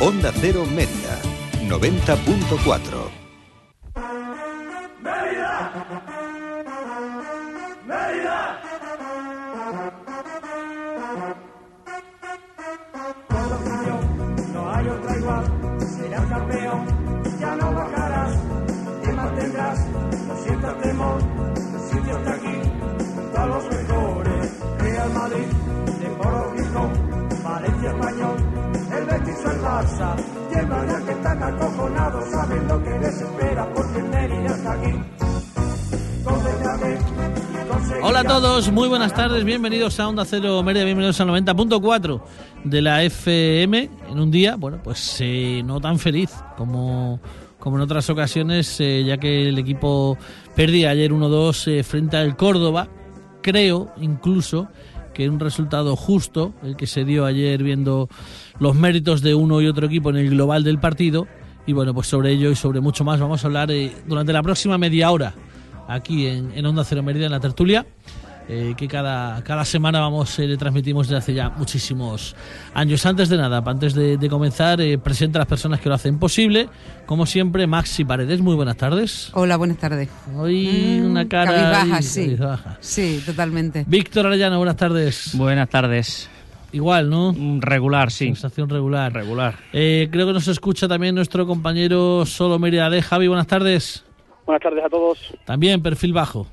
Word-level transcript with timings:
Onda 0.00 0.32
Cero 0.32 0.64
Mérida, 0.64 1.18
90.4. 1.68 3.27
el 29.38 29.44
Betis 29.44 29.44
o 29.44 29.50
el 29.50 29.60
Barça, 29.60 30.16
el 30.54 30.66
Málaga 30.66 31.04
que 31.04 31.12
están 31.12 31.42
acojonados, 31.42 32.30
saben 32.30 32.68
lo 32.68 32.82
que 32.82 32.98
les 32.98 33.20
espera, 33.20 33.68
porque 33.74 33.98
el 33.98 34.04
Mérida 34.08 34.56
está 34.56 34.72
aquí. 34.72 34.94
Hola 38.02 38.20
a 38.20 38.24
todos, 38.24 38.70
muy 38.70 38.88
buenas 38.88 39.14
tardes, 39.14 39.44
bienvenidos 39.44 39.98
a 40.00 40.08
Onda 40.08 40.24
Cero 40.24 40.62
Mérida, 40.62 40.84
bienvenidos 40.84 41.20
al 41.20 41.28
90.4 41.28 42.20
de 42.64 42.82
la 42.82 43.02
FM 43.02 43.90
en 44.10 44.20
un 44.20 44.30
día, 44.30 44.56
bueno, 44.56 44.80
pues 44.82 45.18
eh, 45.20 45.62
no 45.64 45.80
tan 45.80 45.98
feliz 45.98 46.30
como, 46.56 47.20
como 47.58 47.76
en 47.76 47.82
otras 47.82 48.08
ocasiones, 48.10 48.80
eh, 48.80 49.04
ya 49.04 49.18
que 49.18 49.48
el 49.48 49.58
equipo 49.58 50.18
perdía 50.54 50.90
ayer 50.90 51.12
1-2 51.12 51.68
eh, 51.68 51.82
frente 51.82 52.16
al 52.16 52.36
Córdoba, 52.36 52.88
creo 53.42 53.92
incluso 54.00 54.68
que 55.18 55.28
un 55.28 55.40
resultado 55.40 55.96
justo, 55.96 56.54
el 56.62 56.76
que 56.76 56.86
se 56.86 57.04
dio 57.04 57.24
ayer 57.24 57.60
viendo 57.64 58.08
los 58.60 58.76
méritos 58.76 59.20
de 59.20 59.34
uno 59.34 59.60
y 59.60 59.66
otro 59.66 59.88
equipo 59.88 60.10
en 60.10 60.16
el 60.16 60.30
global 60.30 60.62
del 60.62 60.78
partido, 60.78 61.26
y 61.66 61.72
bueno, 61.72 61.92
pues 61.92 62.06
sobre 62.06 62.30
ello 62.30 62.52
y 62.52 62.54
sobre 62.54 62.80
mucho 62.80 63.02
más 63.02 63.18
vamos 63.18 63.42
a 63.42 63.48
hablar 63.48 63.68
eh, 63.72 63.92
durante 64.06 64.32
la 64.32 64.44
próxima 64.44 64.78
media 64.78 65.10
hora 65.10 65.34
aquí 65.88 66.28
en, 66.28 66.52
en 66.54 66.64
Onda 66.64 66.84
Cero 66.84 67.02
Mérida, 67.02 67.26
en 67.26 67.32
la 67.32 67.40
tertulia, 67.40 67.84
eh, 68.48 68.74
que 68.76 68.88
cada, 68.88 69.42
cada 69.44 69.64
semana 69.64 70.00
vamos 70.00 70.38
eh, 70.38 70.46
le 70.46 70.56
transmitimos 70.56 71.06
desde 71.06 71.18
hace 71.18 71.34
ya 71.34 71.50
muchísimos 71.50 72.34
años. 72.74 73.04
Antes 73.04 73.28
de 73.28 73.36
nada, 73.36 73.62
antes 73.64 73.94
de, 73.94 74.16
de 74.16 74.28
comenzar, 74.28 74.80
eh, 74.80 74.98
presenta 74.98 75.38
a 75.38 75.40
las 75.40 75.48
personas 75.48 75.80
que 75.80 75.88
lo 75.88 75.94
hacen 75.94 76.18
posible. 76.18 76.68
Como 77.06 77.26
siempre, 77.26 77.66
Maxi 77.66 78.04
Paredes, 78.04 78.40
muy 78.40 78.54
buenas 78.54 78.76
tardes. 78.76 79.30
Hola, 79.34 79.56
buenas 79.56 79.78
tardes. 79.78 80.08
Hoy 80.36 81.00
una 81.04 81.28
cara... 81.28 81.52
Cabizbaja, 81.52 81.96
ahí, 81.96 82.02
sí. 82.02 82.24
cabizbaja. 82.24 82.76
Sí, 82.80 83.22
totalmente. 83.24 83.84
Víctor 83.86 84.26
Arellano, 84.26 84.56
buenas 84.58 84.76
tardes. 84.76 85.30
Buenas 85.34 85.68
tardes. 85.68 86.30
Igual, 86.72 87.08
¿no? 87.08 87.32
Mm, 87.32 87.60
Regular, 87.60 88.10
sí. 88.10 88.26
Sensación 88.26 88.68
regular. 88.68 89.12
Regular. 89.12 89.54
Eh, 89.72 90.08
creo 90.10 90.26
que 90.26 90.32
nos 90.34 90.48
escucha 90.48 90.86
también 90.86 91.14
nuestro 91.14 91.46
compañero 91.46 92.26
Solo 92.26 92.58
Mérida 92.58 92.90
de 92.90 93.00
Javi, 93.02 93.26
buenas 93.26 93.46
tardes. 93.46 94.04
Buenas 94.44 94.62
tardes 94.62 94.84
a 94.84 94.88
todos. 94.88 95.18
También 95.44 95.82
perfil 95.82 96.12
bajo. 96.12 96.46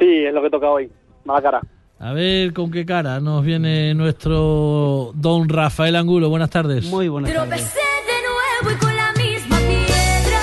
Sí, 0.00 0.24
es 0.26 0.32
lo 0.34 0.42
que 0.42 0.50
toca 0.50 0.68
hoy. 0.68 0.90
Mala 1.24 1.42
cara. 1.42 1.60
A 1.98 2.12
ver 2.14 2.54
con 2.54 2.70
qué 2.70 2.86
cara 2.86 3.20
nos 3.20 3.44
viene 3.44 3.94
nuestro 3.94 5.12
don 5.14 5.48
Rafael 5.48 5.94
Angulo. 5.96 6.30
Buenas 6.30 6.48
tardes. 6.48 6.86
Muy 6.86 7.08
buenas 7.08 7.30
tardes. 7.32 7.48
Tropecé 7.50 7.80
de 8.06 8.22
nuevo 8.64 8.76
y 8.76 8.80
con 8.82 8.96
la 8.96 9.12
misma 9.12 9.58
piedra. 9.58 10.40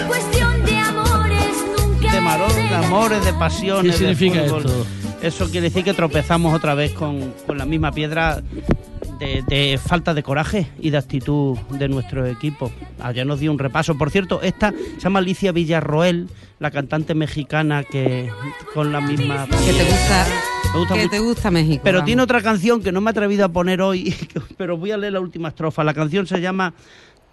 En 0.00 0.08
cuestión 0.08 0.64
de 0.64 0.76
amores 0.76 1.64
nunca 1.78 2.12
De 2.12 2.20
marón, 2.20 2.54
de 2.56 2.74
amores, 2.74 3.24
de 3.24 3.32
pasiones. 3.34 3.92
¿Qué 3.92 3.98
significa 3.98 4.40
de 4.40 4.46
esto? 4.46 4.86
Eso 5.22 5.44
quiere 5.48 5.68
decir 5.68 5.84
que 5.84 5.94
tropezamos 5.94 6.52
otra 6.52 6.74
vez 6.74 6.90
con, 6.92 7.32
con 7.46 7.56
la 7.56 7.64
misma 7.64 7.92
piedra 7.92 8.42
de 9.52 9.76
falta 9.76 10.14
de 10.14 10.22
coraje 10.22 10.66
y 10.80 10.88
de 10.88 10.96
actitud 10.96 11.58
de 11.78 11.86
nuestro 11.86 12.26
equipo. 12.26 12.72
Ayer 13.00 13.26
nos 13.26 13.38
dio 13.38 13.52
un 13.52 13.58
repaso. 13.58 13.98
Por 13.98 14.10
cierto, 14.10 14.40
esta 14.40 14.72
se 14.72 15.00
llama 15.00 15.18
Alicia 15.18 15.52
Villarroel, 15.52 16.30
la 16.58 16.70
cantante 16.70 17.14
mexicana 17.14 17.84
que 17.84 18.30
con 18.72 18.92
la 18.92 19.02
misma 19.02 19.46
Que 19.46 19.74
te 19.74 19.84
gusta, 19.84 20.26
Me 20.72 20.78
gusta 20.78 20.94
que 20.94 21.00
mucho. 21.00 21.10
te 21.10 21.18
gusta 21.18 21.50
México. 21.50 21.82
Pero 21.84 21.98
vamos. 21.98 22.06
tiene 22.06 22.22
otra 22.22 22.40
canción 22.40 22.82
que 22.82 22.92
no 22.92 23.02
me 23.02 23.10
he 23.10 23.12
atrevido 23.12 23.44
a 23.44 23.50
poner 23.50 23.82
hoy, 23.82 24.14
pero 24.56 24.78
voy 24.78 24.92
a 24.92 24.96
leer 24.96 25.12
la 25.12 25.20
última 25.20 25.48
estrofa. 25.48 25.84
La 25.84 25.92
canción 25.92 26.26
se 26.26 26.40
llama 26.40 26.72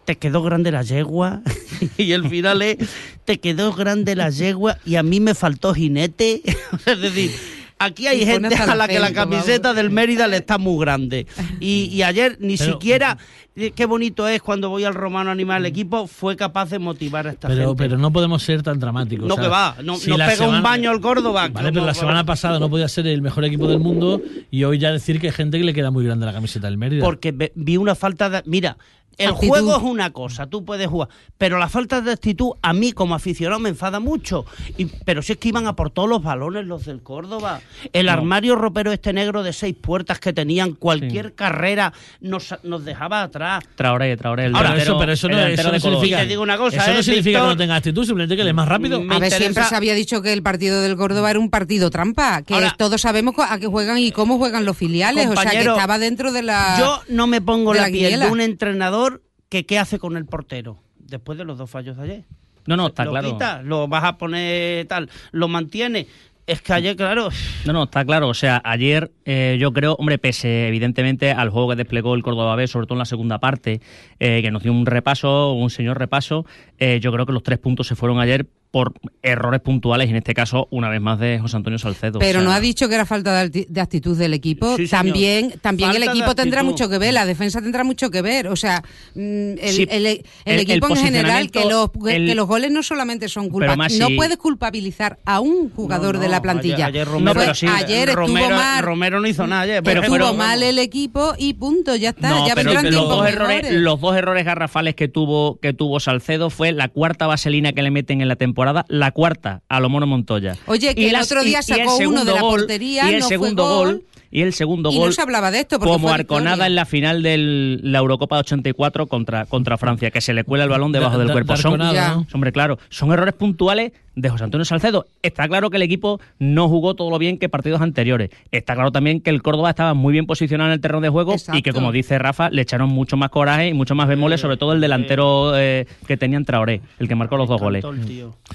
Te 0.03 0.18
quedó 0.18 0.44
grande 0.44 0.74
la 0.74 0.81
yegua 0.81 1.41
y 1.97 2.12
el 2.12 2.28
final 2.28 2.62
es 2.63 2.80
Te 3.24 3.40
quedó 3.40 3.72
grande 3.72 4.18
la 4.18 4.30
yegua 4.30 4.78
y 4.84 4.97
a 4.97 5.03
mí 5.03 5.22
me 5.22 5.36
faltó 5.36 5.74
jinete. 5.74 6.41
es 6.86 7.00
decir, 7.01 7.31
aquí 7.79 8.07
hay 8.07 8.25
gente 8.25 8.53
a 8.56 8.75
la 8.75 8.88
que 8.88 9.00
la 9.00 9.12
camiseta 9.13 9.73
del 9.73 9.90
Mérida 9.90 10.28
le 10.28 10.38
está 10.38 10.57
muy 10.57 10.79
grande. 10.79 11.25
Y, 11.59 11.85
y 11.91 12.03
ayer 12.03 12.38
ni 12.40 12.56
Pero- 12.57 12.73
siquiera, 12.73 13.17
eh, 13.56 13.72
qué 13.72 13.85
bonito 13.85 14.28
es 14.28 14.41
cuando 14.41 14.69
voy 14.69 14.85
al 14.85 14.94
Romano 14.94 15.29
Animal, 15.31 15.62
el 15.63 15.66
equipo 15.66 16.07
fue 16.07 16.35
capaz 16.38 16.69
de 16.69 16.79
motivar 16.79 17.28
a 17.28 17.31
esta 17.31 17.47
Pero, 17.50 17.68
gente. 17.69 17.84
pero 17.84 17.97
no 17.97 18.12
podemos 18.13 18.41
ser 18.44 18.63
tan 18.63 18.79
dramáticos. 18.79 19.28
No 19.28 19.34
o 19.34 19.38
sea, 19.38 19.44
que 19.44 19.50
va, 19.50 19.75
no- 19.84 19.95
si 19.97 20.09
nos 20.09 20.22
pega 20.22 20.47
un 20.47 20.62
baño 20.63 20.89
al 20.91 21.01
Córdoba. 21.01 21.50
Vale, 21.51 21.72
pero 21.73 21.85
la 21.85 21.94
semana 21.94 22.23
pasada 22.25 22.59
no 22.59 22.69
podía 22.69 22.88
ser 22.88 23.07
el 23.07 23.22
mejor 23.22 23.44
equipo 23.45 23.68
del 23.68 23.79
mundo 23.79 24.22
y 24.51 24.63
hoy 24.63 24.78
ya 24.79 24.91
decir 24.91 25.19
que 25.19 25.28
hay 25.28 25.34
gente 25.34 25.57
que 25.57 25.63
le 25.66 25.73
queda 25.73 25.91
muy 25.91 26.06
grande 26.06 26.25
la 26.25 26.34
camiseta 26.34 26.68
del 26.68 26.78
Mérida. 26.78 27.03
Porque 27.03 27.34
vi 27.56 27.78
una 27.78 27.95
falta 27.95 28.29
de... 28.29 28.41
Mira, 28.45 28.78
el 29.19 29.30
Actitud. 29.30 29.47
juego 29.50 29.75
es 29.78 29.84
una 29.84 30.12
cosa, 30.12 30.47
tú 30.47 30.66
puedes 30.66 30.88
jugar, 30.88 31.09
pero 31.38 31.57
la 31.59 31.69
falta 31.69 32.02
de 32.02 32.12
actitud 32.13 32.53
a 32.62 32.74
mí 32.74 32.91
como 32.94 33.13
aficionado 33.13 33.59
me 33.59 33.69
enfada 33.69 34.00
mucho. 34.00 34.46
Y, 34.78 34.85
pero 34.85 35.22
si 35.22 35.34
es 35.34 35.38
que 35.38 35.50
iban 35.50 35.68
a 35.68 35.75
por 35.75 35.91
todos 35.91 36.09
los 36.09 36.24
balones 36.24 36.66
los 36.66 36.85
del 36.85 37.02
Córdoba. 37.03 37.62
El 37.94 38.09
armario 38.09 38.56
ropero 38.56 38.91
este 38.91 39.13
negro 39.13 39.44
de 39.44 39.53
seis 39.53 39.75
puertas 39.80 40.19
que 40.19 40.34
tenían 40.34 40.74
cualquier 40.74 41.34
carrera 41.35 41.94
nos, 42.22 42.56
nos 42.63 42.84
dejaba 42.85 43.22
atrás. 43.24 43.63
Traoré, 43.75 44.16
Traoré, 44.18 44.46
el 44.46 44.56
Ahora, 44.56 44.69
delantero, 44.72 44.94
eso, 44.94 45.00
pero 45.00 45.12
eso 45.13 45.28
el 45.28 45.34
no, 45.36 45.40
eso 45.47 45.63
no 45.63 45.72
de 45.74 45.80
significa, 45.80 46.18
te 46.19 46.25
digo 46.25 46.41
una 46.41 46.57
cosa, 46.57 46.78
eso 46.78 46.94
no 46.94 47.00
¿eh, 47.00 47.03
significa 47.03 47.41
que 47.41 47.46
no 47.47 47.57
tenga 47.57 47.75
actitud, 47.75 48.06
simplemente 48.06 48.36
que 48.36 48.41
él 48.41 48.47
es 48.47 48.53
más 48.53 48.68
rápido. 48.68 49.01
A 49.09 49.19
ver, 49.19 49.31
siempre 49.31 49.63
se 49.66 49.75
había 49.75 49.94
dicho 49.94 50.22
que 50.22 50.31
el 50.34 50.41
partido 50.41 50.81
del 50.81 50.96
Córdoba 50.96 51.30
era 51.30 51.40
un 51.40 51.50
partido 51.50 51.90
trampa, 51.90 52.41
que 52.44 52.53
Ahora- 52.53 52.75
todos 52.78 53.01
sabemos 53.01 53.36
a 53.38 53.59
qué 53.59 53.68
juegan 53.68 53.97
y 53.97 54.12
cómo 54.12 54.38
juegan 54.38 54.66
los 54.66 54.78
filiales, 54.78 55.28
o 55.28 55.36
sea, 55.36 55.51
que 55.51 55.59
estaba 55.59 56.00
dentro 56.00 56.31
de 56.31 56.44
la... 56.44 56.75
Yo 56.80 57.01
no 57.09 57.28
me 57.28 57.41
pongo 57.41 57.74
la, 57.74 57.81
la 57.84 57.88
piel 57.90 58.19
de 58.19 58.28
un 58.28 58.40
entrenador 58.41 59.09
que 59.50 59.66
qué 59.66 59.80
hace 59.80 60.00
con 60.00 60.16
el 60.16 60.26
portero 60.26 60.78
después 60.98 61.38
de 61.38 61.44
los 61.44 61.58
dos 61.58 61.70
fallos 61.70 61.98
de 61.98 62.04
ayer. 62.04 62.26
No, 62.66 62.78
no, 62.78 62.88
está 62.88 63.04
lo 63.04 63.12
claro. 63.12 63.32
quita, 63.32 63.62
lo 63.64 63.88
vas 63.88 64.04
a 64.04 64.18
poner 64.18 64.86
tal, 64.88 65.10
lo 65.32 65.48
mantiene. 65.48 66.08
Es 66.46 66.64
que 66.64 66.74
ayer, 66.74 66.96
claro, 66.96 67.30
No, 67.66 67.74
no, 67.74 67.84
está 67.84 68.04
claro. 68.04 68.28
O 68.28 68.34
sea, 68.34 68.60
ayer 68.66 69.12
eh, 69.26 69.58
yo 69.60 69.72
creo, 69.72 69.94
hombre, 70.00 70.18
pese 70.18 70.68
evidentemente 70.68 71.32
al 71.32 71.50
juego 71.50 71.70
que 71.70 71.76
desplegó 71.76 72.16
el 72.16 72.24
Córdoba 72.24 72.56
B, 72.56 72.66
sobre 72.66 72.88
todo 72.88 72.96
en 72.96 73.00
la 73.00 73.06
segunda 73.06 73.40
parte, 73.40 73.82
eh, 74.20 74.42
que 74.42 74.50
nos 74.50 74.64
dio 74.64 74.72
un 74.72 74.88
repaso, 74.88 75.54
un 75.54 75.70
señor 75.70 76.00
repaso, 76.00 76.48
eh, 76.80 77.00
yo 77.02 77.12
creo 77.12 77.28
que 77.28 77.34
los 77.34 77.44
tres 77.44 77.60
puntos 77.60 77.86
se 77.86 77.96
fueron 77.96 78.20
ayer 78.20 78.48
por 78.72 78.94
errores 79.24 79.62
puntuales, 79.62 80.07
y 80.07 80.12
en 80.12 80.18
este 80.18 80.34
caso, 80.35 80.68
una 80.69 80.90
vez 80.90 81.02
más, 81.02 81.19
de 81.19 81.40
José 81.40 81.57
Antonio 81.57 81.80
Salcedo. 81.80 82.19
Pero 82.19 82.40
O 82.40 82.41
sea, 82.41 82.50
no 82.50 82.53
ha 82.56 82.59
dicho 82.59 82.88
que 82.88 82.96
era 82.96 83.06
falta 83.06 83.47
de, 83.50 83.68
actitud 83.81 84.16
del 84.18 84.34
equipo. 84.35 84.78
Sí, 84.78 84.88
también 84.88 85.53
también 85.62 85.90
el 85.90 85.97
Falta 86.03 86.12
equipo 86.12 86.35
tendrá 86.35 86.62
mucho 86.62 86.88
que 86.88 87.00
ver, 87.00 87.13
la 87.13 87.25
defensa 87.25 87.62
tendrá 87.62 87.84
mucho 87.84 88.12
que 88.12 88.22
ver. 88.22 88.47
O 88.47 88.56
sea, 88.56 88.84
mm, 89.16 89.19
el, 89.59 89.69
Sí, 89.69 89.88
el- 89.90 90.06
el 90.06 90.24
el- 90.46 90.59
equipo 90.59 90.85
el 90.88 90.91
en 90.91 90.97
general, 91.03 91.50
que 91.52 91.66
los, 91.66 91.90
que 91.91 92.35
los 92.35 92.47
goles 92.47 92.72
no 92.72 92.84
solamente 92.84 93.28
son 93.28 93.50
culpa. 93.50 93.75
Más 93.75 93.94
no 93.97 94.07
puedes 94.16 94.38
culpabilizar 94.38 95.18
a 95.25 95.40
un 95.40 95.72
jugador 95.72 96.16
No, 96.16 96.22
de 96.22 96.30
la 96.30 96.41
plantilla. 96.41 96.86
Ayer, 96.88 97.01
ayer 97.03 97.07
No, 97.07 97.13
Romero, 97.13 97.40
pero 97.40 97.56
sí, 97.56 97.66
ayer 97.68 98.09
estuvo 98.09 98.28
Romero, 98.28 98.56
mal. 98.56 98.84
Romero 98.84 99.19
no 99.19 99.28
hizo 99.28 99.47
nada 99.47 99.62
ayer. 99.63 99.84
Pero 99.84 100.01
estuvo 100.03 100.34
mal 100.36 100.62
el 100.62 100.78
equipo 100.78 101.34
y 101.38 101.53
punto, 101.56 101.96
ya 101.96 102.09
está. 102.09 102.30
No, 102.30 102.47
ya 102.47 102.53
pero 102.56 102.72
vendrán 102.72 102.94
los 102.94 103.09
dos, 103.09 103.28
errores, 103.28 103.72
los 103.72 104.00
dos 104.00 104.16
errores 104.16 104.46
garrafales 104.46 104.94
que 104.96 105.07
tuvo, 105.07 105.59
que 105.59 105.74
tuvo 105.74 106.00
Salcedo 106.00 106.50
fue 106.51 106.72
la 106.72 106.88
cuarta 106.90 107.25
vaselina 107.25 107.74
que 107.74 107.81
le 107.81 107.90
meten 107.91 108.22
en 108.22 108.28
la 108.28 108.36
temporada, 108.36 108.59
la 108.88 109.12
cuarta 109.12 109.62
a 109.70 109.80
lo 109.80 109.90
Mono 109.90 110.08
Montoya. 110.08 110.56
Oye, 110.68 110.94
que 110.96 111.02
Y 111.02 111.06
el 111.08 111.14
las- 111.14 111.31
otro 111.31 111.44
día 111.44 111.62
sacó 111.62 111.97
uno 111.97 112.25
de 112.25 112.34
la 112.34 112.42
gol- 112.42 112.59
portería, 112.62 113.06
y 113.09 113.16
el 113.16 113.20
no 113.20 113.25
fue 113.28 113.36
segundo 113.36 113.64
gol. 113.64 113.88
gol 113.88 114.03
y 114.31 114.42
el 114.42 114.53
segundo 114.53 114.92
Y 114.92 114.96
no 114.96 115.00
gol 115.02 115.14
se 115.14 115.22
hablaba 115.22 115.50
de 115.50 115.59
esto 115.62 115.80
como 115.80 116.09
Arconada 116.09 116.18
victoria. 116.56 116.66
en 116.68 116.75
la 116.75 116.86
final 116.86 117.24
de 117.24 117.80
la 117.81 117.98
Eurocopa 118.00 118.36
de 118.36 118.39
84 118.42 119.07
contra, 119.07 119.45
contra 119.45 119.78
Francia, 119.78 120.12
que 120.12 120.22
se 120.22 120.33
le 120.33 120.44
cuela 120.44 120.66
el 120.66 120.69
balón 120.69 120.92
debajo 120.92 121.13
Da- 121.13 121.19
del 121.19 121.28
da- 121.28 121.33
cuerpo. 121.33 121.54
de 121.54 121.62
Son, 121.62 121.80
Ya. 121.94 122.10
¿no? 122.16 122.28
Hombre, 122.33 122.51
claro, 122.51 122.78
son 122.89 123.12
errores 123.12 123.33
puntuales 123.33 123.92
de 124.21 124.30
José 124.30 124.44
Antonio 124.44 124.66
Salcedo. 124.66 125.06
Está 125.24 125.48
claro 125.48 125.69
que 125.69 125.77
el 125.77 125.83
equipo 125.83 126.19
no 126.39 126.68
jugó 126.69 126.95
todo 126.95 127.10
lo 127.10 127.18
bien 127.19 127.38
que 127.38 127.50
partidos 127.50 127.81
anteriores. 127.81 128.30
Está 128.51 128.74
claro 128.75 128.92
también 128.92 129.21
que 129.21 129.30
el 129.30 129.42
Córdoba 129.42 129.69
estaba 129.69 129.94
muy 129.94 130.13
bien 130.13 130.25
posicionado 130.25 130.69
en 130.69 130.74
el 130.74 130.81
terreno 130.81 131.01
de 131.01 131.10
juego 131.10 131.36
y 131.54 131.62
que, 131.62 131.74
como 131.74 131.92
dice 131.92 132.18
Rafa, 132.19 132.50
le 132.50 132.62
echaron 132.62 132.89
mucho 132.89 133.18
más 133.18 133.30
coraje 133.30 133.68
y 133.69 133.74
mucho 133.74 133.95
más 133.95 134.07
bemoles, 134.07 134.42
sobre 134.42 134.57
todo 134.57 134.74
el 134.74 134.81
delantero 134.81 135.57
eh, 135.57 135.86
que 136.07 136.18
tenía 136.18 136.38
en 136.38 136.45
Traoré, 136.45 136.81
el 137.00 137.07
que 137.07 137.16
marcó 137.16 137.38
los 137.38 137.48
dos 137.48 137.60
goles. 137.62 137.83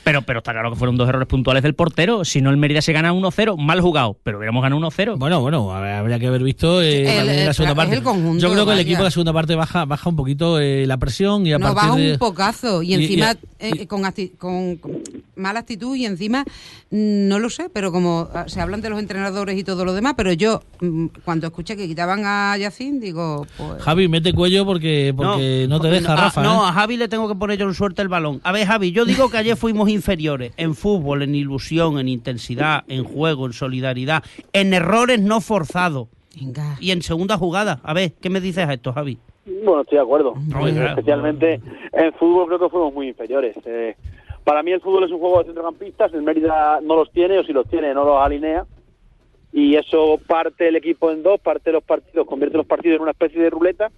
Pero, 0.03 0.23
pero 0.23 0.39
está 0.39 0.53
claro 0.53 0.71
que 0.71 0.77
fueron 0.77 0.97
dos 0.97 1.09
errores 1.09 1.29
puntuales 1.29 1.63
del 1.63 1.75
portero. 1.75 2.25
Si 2.25 2.41
no, 2.41 2.51
el 2.51 2.57
Mérida 2.57 2.83
se 2.83 2.93
gana 2.93 3.13
1-0, 3.13 3.57
mal 3.57 3.81
jugado, 3.81 4.17
pero 4.23 4.39
hubiéramos 4.39 4.63
ganado 4.63 4.81
1-0. 4.81 5.17
Bueno, 5.19 5.41
bueno, 5.41 5.73
habría 5.73 6.19
que 6.19 6.27
haber 6.27 6.43
visto 6.43 6.83
eh, 6.83 7.19
El- 7.21 7.47
la 7.47 7.53
segunda 7.55 7.75
parte. 7.75 7.97
el 7.97 8.03
conjunto, 8.03 8.41
Yo 8.43 8.51
creo 8.53 8.65
que 8.65 8.73
el 8.73 8.77
vaya. 8.79 8.83
equipo 8.83 8.99
de 8.99 9.05
la 9.05 9.11
segunda 9.11 9.33
parte 9.33 9.55
baja 9.55 9.85
baja 9.85 10.09
un 10.09 10.17
poquito 10.17 10.61
eh, 10.61 10.87
la 10.87 10.97
presión 10.99 11.47
y 11.47 11.53
a 11.53 11.59
No, 11.59 11.67
partir 11.75 11.89
baja 11.91 11.97
de... 12.01 12.13
un 12.13 12.19
pocazo. 12.19 12.83
Y 12.83 12.91
y- 12.91 12.95
encima, 12.95 13.33
y- 13.61 13.83
eh, 13.83 13.87
con- 13.87 14.81
mala 15.37 15.61
actitud 15.61 15.97
y 15.97 16.07
encima, 16.07 16.45
mm, 16.91 17.29
no 17.29 17.39
lo 17.39 17.51
sé, 17.51 17.69
pero 17.73 17.93
como 17.93 18.29
ah, 18.35 18.45
se 18.49 18.61
hablan 18.61 18.81
de 18.81 18.91
los 18.91 18.99
entrenadores 18.99 19.59
y 19.59 19.65
todo 19.65 19.85
lo 19.85 19.93
demás, 19.93 20.15
pero 20.17 20.33
yo 20.33 20.61
mm, 20.81 21.07
cuando 21.25 21.47
escuché 21.47 21.77
que 21.77 21.87
quitaban 21.87 22.23
a 22.25 22.57
Yacín, 22.57 23.01
digo, 23.01 23.47
pues... 23.57 23.83
Javi, 23.83 24.09
mete 24.09 24.33
cuello 24.33 24.65
porque, 24.65 25.13
porque 25.17 25.67
no, 25.69 25.81
te 25.81 25.89
deja 25.89 26.13
a- 26.13 26.17
Rafa. 26.17 26.43
No, 26.43 26.65
¿eh? 26.65 26.69
a 26.69 26.73
Javi 26.73 26.97
le 26.97 27.09
tengo 27.09 27.29
que 27.29 27.35
poner 27.35 27.59
yo 27.59 27.67
en 27.67 27.75
suerte 27.75 28.03
el 28.03 28.09
balón. 28.09 28.41
A 28.45 28.53
ver, 28.53 28.67
Javi, 28.67 28.93
yo 28.93 29.05
digo 29.05 29.31
que 29.31 29.39
ayer 29.39 29.57
fuimos 29.57 29.89
inferiores 29.89 30.53
en 30.57 30.75
fútbol, 30.75 31.23
en 31.23 31.35
ilusión, 31.35 31.99
en 31.99 32.09
intensidad, 32.09 32.85
en 32.89 33.05
juego, 33.05 33.47
en 33.47 33.53
solidaridad, 33.53 34.23
en 34.53 34.75
errores 34.75 35.21
no 35.21 35.41
forzados 35.41 36.09
Venga. 36.41 36.77
y 36.81 36.91
en 36.91 37.03
segunda 37.03 37.37
jugada. 37.37 37.81
A 37.83 37.93
ver, 37.95 38.13
¿qué 38.21 38.31
me 38.31 38.41
dices 38.41 38.67
a 38.69 38.73
esto, 38.73 38.93
Javi? 38.93 39.19
Bueno, 39.47 39.83
estoy 39.83 39.99
de 39.99 40.03
acuerdo. 40.03 40.35
Especialmente 40.89 41.61
en 41.93 42.13
fútbol 42.15 42.47
creo 42.47 42.59
que 42.59 42.69
fuimos 42.71 42.95
muy 42.95 43.09
inferiores. 43.09 43.55
Eh, 43.67 43.95
para 44.45 44.63
mí 44.63 44.71
el 44.73 44.81
fútbol 44.81 45.05
es 45.05 45.11
un 45.11 45.19
juego 45.19 45.39
de 45.41 45.47
centrocampistas, 45.47 46.13
el 46.15 46.23
Mérida 46.23 46.81
no 46.83 46.97
los 46.97 47.11
tiene, 47.13 47.39
o 47.39 47.45
si 47.45 47.53
los 47.53 47.67
tiene 47.69 47.93
no 47.95 48.05
los 48.05 48.21
alinea. 48.21 48.65
Y 49.53 49.77
eso 49.77 50.19
parte 50.27 50.69
el 50.69 50.77
equipo 50.77 51.11
en 51.13 51.23
dos, 51.23 51.41
parte 51.41 51.71
los 51.73 51.85
partidos, 51.85 52.27
convierte 52.27 52.57
los 52.57 52.67
partidos 52.67 52.97
en 52.97 53.03
una 53.03 53.13
especie 53.13 53.41
de 53.41 53.51
ruleta. 53.51 53.91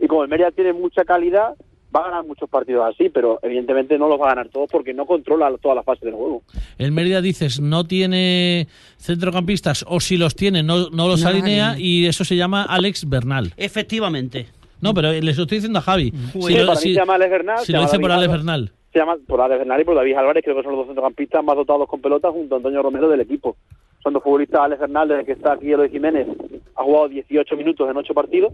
Y 0.00 0.06
como 0.06 0.22
el 0.22 0.28
Mérida 0.30 0.52
tiene 0.52 0.72
mucha 0.72 1.04
calidad, 1.04 1.54
va 1.94 2.00
a 2.02 2.04
ganar 2.04 2.24
muchos 2.24 2.48
partidos 2.48 2.86
así, 2.88 3.08
pero 3.08 3.40
evidentemente 3.42 3.98
no 3.98 4.08
los 4.08 4.20
va 4.20 4.26
a 4.26 4.34
ganar 4.36 4.48
todos 4.50 4.70
porque 4.70 4.94
no 4.94 5.06
controla 5.06 5.50
toda 5.60 5.74
la 5.74 5.82
fase 5.82 6.06
del 6.06 6.14
juego. 6.14 6.42
El 6.78 6.92
Mérida 6.92 7.20
dices 7.20 7.58
no 7.60 7.82
tiene 7.84 8.68
centrocampistas 8.98 9.84
o 9.88 9.98
si 9.98 10.16
los 10.16 10.36
tiene 10.36 10.62
no, 10.62 10.90
no 10.90 11.08
los 11.08 11.22
No 11.22 11.28
alinea 11.28 11.74
y 11.76 12.06
eso 12.06 12.24
se 12.24 12.36
llama 12.36 12.62
Alex 12.62 13.08
Bernal. 13.08 13.52
Efectivamente. 13.56 14.46
No, 14.80 14.94
pero 14.94 15.10
les 15.12 15.36
estoy 15.36 15.56
diciendo 15.58 15.80
a 15.80 15.82
Javi. 15.82 16.12
Sí, 16.32 16.42
Si 16.42 16.54
lo- 16.54 16.66
para 16.66 16.78
mí 16.78 16.82
si- 16.86 16.94
se 16.94 17.00
llama 17.00 17.14
Alex 17.16 17.30
Bernal. 17.32 17.58
si 17.58 17.66
se 17.66 17.72
lo 17.72 17.82
dice 17.82 17.98
por 17.98 18.12
Alex. 18.12 18.30
Bernal. 18.32 18.72
Se 18.92 18.98
llama 18.98 19.16
por 19.26 19.40
Alex 19.40 19.60
Bernal 19.60 19.80
y 19.80 19.84
por 19.84 19.94
David 19.94 20.16
Álvarez, 20.16 20.44
creo 20.44 20.56
que 20.56 20.62
son 20.62 20.72
los 20.72 20.80
dos 20.80 20.86
centrocampistas 20.88 21.44
más 21.44 21.56
dotados 21.56 21.88
con 21.88 22.00
pelotas 22.00 22.32
junto 22.32 22.54
a 22.54 22.58
Antonio 22.58 22.82
Romero 22.82 23.08
del 23.08 23.20
equipo. 23.20 23.56
Son 24.02 24.12
dos 24.12 24.22
futbolistas, 24.22 24.60
Alex 24.60 24.80
Bernal, 24.80 25.08
desde 25.08 25.24
que 25.24 25.32
está 25.32 25.52
aquí 25.52 25.70
Eloy 25.70 25.90
Jiménez, 25.90 26.26
ha 26.74 26.82
jugado 26.82 27.08
18 27.08 27.56
minutos 27.56 27.88
en 27.88 27.96
8 27.96 28.14
partidos. 28.14 28.52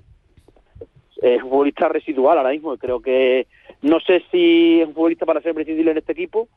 Es 1.22 1.42
un 1.42 1.48
futbolista 1.48 1.88
residual 1.88 2.36
ahora 2.36 2.50
mismo. 2.50 2.76
Creo 2.76 3.00
que, 3.00 3.46
no 3.80 4.00
sé 4.00 4.22
si 4.30 4.80
es 4.80 4.88
un 4.88 4.94
futbolista 4.94 5.24
para 5.24 5.40
ser 5.40 5.54
prescindible 5.54 5.92
en 5.92 5.98
este 5.98 6.12
equipo, 6.12 6.48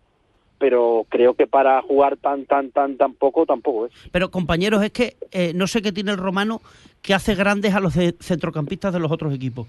pero 0.57 1.05
creo 1.07 1.33
que 1.35 1.47
para 1.47 1.81
jugar 1.81 2.17
tan, 2.17 2.45
tan, 2.45 2.71
tan, 2.71 2.97
tan 2.97 3.13
poco, 3.13 3.45
tampoco 3.45 3.85
es. 3.85 3.93
Pero 4.11 4.29
compañeros, 4.29 4.83
es 4.83 4.91
que 4.91 5.15
eh, 5.31 5.53
no 5.55 5.67
sé 5.67 5.81
qué 5.81 5.91
tiene 5.91 6.11
el 6.11 6.17
romano 6.17 6.61
que 7.01 7.13
hace 7.13 7.33
grandes 7.33 7.73
a 7.73 7.79
los 7.79 7.93
ce- 7.93 8.15
centrocampistas 8.19 8.91
de 8.93 8.99
los 8.99 9.09
otros 9.11 9.33
equipos. 9.33 9.67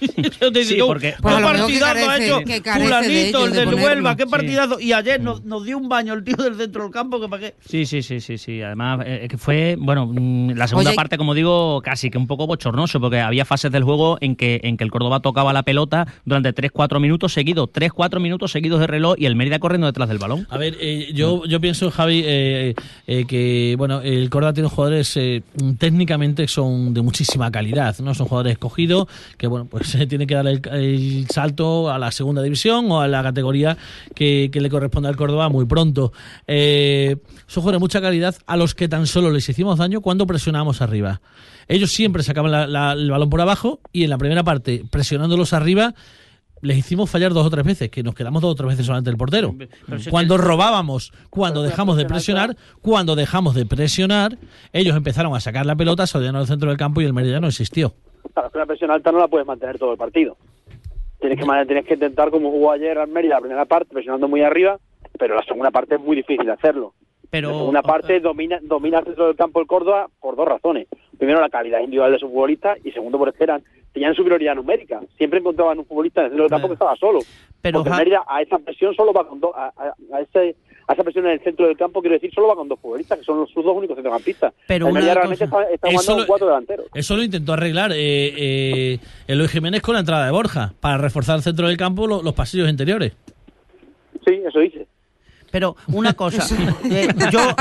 Yo 0.40 0.50
te 0.52 0.64
Sí, 0.64 0.74
digo, 0.74 0.88
porque- 0.88 1.14
Pues 1.22 1.36
qué 1.36 1.42
partidazo 1.42 2.10
ha 2.10 2.18
hecho 2.18 2.40
fulanito, 2.40 3.38
ellos, 3.38 3.44
el 3.46 3.52
de 3.52 3.58
del. 3.66 3.74
Huelva, 3.74 4.16
qué 4.16 4.24
Sí. 4.24 4.28
partidazo. 4.30 4.80
Y 4.80 4.92
ayer 4.92 5.20
nos, 5.20 5.44
nos 5.44 5.64
dio 5.64 5.78
un 5.78 5.88
baño 5.88 6.14
el 6.14 6.24
tío 6.24 6.36
del 6.36 6.56
centro 6.56 6.82
del 6.82 6.92
campo, 6.92 7.20
que 7.20 7.28
para 7.28 7.40
qué. 7.42 7.54
Sí, 7.66 7.86
sí, 7.86 8.02
sí, 8.02 8.20
sí, 8.20 8.36
sí. 8.36 8.60
Además, 8.62 9.00
eh, 9.06 9.20
es 9.22 9.28
que 9.28 9.38
fue, 9.38 9.76
bueno, 9.78 10.06
mm, 10.06 10.50
la 10.56 10.66
segunda 10.66 10.90
Oye, 10.90 10.96
parte, 10.96 11.16
como 11.18 11.34
digo, 11.34 11.80
casi 11.82 12.10
que 12.10 12.18
un 12.18 12.26
poco 12.26 12.46
bochornoso, 12.48 13.00
porque 13.00 13.20
había 13.20 13.44
fases 13.44 13.70
del 13.70 13.84
juego 13.84 14.18
en 14.20 14.34
que, 14.34 14.60
en 14.64 14.76
que 14.76 14.82
el 14.84 14.90
Córdoba 14.90 15.20
tocaba 15.20 15.52
la 15.52 15.62
pelota 15.62 16.06
durante 16.24 16.52
3-4 16.52 16.98
minutos 17.00 17.32
seguidos, 17.32 17.68
3-4 17.72 18.18
minutos 18.20 18.50
seguidos 18.50 18.80
de 18.80 18.88
reloj 18.88 19.14
y 19.18 19.26
el 19.26 19.36
Mérida 19.36 19.58
corriendo 19.60 19.86
detrás 19.86 20.08
del 20.08 20.18
balón. 20.18 20.46
A 20.50 20.58
ver, 20.58 20.76
eh, 20.80 21.12
yo, 21.14 21.44
yo 21.46 21.60
pienso, 21.60 21.90
Javi, 21.92 22.22
eh, 22.24 22.74
eh, 23.06 23.24
que 23.26 23.76
bueno, 23.78 24.00
el 24.00 24.28
Córdoba 24.30 24.52
tiene 24.52 24.68
jugadores 24.68 25.16
eh, 25.16 25.42
técnicamente 25.78 26.48
son 26.48 26.71
de 26.92 27.02
muchísima 27.02 27.50
calidad, 27.50 27.96
¿no? 28.00 28.14
Son 28.14 28.26
jugadores 28.26 28.52
escogidos 28.52 29.06
que, 29.38 29.46
bueno, 29.46 29.66
pues 29.66 29.96
tienen 30.08 30.26
que 30.26 30.34
dar 30.34 30.46
el, 30.46 31.26
salto 31.30 31.90
a 31.90 31.98
la 31.98 32.10
segunda 32.10 32.42
división 32.42 32.90
o 32.90 33.00
a 33.00 33.08
la 33.08 33.22
categoría 33.22 33.76
que, 34.14 34.50
que 34.52 34.60
le 34.60 34.70
corresponde 34.70 35.08
al 35.08 35.16
Córdoba 35.16 35.48
muy 35.48 35.64
pronto. 35.66 36.12
Eh, 36.46 37.16
son 37.46 37.62
jugadores 37.62 37.78
de 37.78 37.80
mucha 37.84 38.00
calidad 38.00 38.34
a 38.46 38.56
los 38.56 38.74
que 38.74 38.88
tan 38.88 39.06
solo 39.06 39.30
les 39.30 39.48
hicimos 39.48 39.78
daño 39.78 40.00
cuando 40.00 40.26
presionamos 40.26 40.82
arriba. 40.82 41.20
Ellos 41.68 41.92
siempre 41.92 42.22
sacaban 42.22 42.50
la- 42.72 42.92
el 42.92 43.10
balón 43.10 43.30
por 43.30 43.40
abajo 43.40 43.80
y 43.92 44.04
en 44.04 44.10
la 44.10 44.18
primera 44.18 44.42
parte, 44.42 44.84
presionándolos 44.90 45.52
arriba, 45.52 45.94
les 46.62 46.78
hicimos 46.78 47.10
fallar 47.10 47.34
dos 47.34 47.46
o 47.46 47.50
tres 47.50 47.64
veces, 47.64 47.90
que 47.90 48.02
nos 48.02 48.14
quedamos 48.14 48.40
dos 48.40 48.52
o 48.52 48.54
tres 48.54 48.68
veces 48.68 48.86
solamente 48.86 49.10
el 49.10 49.16
portero. 49.16 49.54
Es 49.92 50.08
Cuando 50.08 50.38
robábamos, 50.38 51.12
cuando 51.28 51.62
dejamos 51.62 51.96
de 51.96 52.06
presionar, 52.06 52.56
cuando 52.80 53.14
dejamos 53.14 53.54
de 53.54 53.66
presionar, 53.66 54.38
ellos 54.72 54.96
empezaron 54.96 55.34
a 55.34 55.40
sacar 55.40 55.66
la 55.66 55.76
pelota, 55.76 56.06
se 56.06 56.18
al 56.18 56.46
centro 56.46 56.68
del 56.68 56.78
campo 56.78 57.00
y 57.00 57.04
el 57.04 57.12
Mérida 57.12 57.40
no 57.40 57.48
existió. 57.48 57.92
Claro, 58.32 58.50
que 58.50 58.58
una 58.58 58.66
presión 58.66 58.90
alta 58.90 59.10
no 59.10 59.18
la 59.18 59.28
puedes 59.28 59.46
mantener 59.46 59.78
todo 59.78 59.92
el 59.92 59.98
partido. 59.98 60.36
Tienes 61.20 61.38
que, 61.38 61.66
tienes 61.66 61.84
que 61.84 61.94
intentar, 61.94 62.30
como 62.30 62.50
jugó 62.50 62.72
ayer 62.72 62.96
Almería, 62.98 63.34
la 63.34 63.40
primera 63.40 63.64
parte, 63.64 63.92
presionando 63.92 64.28
muy 64.28 64.42
arriba, 64.42 64.78
pero 65.18 65.34
la 65.34 65.42
segunda 65.42 65.70
parte 65.70 65.96
es 65.96 66.00
muy 66.00 66.16
difícil 66.16 66.48
hacerlo. 66.48 66.94
Pero, 67.30 67.48
la 67.50 67.58
segunda 67.58 67.82
parte 67.82 68.20
domina, 68.20 68.58
domina 68.62 68.98
el 68.98 69.04
centro 69.04 69.26
del 69.26 69.36
campo 69.36 69.60
el 69.60 69.66
Córdoba 69.66 70.08
por 70.20 70.36
dos 70.36 70.46
razones. 70.46 70.86
Primero, 71.18 71.40
la 71.40 71.48
calidad 71.48 71.80
individual 71.80 72.12
de 72.12 72.18
sus 72.18 72.28
futbolistas 72.28 72.78
y 72.84 72.92
segundo, 72.92 73.18
porque 73.18 73.42
eran, 73.42 73.62
tenían 73.92 74.14
superioridad 74.14 74.54
numérica. 74.54 75.00
Siempre 75.18 75.38
encontraban 75.40 75.78
un 75.78 75.84
futbolista 75.86 76.20
en 76.20 76.26
el 76.26 76.30
centro 76.32 76.44
del 76.44 76.50
campo 76.50 76.68
que 76.68 76.74
estaba 76.74 76.96
solo. 76.96 77.20
Pero, 77.60 77.78
porque 77.78 77.90
Ja- 77.90 77.96
Mérida 77.98 78.24
a 78.26 78.42
esa 78.42 78.58
presión 78.58 78.94
solo 78.94 79.12
va 79.12 79.28
con 79.28 79.38
dos, 79.40 79.52
a, 79.54 79.66
a- 79.76 79.94
a 80.16 80.20
ese, 80.20 80.56
a 80.88 80.94
esa 80.94 81.04
presión 81.04 81.26
en 81.26 81.32
el 81.32 81.40
centro 81.40 81.66
del 81.66 81.76
campo, 81.76 82.00
quiero 82.00 82.14
decir, 82.14 82.32
solo 82.34 82.48
va 82.48 82.56
con 82.56 82.68
dos 82.68 82.80
futbolistas, 82.80 83.18
que 83.18 83.24
son 83.24 83.38
los- 83.40 83.50
sus 83.50 83.64
dos 83.64 83.76
únicos 83.76 83.94
centrocampistas. 83.96 84.52
Pero 84.66 84.88
el 84.88 84.94
Mérida 84.94 85.12
una 85.12 85.20
realmente 85.20 85.48
cosa- 85.48 85.62
está, 85.62 85.74
está 85.74 85.88
Eso 85.88 86.00
jugando 86.02 86.20
lo- 86.22 86.26
cuatro 86.26 86.46
delanteros. 86.48 86.86
Eso 86.94 87.16
lo 87.16 87.22
intentó 87.22 87.52
arreglar 87.52 87.92
eh, 87.92 87.96
eh, 88.36 88.98
Eloy 89.28 89.48
Jiménez 89.48 89.80
con 89.82 89.94
la 89.94 90.00
entrada 90.00 90.24
de 90.26 90.32
Borja, 90.32 90.72
para 90.80 90.98
reforzar 90.98 91.36
el 91.36 91.42
centro 91.42 91.68
del 91.68 91.76
campo 91.76 92.06
lo- 92.06 92.22
los 92.22 92.34
pasillos 92.34 92.68
interiores. 92.68 93.12
Sí, 94.26 94.40
eso 94.46 94.58
dice. 94.60 94.86
Pero 95.52 95.76
una 95.88 96.12
cosa. 96.14 96.44
eh, 96.90 97.06
yo, 97.30 97.54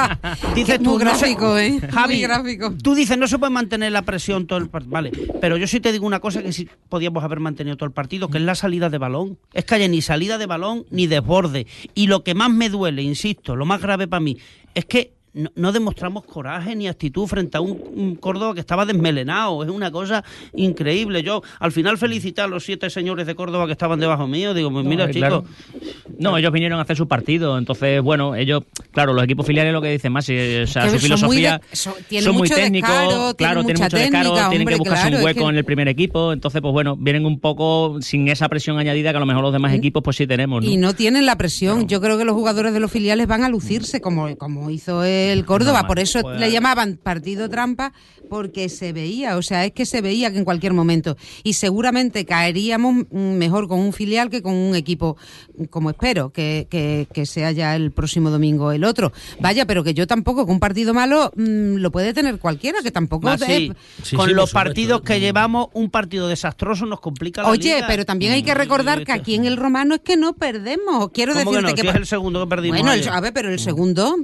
dices 0.56 0.80
Muy 0.80 0.86
tú, 0.86 0.92
no 0.94 0.98
gráfico, 0.98 1.58
¿eh? 1.60 1.80
Javi, 1.92 2.14
Muy 2.16 2.22
gráfico. 2.24 2.74
tú 2.82 2.96
dices, 2.96 3.18
no 3.20 3.28
se 3.28 3.38
puede 3.38 3.52
mantener 3.52 3.92
la 3.92 4.02
presión 4.02 4.48
todo 4.48 4.58
el 4.58 4.70
partido. 4.70 4.92
Vale, 4.94 5.12
pero 5.40 5.58
yo 5.58 5.68
sí 5.68 5.80
te 5.80 5.92
digo 5.92 6.08
una 6.08 6.20
cosa 6.20 6.42
que 6.42 6.52
sí 6.54 6.68
podíamos 6.90 7.24
haber 7.24 7.40
mantenido 7.40 7.78
todo 7.78 7.86
el 7.86 7.94
partido, 7.94 8.30
que 8.30 8.40
es 8.40 8.44
la 8.44 8.56
salida 8.56 8.90
de 8.90 8.98
balón. 8.98 9.38
Es 9.54 9.66
que 9.66 9.76
haya 9.76 9.88
ni 9.88 10.02
salida 10.02 10.40
de 10.40 10.48
balón 10.48 10.86
ni 10.90 11.06
desborde. 11.06 11.68
Y 11.94 12.08
lo 12.08 12.24
que 12.24 12.34
más 12.34 12.50
me 12.50 12.70
duele, 12.70 13.04
insisto, 13.04 13.56
lo 13.56 13.66
más 13.66 13.82
grave 13.82 14.08
para 14.08 14.22
mí, 14.22 14.38
es 14.74 14.86
que 14.86 15.14
no, 15.34 15.50
no 15.56 15.72
demostramos 15.72 16.24
coraje 16.26 16.76
ni 16.76 16.88
actitud 16.88 17.26
frente 17.28 17.58
a 17.58 17.62
un, 17.62 17.82
un 17.96 18.16
Córdoba 18.16 18.54
que 18.54 18.60
estaba 18.60 18.86
desmelenado. 18.86 19.64
Es 19.64 19.70
una 19.70 19.92
cosa 19.92 20.24
increíble. 20.56 21.24
Yo 21.24 21.42
al 21.60 21.72
final 21.72 21.98
felicité 21.98 22.42
a 22.42 22.48
los 22.48 22.64
siete 22.66 22.90
señores 22.90 23.26
de 23.28 23.36
Córdoba 23.36 23.66
que 23.66 23.72
estaban 23.74 24.00
debajo 24.00 24.28
mío. 24.28 24.54
Digo, 24.54 24.72
pues 24.72 24.86
mira, 24.86 25.06
eh, 25.06 25.14
chicos, 25.14 25.20
claro. 25.20 25.44
No, 26.20 26.38
ellos 26.38 26.52
vinieron 26.52 26.78
a 26.80 26.84
hacer 26.84 26.96
su 26.98 27.08
partido, 27.08 27.58
entonces, 27.58 28.02
bueno, 28.02 28.36
ellos, 28.36 28.64
claro, 28.92 29.14
los 29.14 29.24
equipos 29.24 29.46
filiales 29.46 29.74
lo 29.74 29.82
que 29.82 29.90
dicen 29.92 30.12
más, 30.12 30.28
eh, 30.30 30.64
o 30.64 30.68
sea, 30.68 30.84
Que 30.84 30.90
su 30.90 30.94
muy 30.96 31.02
filosofía 31.02 31.60
de- 31.70 31.76
son- 31.76 31.94
muy 32.32 32.34
mucho 32.34 32.56
técnicos, 32.56 32.90
descaro, 32.90 33.36
claro, 33.36 33.64
tienen 33.66 33.82
mucho 33.84 33.96
descaro, 33.98 34.30
técnica, 34.30 34.50
tienen 34.50 34.68
que 34.68 34.76
buscarse 34.76 35.02
claro, 35.04 35.16
un 35.16 35.20
es 35.20 35.26
hueco 35.26 35.40
que- 35.46 35.50
en 35.50 35.56
el 35.58 35.66
primer 35.66 35.88
equipo, 35.88 36.34
entonces, 36.34 36.62
pues 36.62 36.72
bueno, 36.72 36.96
vienen 36.98 37.26
un 37.26 37.40
poco 37.40 37.98
sin 38.02 38.28
esa 38.28 38.48
presión 38.50 38.78
añadida 38.78 39.12
que 39.12 39.18
a 39.18 39.20
lo 39.20 39.26
mejor 39.26 39.42
los 39.44 39.54
demás 39.54 39.74
equipos 39.74 40.04
pues 40.04 40.18
sí 40.18 40.28
tenemos, 40.28 40.64
¿no? 40.64 40.70
Y 40.70 40.78
no 40.78 40.94
tienen 40.94 41.26
la 41.26 41.38
presión. 41.38 41.88
Yo 41.88 42.02
creo 42.02 42.18
que 42.18 42.26
los 42.26 42.36
jugadores 42.36 42.74
de 42.74 42.80
los 42.80 42.92
filiales 42.92 43.26
van 43.28 43.44
a 43.44 43.50
lucirse 43.50 44.02
como, 44.02 44.36
como 44.38 44.70
hizo 44.70 45.04
el 45.30 45.46
Córdoba. 45.46 45.86
Por 45.88 46.00
eso 46.00 46.22
le 46.34 46.52
llamaban 46.52 46.98
partido 47.02 47.50
trampa, 47.50 47.94
porque 48.30 48.70
se 48.70 48.94
veía, 48.94 49.36
o 49.38 49.42
sea, 49.42 49.66
es 49.66 49.74
que 49.74 49.86
se 49.86 50.00
veía 50.02 50.32
que 50.32 50.38
en 50.38 50.46
cualquier 50.46 50.74
momento. 50.74 51.18
Y 51.44 51.54
seguramente 51.54 52.26
caeríamos 52.26 53.06
mm, 53.12 53.18
mejor 53.34 53.68
con 53.68 53.80
un 53.80 53.92
filial 53.94 54.30
que 54.30 54.42
con 54.42 54.54
un 54.54 54.74
equipo, 54.76 55.18
como 55.70 55.90
espero, 55.90 56.30
que, 56.32 56.66
que, 56.70 57.08
que 57.14 57.26
sea 57.26 57.52
ya 57.52 57.76
el 57.76 57.92
próximo 57.92 58.30
domingo 58.30 58.72
el 58.72 58.84
otro. 58.86 59.12
Vaya, 59.42 59.66
pero 59.66 59.84
que 59.84 59.94
yo 59.94 60.08
tampoco, 60.08 60.46
que 60.46 60.52
un 60.52 60.60
partido 60.62 60.94
malo 60.94 61.32
mm, 61.36 61.76
lo 61.76 61.92
puede 61.92 62.14
tener 62.14 62.40
cualquiera, 62.40 62.80
que 62.82 62.92
tampoco 62.92 63.30
es- 63.34 63.42
sí, 63.42 63.72
Sí, 64.04 64.16
con 64.16 64.28
sí, 64.30 64.34
los 64.34 64.50
supuesto. 64.50 64.54
partidos 64.70 65.02
que 65.02 65.20
llevamos, 65.20 65.68
un 65.74 65.90
partido 65.90 66.28
desastroso 66.30 66.86
nos 66.86 67.02
complica 67.02 67.42
la 67.44 67.50
Oye, 67.50 67.76
liga. 67.76 67.88
pero 67.88 68.06
también 68.06 68.32
hay 68.34 68.44
que 68.44 68.54
recordar 68.54 69.04
que 69.04 69.12
aquí 69.12 69.36
en 69.36 69.44
el 69.46 69.58
Romano 69.58 69.96
es 69.96 70.02
que 70.02 70.16
no 70.16 70.34
perdemos. 70.34 71.10
Quiero 71.12 71.34
¿Cómo 71.34 71.52
que 71.52 71.58
decirte 71.58 71.72
no? 71.72 71.76
que, 71.76 71.82
Si 71.82 71.88
es 71.90 71.96
el 71.96 72.06
segundo 72.06 72.40
que 72.46 72.48
perdimos 72.50 72.80
Bueno, 72.80 72.94
el- 72.94 73.08
a 73.10 73.20
ver, 73.20 73.34
pero 73.34 73.50
el 73.50 73.60
segundo, 73.60 74.16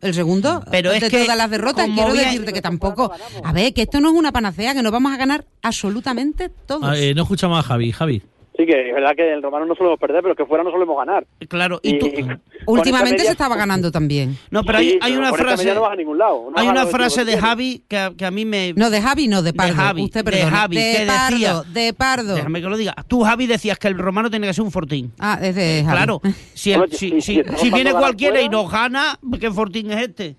el 0.00 0.14
segundo, 0.14 0.41
Pero 0.70 0.90
de 0.90 0.98
es 0.98 1.08
que, 1.08 1.22
todas 1.24 1.36
las 1.36 1.50
derrotas, 1.50 1.88
quiero 1.88 2.12
decirte 2.14 2.52
que 2.52 2.62
tampoco. 2.62 3.12
A 3.44 3.52
ver, 3.52 3.72
que 3.72 3.82
esto 3.82 4.00
no 4.00 4.10
es 4.10 4.14
una 4.14 4.32
panacea, 4.32 4.74
que 4.74 4.82
nos 4.82 4.92
vamos 4.92 5.12
a 5.12 5.16
ganar 5.16 5.44
absolutamente 5.62 6.48
todos. 6.48 6.84
Ah, 6.84 6.96
eh, 6.96 7.14
no 7.14 7.22
escuchamos 7.22 7.58
a 7.58 7.62
Javi. 7.62 7.92
Javi. 7.92 8.22
Sí, 8.56 8.66
que 8.66 8.88
es 8.90 8.94
verdad 8.94 9.16
que 9.16 9.32
el 9.32 9.42
romano 9.42 9.64
no 9.64 9.74
solemos 9.74 9.98
perder, 9.98 10.22
pero 10.22 10.34
que 10.36 10.44
fuera 10.44 10.62
no 10.62 10.70
solemos 10.70 10.94
ganar. 10.98 11.26
Claro, 11.48 11.80
y 11.82 11.98
tú... 11.98 12.10
con 12.12 12.40
Últimamente 12.66 13.22
se 13.24 13.30
estaba 13.32 13.56
ganando 13.56 13.90
también. 13.90 14.36
No, 14.50 14.62
pero 14.62 14.78
Sí, 14.78 14.84
hay, 14.84 14.98
hay 15.00 15.12
pero 15.12 15.18
una 15.20 15.32
frase... 15.32 15.74
no 15.74 15.80
vas 15.80 15.92
a 15.92 15.96
ningún 15.96 16.18
lado. 16.18 16.50
No 16.50 16.58
Hay 16.58 16.68
una 16.68 16.86
frase 16.86 17.20
tú 17.22 17.30
de. 17.30 17.38
Javi 17.38 17.82
que, 17.88 17.96
a- 17.96 18.12
que 18.14 18.26
a 18.26 18.30
mí 18.30 18.44
me... 18.44 18.74
No, 18.74 18.90
de 18.90 19.00
Javi, 19.00 19.26
no, 19.26 19.40
de 19.42 19.54
Pardo. 19.54 19.74
Javi, 19.74 20.02
Usted 20.04 20.22
de 20.22 20.30
perdona. 20.30 20.50
Javi, 20.56 20.76
que 20.76 21.04
Pardo, 21.06 21.30
decía- 21.34 21.62
de 21.72 21.94
Pardo. 21.94 22.34
Déjame 22.34 22.60
que 22.60 22.68
lo 22.68 22.76
diga. 22.76 22.94
Tú, 23.08 23.22
Javi, 23.22 23.46
decías 23.46 23.78
que 23.78 23.88
el 23.88 23.98
romano 23.98 24.28
tiene 24.28 24.46
que 24.46 24.52
ser 24.52 24.64
un 24.64 24.70
fortín. 24.70 25.12
Ah, 25.18 25.38
es 25.40 25.54
de 25.54 25.82
Javi. 25.84 25.96
Claro, 25.96 26.20
si, 26.54 26.72
el- 26.72 26.92
si, 26.92 27.70
viene 27.72 27.92
cualquiera 27.92 28.42
y 28.42 28.50
nos 28.50 28.70
gana, 28.70 29.18
¿qué 29.40 29.50
fortín 29.50 29.90
es 29.92 30.02
este? 30.08 30.36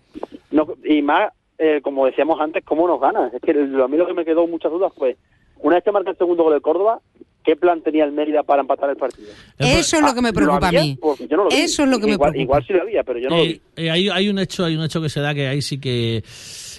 No, 0.51 0.67
y 0.86 1.01
más, 1.01 1.32
eh, 1.58 1.82
como 1.84 2.05
decíamos 2.05 2.39
antes, 2.39 2.63
¿cómo 2.63 2.88
nos 2.88 3.01
ganas? 3.01 3.34
Es 3.34 3.41
que 3.41 3.51
a 3.51 3.88
mí 3.88 3.98
lo 3.98 4.05
que 4.05 4.13
me 4.13 4.24
quedó 4.24 4.46
muchas 4.46 4.72
dudas 4.72 4.93
fue, 4.96 5.17
una 5.58 5.75
vez 5.77 5.84
que 5.84 5.91
marca 5.91 6.12
el 6.12 6.17
segundo 6.17 6.43
gol 6.43 6.53
del 6.53 6.62
Córdoba, 6.62 7.00
¿qué 7.44 7.56
plan 7.56 7.82
tenía 7.82 8.04
el 8.06 8.12
Mérida 8.12 8.44
para 8.44 8.62
empatar 8.62 8.90
el 8.90 8.96
partido? 8.98 9.30
Eso 9.60 9.98
es 9.98 10.02
lo 10.04 10.14
que 10.14 10.22
me 10.22 10.30
¿Lo 10.30 10.34
preocupa 10.36 10.68
a 10.70 10.72
mí. 10.72 10.98
Porque 11.02 11.28
yo 11.28 11.38
no 11.38 11.44
lo 11.44 11.50
vi. 11.50 11.56
Eso 11.58 11.84
es 11.84 11.90
lo 11.90 12.00
que 12.00 12.06
me 12.08 12.14
igual, 12.14 12.32
preocupa. 12.32 12.42
Igual 12.60 12.66
sí 12.68 12.74
lo 12.74 12.82
había, 12.82 13.04
pero 13.04 13.20
yo 13.20 13.30
no 13.30 13.38
lo 13.38 13.44
Eh, 13.44 13.48
vi. 13.76 13.84
eh, 13.84 13.92
hay, 13.92 14.10
hay 14.10 14.30
un 14.30 14.40
hecho 14.40 14.66
hay 14.66 14.76
un 14.76 14.84
hecho 14.84 15.02
que 15.02 15.10
se 15.10 15.20
da 15.20 15.34
que 15.34 15.48
ahí 15.48 15.62
sí 15.62 15.80
que 15.80 16.24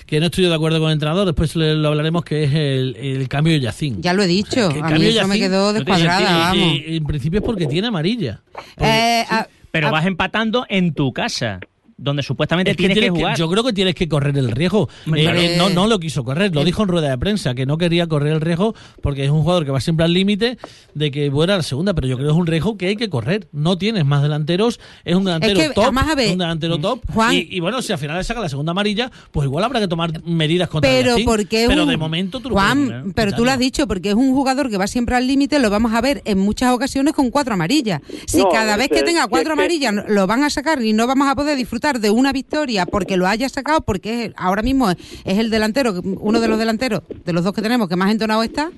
que 0.07 0.21
no 0.21 0.27
estoy 0.27 0.45
de 0.45 0.55
acuerdo 0.55 0.79
con 0.81 0.89
el 0.89 0.95
entrenador 0.95 1.25
después 1.25 1.57
le- 1.57 1.75
lo 1.77 1.89
hablaremos 1.89 2.25
que 2.25 2.45
es 2.45 2.53
el, 2.53 2.95
el 2.97 3.27
cambio 3.29 3.55
de 3.55 3.61
Yacín 3.61 4.03
Ya 4.03 4.13
lo 4.13 4.23
he 4.23 4.27
dicho. 4.27 4.69
Que 4.69 4.79
el 4.79 4.85
A 4.85 4.89
cambio 4.89 4.99
mí 5.11 5.17
eso 5.17 5.27
me 5.29 5.39
Yacín 5.39 5.43
quedó 5.51 5.73
no 5.73 5.85
tiene 5.85 6.01
descuadrada, 6.03 6.39
vamos. 6.51 6.67
Eh, 6.75 6.97
en 6.97 7.05
principio 7.05 7.39
es 7.41 7.45
porque 7.47 7.67
tiene 7.67 7.89
amarilla 7.89 8.43
Porque- 8.53 8.85
Eh, 8.91 9.25
a- 9.31 9.49
Pero 9.71 9.89
a- 9.89 9.91
vas 9.93 10.07
empatando 10.07 10.67
en 10.69 10.93
tu 10.95 11.13
casa, 11.13 11.59
donde 11.97 12.23
supuestamente 12.23 12.71
Es 12.73 12.77
que 12.77 12.83
tienes 12.83 12.95
que 12.97 13.01
tienes 13.03 13.17
que- 13.17 13.23
jugar. 13.23 13.37
yo 13.39 13.49
creo 13.49 13.65
que 13.65 13.73
tienes 13.73 13.95
que 13.95 14.09
correr 14.09 14.37
el 14.37 14.51
riesgo. 14.51 14.89
Eh, 15.15 15.25
eh, 15.27 15.55
no, 15.59 15.69
no 15.71 15.87
lo 15.87 15.99
quiso 15.99 16.25
correr, 16.25 16.55
lo 16.55 16.65
dijo 16.65 16.83
en 16.83 16.89
rueda 16.89 17.09
de 17.11 17.19
prensa, 17.19 17.55
que 17.55 17.67
no 17.67 17.79
quería 17.79 18.07
correr 18.07 18.33
el 18.35 18.41
riesgo 18.41 18.75
porque 19.03 19.25
es 19.25 19.31
un 19.31 19.43
jugador 19.43 19.65
que 19.65 19.71
va 19.71 19.81
siempre 19.81 20.05
al 20.05 20.13
límite 20.13 20.59
de 20.95 21.11
que 21.11 21.31
fuera 21.31 21.55
a 21.55 21.57
la 21.59 21.63
segunda, 21.63 21.95
pero 21.95 22.07
yo 22.09 22.17
creo 22.17 22.29
que 22.29 22.33
es 22.33 22.39
un 22.39 22.47
riesgo 22.47 22.77
que 22.77 22.87
hay 22.89 22.97
que 22.97 23.09
correr. 23.09 23.49
No 23.53 23.79
tienes 23.79 24.05
más 24.05 24.23
delanteros, 24.23 24.81
es 25.05 25.15
un 25.15 25.25
delantero 25.25 25.59
que, 25.61 25.69
top, 25.71 25.85
además, 25.85 26.09
a 26.11 26.15
ver, 26.15 26.33
un 26.33 26.39
delantero 26.39 26.79
top. 26.79 27.01
Juan- 27.13 27.35
y, 27.35 27.47
y 27.51 27.61
bueno, 27.61 27.81
si 27.83 27.93
al 27.93 27.99
final 27.99 28.17
le 28.19 28.25
saca 28.25 28.41
la 28.41 28.49
segunda 28.49 28.73
amarilla, 28.73 29.11
pues 29.31 29.47
igual 29.47 29.65
habrá 29.65 29.81
que 29.81 29.89
tomar 29.89 30.23
medidas 30.25 30.69
contra 30.69 30.91
el 30.91 30.97
pero 30.99 31.11
Yacine. 31.13 31.27
porque 31.31 31.63
es 31.65 31.69
Pero 31.69 31.85
un- 31.85 31.89
de 31.91 31.97
momento 31.97 32.41
tú 32.41 32.49
lo 32.51 32.57
Juan, 32.57 32.87
puedes, 32.87 33.07
¿eh? 33.07 33.13
pero 33.15 33.33
tú 33.33 33.45
lo 33.45 33.51
has 33.53 33.59
dicho 33.59 33.87
porque 33.87 34.09
es 34.11 34.15
un 34.15 34.33
jugador 34.35 34.69
que 34.69 34.77
va 34.79 34.87
siempre 34.87 35.15
al 35.17 35.27
límite 35.27 35.59
lo 35.59 35.71
vamos 35.71 35.93
a 35.93 36.01
ver 36.01 36.23
en 36.25 36.39
muchas 36.39 36.73
ocasiones 36.73 37.15
con 37.15 37.31
cuatro 37.31 37.55
amarillas 37.55 38.01
si 38.27 38.39
No, 38.39 38.49
cada 38.51 38.77
vez 38.77 38.91
es 38.91 38.99
que 38.99 39.05
tenga 39.05 39.27
cuatro 39.29 39.53
es 39.53 39.57
que- 39.57 39.63
amarillas 39.63 39.95
lo 40.09 40.27
van 40.27 40.43
a 40.43 40.51
sacar 40.51 40.83
y 40.83 40.93
no 40.93 41.07
vamos 41.07 41.29
a 41.29 41.35
poder 41.35 41.57
disfrutar 41.57 41.84
de 41.93 42.11
una 42.11 42.33
victoria 42.33 42.87
porque 42.87 43.17
lo 43.17 43.27
haya 43.27 43.49
sacado 43.49 43.81
porque 43.83 44.25
es- 44.27 44.33
ahora 44.37 44.63
mismo 44.63 44.91
es, 44.91 44.97
es 45.25 45.39
el 45.39 45.51
delantero 45.51 46.01
uno 46.03 46.41
de 46.41 46.49
los 46.49 46.59
delanteros 46.59 47.03
de 47.25 47.33
los 47.33 47.45
dos 47.45 47.53
que 47.55 47.63
tenemos 47.63 47.89
que 47.89 47.97
más 47.97 48.11
entonado 48.11 48.43
está 48.43 48.71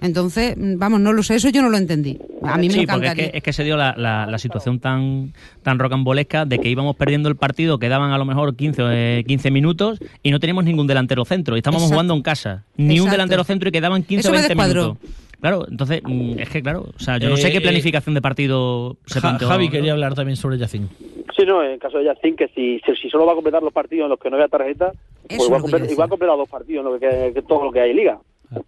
entonces 0.00 0.56
mm, 0.56 0.78
vamos 0.78 1.00
no 1.00 1.12
lo 1.12 1.22
sé 1.22 1.34
eso 1.36 1.48
yo 1.50 1.60
no 1.62 1.68
lo 1.68 1.76
entendí 1.76 2.18
a 2.44 2.56
mí 2.58 2.68
me 2.68 2.74
sí, 2.74 2.86
porque 2.86 3.06
es 3.06 3.12
encantaría 3.12 3.30
que, 3.30 3.36
es 3.38 3.42
que 3.42 3.52
se 3.52 3.64
dio 3.64 3.76
la, 3.76 3.94
la- 3.96 4.26
la 4.26 4.38
situación 4.38 4.78
tan, 4.80 5.32
tan 5.62 5.78
rocambolesca 5.78 6.44
de 6.44 6.58
que 6.58 6.68
íbamos 6.68 6.96
perdiendo 6.96 7.28
el 7.28 7.36
partido, 7.36 7.78
quedaban 7.78 8.10
a 8.12 8.18
lo 8.18 8.24
mejor 8.24 8.56
15, 8.56 8.82
o, 8.82 8.90
eh, 8.90 9.24
15 9.28 9.50
minutos 9.52 10.00
y 10.24 10.30
no 10.32 10.40
teníamos 10.40 10.64
ningún 10.64 10.88
delantero 10.88 11.24
centro. 11.24 11.54
Y 11.54 11.60
estábamos 11.60 11.82
Exacto. 11.82 11.94
jugando 11.94 12.14
en 12.14 12.22
casa. 12.22 12.64
Ni 12.76 12.98
un 12.98 13.08
delantero 13.10 13.44
centro 13.44 13.68
y 13.68 13.72
quedaban 13.72 14.02
15 14.02 14.20
Eso 14.20 14.28
o 14.30 14.32
me 14.32 14.38
20 14.38 14.48
descuadró. 14.54 14.82
minutos. 14.94 15.10
Claro, 15.40 15.66
entonces, 15.70 16.00
mm, 16.04 16.38
es 16.40 16.48
que 16.48 16.62
claro, 16.62 16.90
o 16.96 16.98
sea, 17.00 17.18
yo 17.18 17.28
no 17.28 17.36
Eh, 17.36 17.38
sé 17.42 17.52
qué 17.52 17.58
eh, 17.58 17.60
planificación 17.60 18.14
de 18.14 18.22
partido 18.22 18.96
se 19.06 19.14
Ja- 19.14 19.28
planteó. 19.28 19.48
Javi 19.48 19.68
quería 19.68 19.92
hablar 19.92 20.14
también 20.14 20.36
sobre 20.36 20.58
Yacine. 20.58 20.88
Sí, 21.36 21.44
no, 21.46 21.62
en 21.64 21.72
el 21.72 21.78
caso 21.78 21.98
de 21.98 22.04
Yacine, 22.04 22.36
que 22.36 22.48
si, 22.48 22.78
si, 22.80 22.94
si 22.96 23.08
solo 23.10 23.24
va 23.26 23.32
a 23.32 23.34
completar 23.34 23.62
los 23.62 23.72
partidos 23.72 24.04
en 24.04 24.10
los 24.10 24.18
que 24.18 24.30
no 24.30 24.36
vea 24.36 24.48
tarjeta, 24.48 24.92
pues 25.28 25.40
es 25.40 25.44
igual, 25.46 25.60
lo 25.62 25.66
que 25.66 25.70
yo 25.70 25.76
comple- 25.76 25.80
decía. 25.80 25.92
igual 25.94 26.08
completa 26.10 26.36
dos 26.36 26.48
partidos 26.48 26.86
en 26.86 26.92
lo 26.92 26.98
que, 26.98 27.32
que 27.34 27.42
todo 27.42 27.64
lo 27.64 27.72
que 27.72 27.80
hay 27.80 27.90
en 27.90 27.96
liga. 27.96 28.18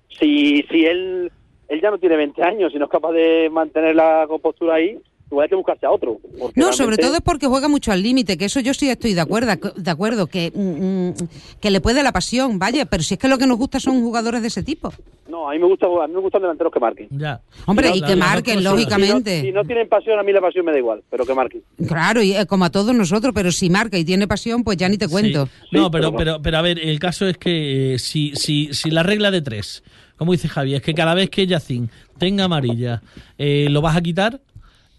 Si, 0.09 0.63
si 0.71 0.87
él, 0.87 1.31
él 1.69 1.81
ya 1.81 1.91
no 1.91 1.99
tiene 1.99 2.17
20 2.17 2.43
años 2.43 2.73
y 2.75 2.79
no 2.79 2.87
es 2.87 2.91
capaz 2.91 3.13
de 3.13 3.51
mantener 3.51 3.95
la 3.97 4.25
compostura 4.29 4.75
ahí, 4.77 4.99
hay 5.43 5.49
que 5.49 5.55
buscarse 5.57 5.85
a 5.87 5.91
otro. 5.91 6.21
No, 6.55 6.73
sobre 6.73 6.97
todo 6.97 7.15
es 7.15 7.21
porque 7.21 7.47
juega 7.47 7.67
mucho 7.69 7.91
al 7.93 8.03
límite, 8.03 8.37
que 8.37 8.45
eso 8.45 8.61
yo 8.61 8.73
sí 8.75 8.89
estoy 8.89 9.15
de 9.15 9.21
acuerdo, 9.21 9.53
de 9.77 9.91
acuerdo, 9.91 10.27
que, 10.27 10.53
mm, 10.55 11.19
mm, 11.25 11.29
que 11.61 11.71
le 11.71 11.81
puede 11.81 12.03
la 12.03 12.13
pasión, 12.13 12.59
vaya, 12.59 12.85
pero 12.87 13.03
si 13.03 13.15
es 13.15 13.21
que 13.21 13.29
lo 13.29 13.39
que 13.39 13.47
nos 13.47 13.59
gusta 13.59 13.81
son 13.81 14.01
jugadores 14.03 14.43
de 14.43 14.49
ese 14.49 14.63
tipo. 14.63 14.93
No, 15.29 15.49
a 15.49 15.53
mí 15.55 15.59
me 15.59 15.67
gusta, 15.67 15.87
a 15.87 16.07
mí 16.07 16.15
me 16.15 16.21
gustan 16.21 16.43
delanteros 16.43 16.73
que 16.73 16.79
marquen. 16.79 17.09
Ya. 17.11 17.41
Hombre, 17.67 17.91
y 17.95 18.01
que 18.03 18.15
marquen, 18.15 18.63
lógicamente. 18.63 19.41
Si 19.41 19.47
no, 19.47 19.49
si 19.49 19.53
no 19.53 19.65
tienen 19.65 19.89
pasión, 19.89 20.19
a 20.19 20.23
mí 20.23 20.33
la 20.33 20.41
pasión 20.41 20.65
me 20.65 20.73
da 20.73 20.79
igual, 20.79 21.03
pero 21.11 21.25
que 21.27 21.35
marquen. 21.35 21.63
Claro, 21.89 22.23
y 22.23 22.37
eh, 22.37 22.47
como 22.47 22.67
a 22.67 22.71
todos 22.71 22.95
nosotros, 22.95 23.33
pero 23.35 23.51
si 23.51 23.71
marca 23.71 23.99
y 23.99 24.05
tiene 24.05 24.29
pasión, 24.29 24.63
pues 24.63 24.77
ya 24.77 24.89
ni 24.89 24.99
te 24.99 25.09
cuento. 25.09 25.47
Sí. 25.47 25.53
No, 25.73 25.85
Sí, 25.87 25.89
pero, 25.91 26.15
pero- 26.15 26.43
pero, 26.43 26.59
a 26.59 26.63
ver, 26.63 26.79
el 26.79 26.99
caso 27.01 27.27
es 27.27 27.39
que 27.39 27.95
eh, 27.95 27.99
si, 27.99 28.33
si, 28.37 28.73
si 28.75 28.91
la 28.91 29.03
regla 29.03 29.31
de 29.33 29.43
tres, 29.43 29.83
como 30.17 30.31
dice 30.33 30.47
Javi, 30.49 30.75
es 30.77 30.83
que 30.83 30.95
cada 30.95 31.15
vez 31.15 31.31
que 31.31 31.47
Yacine 31.47 31.89
tenga 32.19 32.45
amarilla, 32.45 33.03
eh, 33.39 33.67
lo 33.71 33.81
vas 33.81 33.97
a 33.97 34.03
quitar, 34.03 34.41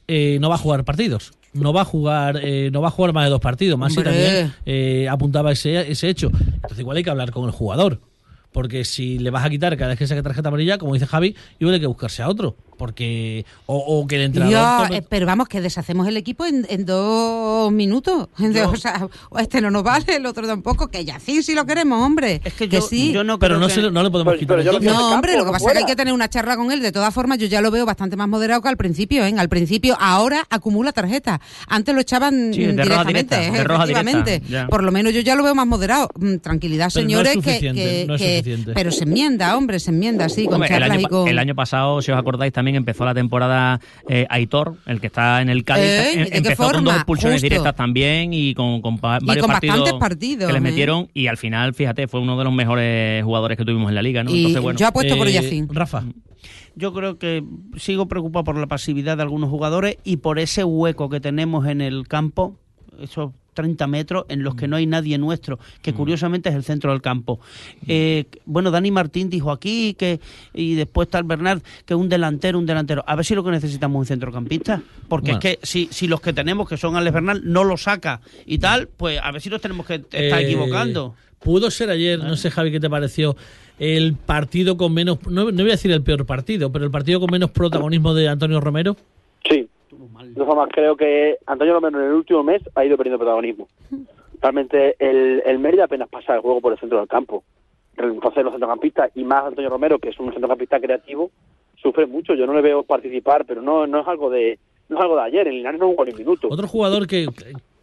eh, 0.07 0.37
no 0.39 0.49
va 0.49 0.55
a 0.55 0.59
jugar 0.59 0.83
partidos. 0.83 1.33
No 1.53 1.71
va 1.71 1.81
a 1.81 1.85
jugar, 1.85 2.41
eh, 2.43 2.69
no 2.71 2.81
va 2.81 2.89
a 2.89 2.91
jugar 2.91 3.13
más 3.13 3.23
de 3.25 3.29
dos 3.29 3.39
partidos. 3.39 3.79
Más 3.79 3.95
también 3.95 4.53
eh, 4.65 5.07
apuntaba 5.09 5.51
ese, 5.53 5.89
ese 5.89 6.09
hecho. 6.09 6.27
Entonces 6.27 6.79
igual 6.79 6.97
hay 6.97 7.03
que 7.03 7.09
hablar 7.09 7.31
con 7.31 7.45
el 7.45 7.51
jugador. 7.51 8.01
Porque 8.51 8.85
si 8.85 9.19
le 9.19 9.31
vas 9.31 9.45
a 9.45 9.49
quitar 9.49 9.75
cada 9.75 9.89
vez 9.89 9.99
que 9.99 10.07
saque 10.07 10.21
tarjeta 10.21 10.47
amarilla, 10.47 10.77
como 10.77 10.93
dice 10.93 11.05
Javi, 11.05 11.35
igual 11.59 11.75
hay 11.75 11.81
que 11.81 11.87
buscarse 11.87 12.23
a 12.23 12.29
otro. 12.29 12.55
Porque. 12.77 13.45
O, 13.65 13.77
o 13.77 14.07
que 14.07 14.15
el 14.17 14.21
entrenador. 14.23 14.51
Dios, 14.57 14.89
tome- 14.89 14.97
eh, 14.99 15.05
pero 15.09 15.25
vamos, 15.25 15.47
que 15.47 15.61
deshacemos 15.61 16.07
el 16.07 16.17
equipo 16.17 16.45
en, 16.45 16.65
en 16.69 16.85
dos 16.85 17.71
minutos. 17.71 18.29
O 18.65 18.75
sea, 18.77 19.07
este 19.39 19.61
no 19.61 19.69
nos 19.71 19.83
vale, 19.83 20.15
el 20.15 20.25
otro 20.25 20.45
tampoco, 20.47 20.87
que 20.87 21.05
ya 21.05 21.19
sí, 21.19 21.41
sí 21.43 21.53
lo 21.53 21.65
queremos, 21.65 22.01
hombre. 22.01 22.41
Es 22.43 22.53
que, 22.53 22.67
que 22.69 22.77
yo, 22.77 22.81
sí. 22.81 23.11
yo 23.11 23.23
no 23.23 23.39
pero 23.39 23.57
no, 23.57 23.67
que- 23.67 23.73
se 23.73 23.81
lo- 23.81 23.91
no 23.91 24.03
le 24.03 24.09
podemos 24.11 24.33
Pero- 24.33 24.39
quitar. 24.39 24.57
pero 24.63 24.77
el 24.77 24.83
No, 24.85 25.13
hombre, 25.13 25.33
campo, 25.33 25.45
lo 25.45 25.51
que 25.51 25.51
pasa 25.53 25.67
es 25.67 25.73
que 25.73 25.79
hay 25.79 25.85
que 25.85 25.95
tener 25.95 26.13
una 26.13 26.29
charla 26.29 26.55
con 26.57 26.71
él. 26.71 26.81
De 26.81 26.91
todas 26.91 27.13
formas, 27.13 27.37
yo 27.37 27.47
ya 27.47 27.61
lo 27.61 27.71
veo 27.71 27.85
bastante 27.85 28.15
más 28.15 28.27
moderado 28.27 28.61
que 28.61 28.69
al 28.69 28.77
principio, 28.77 29.25
¿eh? 29.25 29.33
Al 29.37 29.49
principio, 29.49 29.95
ahora 29.99 30.45
acumula 30.49 30.91
tarjetas. 30.91 31.39
Antes 31.67 31.93
lo 31.95 32.01
echaban 32.01 32.53
Sí, 32.53 32.65
de 32.65 32.83
roja 32.85 33.03
directamente, 33.05 33.35
directa, 33.35 33.43
¿eh? 33.47 33.51
de 33.51 33.63
roja 33.63 33.85
directa. 33.85 34.67
Por 34.67 34.83
lo 34.83 34.91
menos 34.91 35.13
yo 35.13 35.21
ya 35.21 35.35
lo 35.35 35.43
veo 35.43 35.55
más 35.55 35.67
moderado. 35.67 36.09
Mm, 36.19 36.37
Tranquilidad, 36.37 36.89
Pero 36.93 37.07
no 37.07 37.21
es 37.21 37.27
señores, 37.33 37.59
que, 37.61 38.05
no 38.07 38.15
es. 38.15 38.65
Pero 38.73 38.91
se 38.91 39.03
enmienda, 39.03 39.55
hombre, 39.57 39.79
se 39.79 39.91
enmienda, 39.91 40.27
sí, 40.29 40.45
con 40.45 40.55
Hombre, 40.55 40.69
el, 40.69 40.73
charlas 40.73 40.91
año, 40.91 40.99
y 40.99 41.03
pa- 41.03 41.09
con... 41.09 41.27
el 41.27 41.39
año 41.39 41.55
pasado, 41.55 42.01
si 42.01 42.11
os 42.11 42.17
acordáis, 42.17 42.51
también 42.53 42.64
empezó 42.73 43.05
la 43.05 43.13
temporada 43.13 43.79
eh, 44.09 44.25
Aitor, 44.29 44.77
el 44.87 44.99
que 44.99 45.07
está 45.07 45.41
en 45.43 45.49
el 45.49 45.63
Cádiz. 45.63 45.83
Eh, 45.85 46.11
¿y 46.15 46.19
em- 46.21 46.27
empezó 46.31 46.71
con 46.71 46.83
dos 46.83 46.95
expulsiones 46.95 47.35
Justo. 47.41 47.45
directas 47.53 47.75
también 47.75 48.33
y 48.33 48.55
con, 48.55 48.81
con 48.81 48.95
Y 48.95 48.99
varios 49.01 49.37
con 49.45 49.51
partidos, 49.51 49.79
bastantes 49.81 49.99
partidos, 49.99 50.47
que 50.47 50.53
les 50.53 50.61
¿eh? 50.61 50.63
metieron. 50.63 51.09
Y 51.13 51.27
al 51.27 51.37
final, 51.37 51.73
fíjate, 51.75 52.07
fue 52.07 52.21
uno 52.21 52.37
de 52.37 52.43
los 52.45 52.53
mejores 52.53 53.23
jugadores 53.23 53.57
que 53.57 53.65
tuvimos 53.65 53.89
en 53.89 53.95
la 53.95 54.01
liga. 54.01 54.23
¿no? 54.23 54.31
Y 54.31 54.37
Entonces, 54.37 54.61
bueno, 54.61 54.79
yo 54.79 54.87
apuesto 54.87 55.15
por 55.17 55.27
Eh, 55.27 55.33
Yacine. 55.33 55.67
Rafa. 55.69 56.03
Yo 56.77 56.93
creo 56.93 57.17
que 57.19 57.43
sigo 57.77 58.07
preocupado 58.07 58.43
por 58.43 58.57
la 58.57 58.67
pasividad 58.67 59.17
de 59.17 59.23
algunos 59.23 59.49
jugadores 59.49 59.97
y 60.03 60.17
por 60.17 60.39
ese 60.39 60.63
hueco 60.63 61.09
que 61.09 61.19
tenemos 61.19 61.67
en 61.67 61.81
el 61.81 62.07
campo, 62.07 62.57
esos 63.01 63.31
30 63.55 63.87
metros 63.87 64.25
en 64.29 64.43
los 64.43 64.53
que 64.53 64.67
no 64.67 64.75
hay 64.75 64.85
nadie 64.85 65.17
nuestro, 65.17 65.57
que 65.81 65.93
curiosamente 65.93 66.49
es 66.49 66.55
el 66.55 66.63
centro 66.63 66.91
del 66.91 67.01
campo. 67.01 67.39
Eh, 67.87 68.25
bueno, 68.45 68.69
Dani 68.69 68.91
Martín 68.91 69.31
dijo 69.31 69.51
aquí 69.51 69.95
que 69.95 70.19
y 70.53 70.75
después 70.75 71.09
tal 71.09 71.23
Bernard 71.23 71.61
que 71.85 71.95
un 71.95 72.07
delantero, 72.09 72.59
un 72.59 72.67
delantero. 72.67 73.03
A 73.07 73.15
ver 73.15 73.25
si 73.25 73.33
lo 73.33 73.43
que 73.43 73.49
necesitamos 73.49 73.95
es 73.95 73.99
un 74.01 74.05
centrocampista, 74.15 74.83
porque 75.07 75.31
Bueno. 75.31 75.39
es 75.49 75.57
que 75.57 75.65
si, 75.65 75.87
si 75.91 76.07
los 76.07 76.21
que 76.21 76.33
tenemos 76.33 76.69
que 76.69 76.77
son 76.77 76.95
Alex 76.95 77.13
Bernal 77.15 77.41
no 77.43 77.63
lo 77.63 77.77
saca 77.77 78.21
y 78.45 78.59
tal, 78.59 78.87
pues 78.89 79.19
a 79.23 79.31
ver 79.31 79.41
si 79.41 79.49
nos 79.49 79.61
tenemos 79.61 79.87
que 79.87 79.95
estar 79.95 80.21
Eh, 80.21 80.43
equivocando. 80.45 81.15
Pudo 81.39 81.71
ser 81.71 81.89
ayer, 81.89 82.19
no 82.19 82.35
sé 82.37 82.51
Javi 82.51 82.71
qué 82.71 82.79
te 82.79 82.89
pareció, 82.89 83.35
el 83.79 84.15
partido 84.15 84.77
con 84.77 84.93
menos, 84.93 85.19
no, 85.29 85.45
no 85.51 85.63
voy 85.63 85.69
a 85.69 85.73
decir 85.75 85.91
el 85.91 86.01
peor 86.01 86.25
partido, 86.25 86.71
pero 86.71 86.85
el 86.85 86.91
partido 86.91 87.19
con 87.19 87.29
menos 87.31 87.51
protagonismo 87.51 88.13
de 88.13 88.27
Antonio 88.29 88.59
Romero. 88.59 88.97
Sí. 89.49 89.67
De 90.23 90.33
todas 90.33 90.47
formas, 90.47 90.69
creo 90.71 90.95
que 90.95 91.37
Antonio 91.45 91.73
Romero 91.73 91.99
en 91.99 92.05
el 92.07 92.13
último 92.13 92.43
mes 92.43 92.61
ha 92.75 92.85
ido 92.85 92.97
perdiendo 92.97 93.19
protagonismo. 93.19 93.67
Realmente 94.41 94.95
el, 94.99 95.41
el 95.45 95.59
Mérida 95.59 95.85
apenas 95.85 96.09
pasa 96.09 96.35
el 96.35 96.41
juego 96.41 96.61
por 96.61 96.73
el 96.73 96.79
centro 96.79 96.99
del 96.99 97.07
campo. 97.07 97.43
Entonces 97.97 98.43
los 98.43 98.51
centrocampistas, 98.53 99.09
y 99.15 99.23
más 99.23 99.45
Antonio 99.45 99.69
Romero, 99.69 99.97
que 99.99 100.09
es 100.09 100.19
un 100.19 100.31
centrocampista 100.31 100.79
creativo, 100.79 101.31
sufre 101.81 102.05
mucho. 102.05 102.33
Yo 102.35 102.45
no 102.45 102.53
le 102.53 102.61
veo 102.61 102.83
participar, 102.83 103.45
pero 103.45 103.61
no, 103.61 103.87
no 103.87 104.01
es 104.01 104.07
algo 104.07 104.29
de 104.29 104.59
no 104.89 104.97
es 104.97 105.01
algo 105.01 105.15
de 105.15 105.23
ayer. 105.23 105.47
En 105.47 105.53
Linares 105.55 105.79
no 105.79 105.87
jugó 105.87 106.05
ni 106.05 106.11
un 106.11 106.17
minuto. 106.17 106.47
Otro 106.51 106.67
jugador 106.67 107.07
que, 107.07 107.27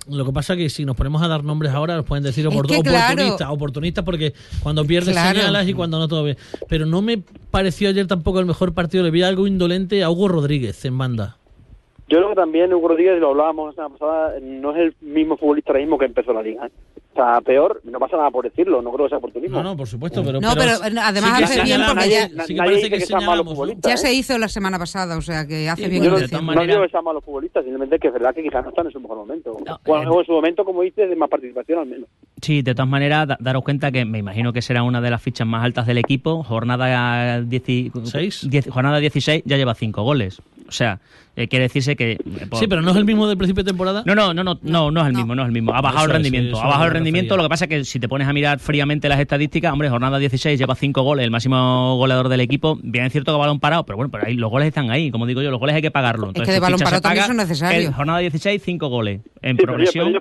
lo 0.08 0.24
que 0.24 0.32
pasa 0.32 0.54
que 0.54 0.68
si 0.68 0.84
nos 0.84 0.94
ponemos 0.96 1.20
a 1.22 1.28
dar 1.28 1.42
nombres 1.42 1.72
ahora 1.72 1.96
nos 1.96 2.04
pueden 2.04 2.22
decir 2.22 2.46
Es 2.46 2.52
opor- 2.52 2.68
que 2.68 2.80
claro. 2.82 3.14
oportunistas, 3.14 3.48
oportunistas 3.50 4.04
porque 4.04 4.34
cuando 4.62 4.84
pierdes 4.84 5.14
Claro. 5.14 5.38
señalas 5.40 5.66
y 5.66 5.72
cuando 5.74 5.98
no 5.98 6.06
todo 6.06 6.22
bien. 6.24 6.36
Pero 6.68 6.84
no 6.86 7.00
me 7.02 7.18
pareció 7.50 7.88
ayer 7.88 8.06
tampoco 8.06 8.38
el 8.38 8.46
mejor 8.46 8.74
partido, 8.74 9.02
le 9.02 9.10
vi 9.10 9.22
algo 9.22 9.46
indolente 9.46 10.04
a 10.04 10.10
Hugo 10.10 10.28
Rodríguez 10.28 10.84
en 10.84 10.98
banda. 10.98 11.38
Yo 12.12 12.18
creo 12.18 12.28
que 12.28 12.34
también 12.36 12.72
Hugo 12.74 12.88
Rodríguez, 12.88 13.18
lo 13.18 13.30
hablábamos 13.30 13.68
la 13.68 13.72
semana 13.72 13.94
pasada, 13.98 14.34
no 14.42 14.70
es 14.72 14.78
el 14.78 14.94
mismo 15.00 15.36
futbolista 15.38 15.70
ahora 15.72 15.80
mismo 15.80 15.96
que 15.98 16.04
empezó 16.04 16.32
la 16.34 16.42
liga. 16.42 16.66
¿eh? 16.66 16.70
O 17.12 17.14
sea, 17.14 17.40
peor, 17.42 17.80
no 17.84 17.98
pasa 17.98 18.16
nada 18.16 18.30
por 18.30 18.44
decirlo, 18.44 18.80
no 18.80 18.90
creo 18.92 19.04
que 19.06 19.10
sea 19.10 19.18
oportunismo. 19.18 19.58
No, 19.58 19.62
no, 19.62 19.76
por 19.76 19.86
supuesto, 19.86 20.22
pero 20.24 20.40
No, 20.40 20.54
pero, 20.54 20.72
además 21.02 21.38
que 21.38 21.44
hace 21.44 21.62
bien 21.62 21.80
porque 21.86 22.08
ya- 22.10 22.26
sí 22.28 22.34
Nadie 22.34 22.46
que 22.54 22.56
parece 22.56 22.74
dice 22.76 22.90
que 22.90 22.98
que 22.98 23.06
señalamos, 23.06 23.36
¿no? 23.36 23.50
futbolistas. 23.50 23.88
Ya 23.90 23.94
¿eh? 23.94 23.96
se 23.98 24.14
hizo 24.14 24.38
la 24.38 24.48
semana 24.48 24.78
pasada, 24.78 25.16
o 25.18 25.22
sea 25.22 25.46
que 25.46 25.68
hace 25.68 25.84
Sí, 25.84 25.90
bien 25.90 26.04
Yo 26.04 26.10
no, 26.10 26.16
de 26.16 26.28
no 26.28 26.66
digo 26.66 26.82
que 26.82 26.88
sean 26.88 27.04
malos 27.04 27.22
futbolistas, 27.24 27.64
simplemente 27.64 27.98
que 27.98 28.08
es 28.08 28.12
verdad 28.14 28.34
que 28.34 28.42
quizás 28.42 28.62
no 28.62 28.70
están 28.70 28.86
en 28.86 28.92
su 28.92 29.00
mejor 29.00 29.18
momento. 29.18 29.56
No, 29.66 29.78
Bueno, 29.84 30.14
eh, 30.14 30.20
en 30.20 30.26
su 30.26 30.32
momento, 30.32 30.64
como 30.64 30.82
dices, 30.82 31.08
de 31.08 31.16
más 31.16 31.28
participación 31.28 31.78
al 31.80 31.86
menos. 31.86 32.08
Sí, 32.40 32.62
de 32.62 32.74
todas 32.74 32.88
maneras, 32.88 33.28
da- 33.28 33.36
daros 33.40 33.62
cuenta 33.62 33.90
que 33.92 34.04
me 34.06 34.18
imagino 34.18 34.52
que 34.54 34.62
será 34.62 34.82
una 34.82 35.00
de 35.02 35.10
las 35.10 35.22
fichas 35.22 35.46
más 35.46 35.64
altas 35.64 35.86
del 35.86 35.98
equipo. 35.98 36.42
Jornada, 36.42 37.40
dieci- 37.40 37.90
¿Seis? 38.04 38.48
diez- 38.50 38.68
jornada 38.70 38.98
16 39.00 39.42
ya 39.44 39.56
lleva 39.58 39.74
cinco 39.74 40.02
goles. 40.02 40.40
O 40.72 40.74
sea, 40.74 41.00
eh, 41.36 41.48
quiere 41.48 41.64
decirse 41.64 41.96
que... 41.96 42.12
eh, 42.12 42.18
por- 42.48 42.58
Sí, 42.58 42.66
pero 42.66 42.80
no 42.80 42.90
es 42.92 42.96
el 42.96 43.04
mismo 43.04 43.26
del 43.28 43.36
principio 43.36 43.62
de 43.62 43.70
temporada. 43.70 44.02
No, 44.06 44.14
no, 44.14 44.32
no, 44.32 44.42
no, 44.42 44.58
no, 44.62 44.90
no 44.90 45.00
es 45.02 45.06
el 45.06 45.12
mismo, 45.14 45.34
no 45.34 45.42
es 45.42 45.46
el 45.48 45.52
mismo. 45.52 45.72
Ha 45.74 45.80
bajado 45.82 46.04
Eso 46.04 46.04
el 46.06 46.10
es, 46.12 46.14
rendimiento, 46.16 46.58
ha 46.60 46.64
bajado 46.66 46.72
es 46.72 46.80
el 46.80 46.86
lo 46.88 46.92
que 46.92 46.94
rendimiento. 46.94 47.34
refería. 47.34 47.42
Lo 47.42 47.48
que 47.48 47.52
pasa 47.52 47.64
es 47.66 47.68
que 47.68 47.84
si 47.84 48.00
te 48.00 48.08
pones 48.08 48.26
a 48.26 48.32
mirar 48.32 48.58
fríamente 48.58 49.08
las 49.10 49.20
estadísticas, 49.20 49.70
hombre, 49.72 49.90
jornada 49.90 50.18
16 50.18 50.58
lleva 50.58 50.74
5 50.74 51.02
goles, 51.02 51.24
el 51.24 51.30
máximo 51.30 51.96
goleador 51.96 52.28
del 52.30 52.40
equipo. 52.40 52.78
Bien 52.82 53.04
es 53.04 53.12
cierto 53.12 53.32
que 53.34 53.38
balón 53.38 53.60
parado, 53.60 53.84
pero 53.84 53.96
bueno, 53.98 54.10
pero 54.10 54.26
ahí 54.26 54.34
los 54.34 54.50
goles 54.50 54.68
están 54.68 54.90
ahí, 54.90 55.10
como 55.10 55.26
digo 55.26 55.42
yo, 55.42 55.50
los 55.50 55.60
goles 55.60 55.76
hay 55.76 55.82
que 55.82 55.90
pagarlo. 55.90 56.32
que 56.32 56.40
de 56.42 56.58
balón 56.60 56.80
parado 56.80 57.02
también 57.02 57.22
paga. 57.22 57.26
son 57.28 57.36
necesarios. 57.36 57.84
El 57.86 57.92
jornada 57.94 58.18
16, 58.20 58.62
5 58.62 58.88
goles. 58.88 59.20
En 59.42 59.56
Sí, 59.56 59.62
progresión, 59.62 60.12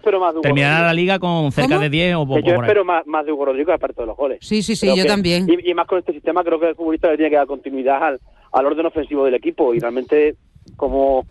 terminará 0.41 0.85
la 0.87 0.93
liga 0.93 1.19
con 1.19 1.51
cerca 1.51 1.75
¿Cómo? 1.75 1.81
de 1.81 1.89
10 1.89 2.15
o, 2.15 2.21
o 2.21 2.35
Que 2.35 2.43
yo 2.43 2.55
espero 2.55 2.83
más, 2.85 3.05
más 3.05 3.25
de 3.25 3.31
Hugo 3.31 3.45
Rodríguez 3.45 3.75
aparte 3.75 4.01
de 4.01 4.07
los 4.07 4.17
goles. 4.17 4.39
Sí, 4.41 4.61
sí, 4.63 4.75
sí, 4.75 4.87
Creo 4.87 4.95
yo 4.97 5.03
que- 5.03 5.09
también. 5.09 5.47
Y, 5.47 5.69
y 5.69 5.73
más 5.73 5.87
con 5.87 5.99
este 5.99 6.11
sistema, 6.13 6.43
creo 6.43 6.59
que 6.59 6.69
el 6.69 6.75
futbolista 6.75 7.09
le 7.09 7.17
tiene 7.17 7.29
que 7.29 7.35
dar 7.37 7.45
continuidad 7.47 8.01
al, 8.03 8.19
al 8.51 8.65
orden 8.65 8.85
ofensivo 8.85 9.25
del 9.25 9.33
equipo 9.35 9.73
y 9.73 9.79
realmente 9.79 10.35
como 10.75 11.25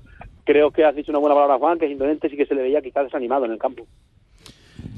creo 0.44 0.70
que 0.70 0.84
has 0.84 0.94
dicho 0.96 1.12
una 1.12 1.18
buena 1.18 1.34
palabra 1.34 1.58
Juan 1.58 1.78
que 1.78 1.86
simplemente 1.88 2.28
sí 2.28 2.36
que 2.36 2.46
se 2.46 2.54
le 2.54 2.62
veía 2.62 2.80
quizás 2.82 3.04
desanimado 3.04 3.44
en 3.44 3.52
el 3.52 3.58
campo 3.58 3.86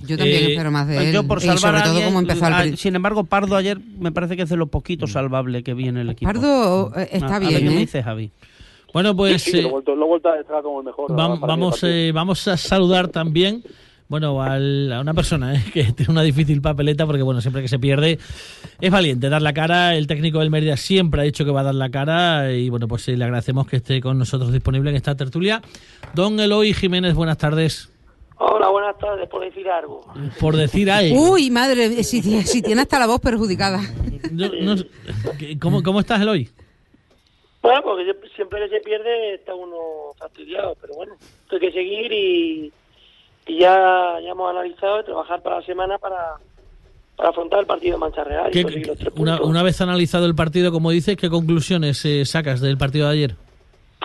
Yo 0.07 0.17
también 0.17 0.45
Eh, 0.45 0.53
espero 0.53 0.71
más 0.71 0.87
de 0.89 1.09
él. 1.09 1.13
Yo 1.15 1.27
por 1.27 1.39
y 1.39 1.43
salvar 1.43 1.59
sobre 1.61 1.79
a 1.79 1.83
todo 1.83 1.93
alguien, 1.95 2.09
como 2.09 2.21
empezó 2.21 2.45
al. 2.47 2.77
Sin 2.77 2.95
embargo, 2.97 3.25
Pardo 3.25 3.57
ayer 3.57 3.79
me 3.99 4.13
parece 4.13 4.37
que 4.37 4.43
es 4.43 4.49
de 4.49 4.57
lo 4.57 4.67
poquito 4.69 5.07
salvable 5.07 5.63
que 5.63 5.75
viene 5.75 6.01
el 6.01 6.11
equipo. 6.11 6.33
Pardo 6.33 6.93
eh, 6.97 7.09
está 7.13 7.35
A- 7.35 7.37
a 7.37 7.39
ver 7.41 7.49
bien, 7.49 7.61
qué 7.65 7.71
me 7.71 7.77
¿eh? 7.77 7.79
dice 7.81 8.03
Javi. 8.03 8.31
Bueno, 8.93 9.17
pues 9.17 9.43
Sí, 9.43 9.53
sí, 9.53 9.57
lo, 9.59 9.63
he 9.63 9.69
eh, 9.69 9.73
vuelto, 9.73 9.95
lo 9.97 10.07
vuelto 10.07 10.29
a 10.29 10.63
como 10.63 10.81
el 10.81 10.87
mejor 10.87 11.11
vam- 11.13 11.41
vamos, 11.41 11.83
eh, 11.85 12.11
vamos 12.15 12.47
a 12.49 12.57
saludar 12.57 13.09
también. 13.09 13.63
Bueno, 14.13 14.43
al- 14.43 14.93
a 14.93 15.01
una 15.01 15.15
persona 15.15 15.55
eh, 15.55 15.65
que 15.73 15.85
tiene 15.95 16.13
una 16.13 16.21
difícil 16.21 16.61
papeleta 16.61 17.07
porque, 17.07 17.23
bueno, 17.23 17.41
siempre 17.41 17.63
que 17.63 17.69
se 17.69 17.79
pierde 17.79 18.19
es 18.79 18.91
valiente 18.91 19.31
dar 19.31 19.41
la 19.41 19.55
cara. 19.55 19.97
El 19.97 20.07
técnico 20.07 20.41
del 20.41 20.51
Mérida 20.51 20.77
siempre 20.77 21.23
ha 21.23 21.25
dicho 21.25 21.47
que 21.47 21.51
va 21.51 21.61
a 21.61 21.63
dar 21.63 21.75
la 21.75 21.89
cara 21.89 22.53
y, 22.53 22.69
bueno, 22.69 22.87
pues 22.89 23.09
eh, 23.09 23.17
le 23.17 23.25
agradecemos 23.25 23.67
que 23.67 23.77
esté 23.77 24.03
con 24.03 24.19
nosotros 24.19 24.53
disponible 24.53 24.91
en 24.91 24.97
esta 24.97 25.15
tertulia. 25.15 25.63
Don 26.13 26.39
Eloy 26.39 26.75
Jiménez, 26.75 27.15
buenas 27.15 27.39
tardes. 27.39 27.91
Hola, 28.37 28.69
buenas 28.69 28.99
tardes, 28.99 29.27
por 29.31 29.41
decir 29.47 29.67
algo. 29.71 30.03
Por 30.39 30.57
decir 30.57 30.91
algo. 30.91 31.31
Uy, 31.33 31.51
madre, 31.51 32.05
si, 32.05 32.21
si 32.21 32.61
tiene 32.61 32.83
hasta 32.83 32.99
la 32.99 33.07
voz 33.07 33.19
perjudicada. 33.19 33.81
No 34.31 34.75
¿cómo, 35.59 35.83
¿Cómo 35.83 36.01
estás, 36.01 36.21
Eloy? 36.21 36.51
Bueno, 37.63 37.81
porque 37.83 38.15
siempre 38.37 38.69
que 38.69 38.77
se 38.77 38.81
pierde 38.85 39.37
está 39.37 39.55
uno 39.55 40.13
fastidiado, 40.19 40.77
pero 40.83 40.93
bueno, 40.97 41.15
hay 41.51 41.59
que 41.61 41.73
seguir 41.73 42.13
y, 42.13 42.73
y 43.47 43.59
ya, 43.59 44.19
ya 44.23 44.31
hemos 44.31 44.51
analizado 44.51 45.01
y 45.01 45.05
trabajar 45.05 45.43
para 45.43 45.57
la 45.61 45.67
semana 45.67 45.99
para, 45.99 46.37
para 47.17 47.31
afrontar 47.31 47.61
el 47.61 47.67
partido 47.67 47.95
de 47.95 47.99
Mancha 48.01 48.25
Real 48.25 48.49
y 48.51 48.53
¿Qué- 48.53 48.63
conseguir 48.63 48.87
los 48.89 48.99
tres 48.99 49.13
una, 49.17 49.43
una 49.43 49.63
vez 49.63 49.81
analizado 49.81 50.27
el 50.27 50.35
partido, 50.35 50.71
como 50.73 50.91
dices, 50.91 51.17
¿qué 51.17 51.29
conclusiones 51.29 52.05
eh, 52.05 52.25
sacas 52.25 52.61
del 52.61 52.79
partido 52.79 53.07
de 53.09 53.13
ayer? 53.13 53.35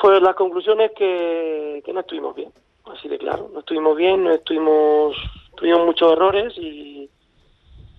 Pues 0.02 0.22
la 0.22 0.34
conclusión 0.34 0.80
es 0.82 0.92
que, 0.98 1.82
que 1.86 1.94
no 1.94 2.02
estuvimos 2.02 2.36
bien, 2.36 2.52
así 2.94 3.08
de 3.08 3.18
claro. 3.18 3.50
No 3.54 3.60
estuvimos 3.60 3.96
bien, 3.98 4.24
no 4.24 4.32
estuvimos, 4.32 5.16
tuvimos 5.56 5.86
muchos 5.86 6.12
errores 6.12 6.54
y, 6.58 7.10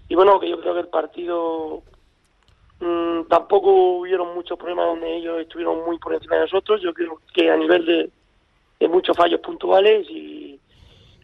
y 0.09 0.15
bueno, 0.15 0.39
que 0.39 0.49
yo 0.49 0.61
creo 0.61 0.75
que 0.75 0.81
el 0.81 0.89
partido 0.89 1.83
mm, 2.81 3.23
tampoco 3.29 3.99
hubieron 3.99 4.35
muchos 4.35 4.57
problemas 4.59 4.87
donde 4.87 5.17
ellos 5.17 5.41
estuvieron 5.41 5.85
muy 5.85 5.99
por 5.99 6.15
encima 6.15 6.37
de 6.37 6.43
nosotros. 6.43 6.81
Yo 6.83 6.95
creo 6.95 7.21
que 7.35 7.51
a 7.51 7.57
nivel 7.57 7.85
de, 7.85 8.11
de 8.81 8.89
muchos 8.89 9.17
fallos 9.17 9.41
puntuales 9.41 10.07
y, 10.09 10.58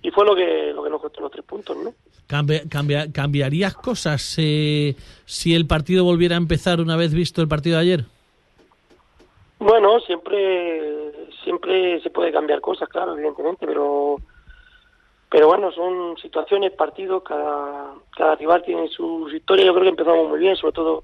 y 0.04 0.10
fue 0.10 0.24
lo 0.24 0.36
que, 0.36 0.70
lo 0.74 0.84
que 0.84 0.90
nos 0.90 1.00
costó 1.00 1.20
los 1.22 1.30
tres 1.32 1.44
puntos, 1.44 1.76
¿no? 1.76 1.92
Cambia- 2.28 2.62
cambia- 2.68 3.10
¿Cambiarías 3.10 3.74
cosas 3.74 4.36
eh, 4.38 4.94
si 5.24 5.54
el 5.54 5.66
partido 5.66 6.04
volviera 6.04 6.36
a 6.36 6.38
empezar 6.38 6.80
una 6.80 6.96
vez 6.96 7.12
visto 7.12 7.40
el 7.42 7.48
partido 7.48 7.76
de 7.76 7.82
ayer? 7.82 8.04
Bueno, 9.58 9.98
siempre 10.00 11.10
siempre 11.42 12.00
se 12.02 12.10
puede 12.10 12.32
cambiar 12.32 12.60
cosas, 12.60 12.88
claro, 12.88 13.14
evidentemente, 13.14 13.66
pero 13.66 14.20
pero 15.30 15.48
bueno, 15.48 15.72
son 15.72 16.16
situaciones, 16.18 16.72
partidos, 16.72 17.22
cada, 17.24 17.94
cada 18.16 18.36
rival 18.36 18.62
tiene 18.62 18.86
sus 18.88 19.32
historias. 19.34 19.66
Yo 19.66 19.72
creo 19.72 19.84
que 19.84 19.88
empezamos 19.90 20.28
muy 20.28 20.38
bien, 20.38 20.54
sobre 20.56 20.74
todo 20.74 21.02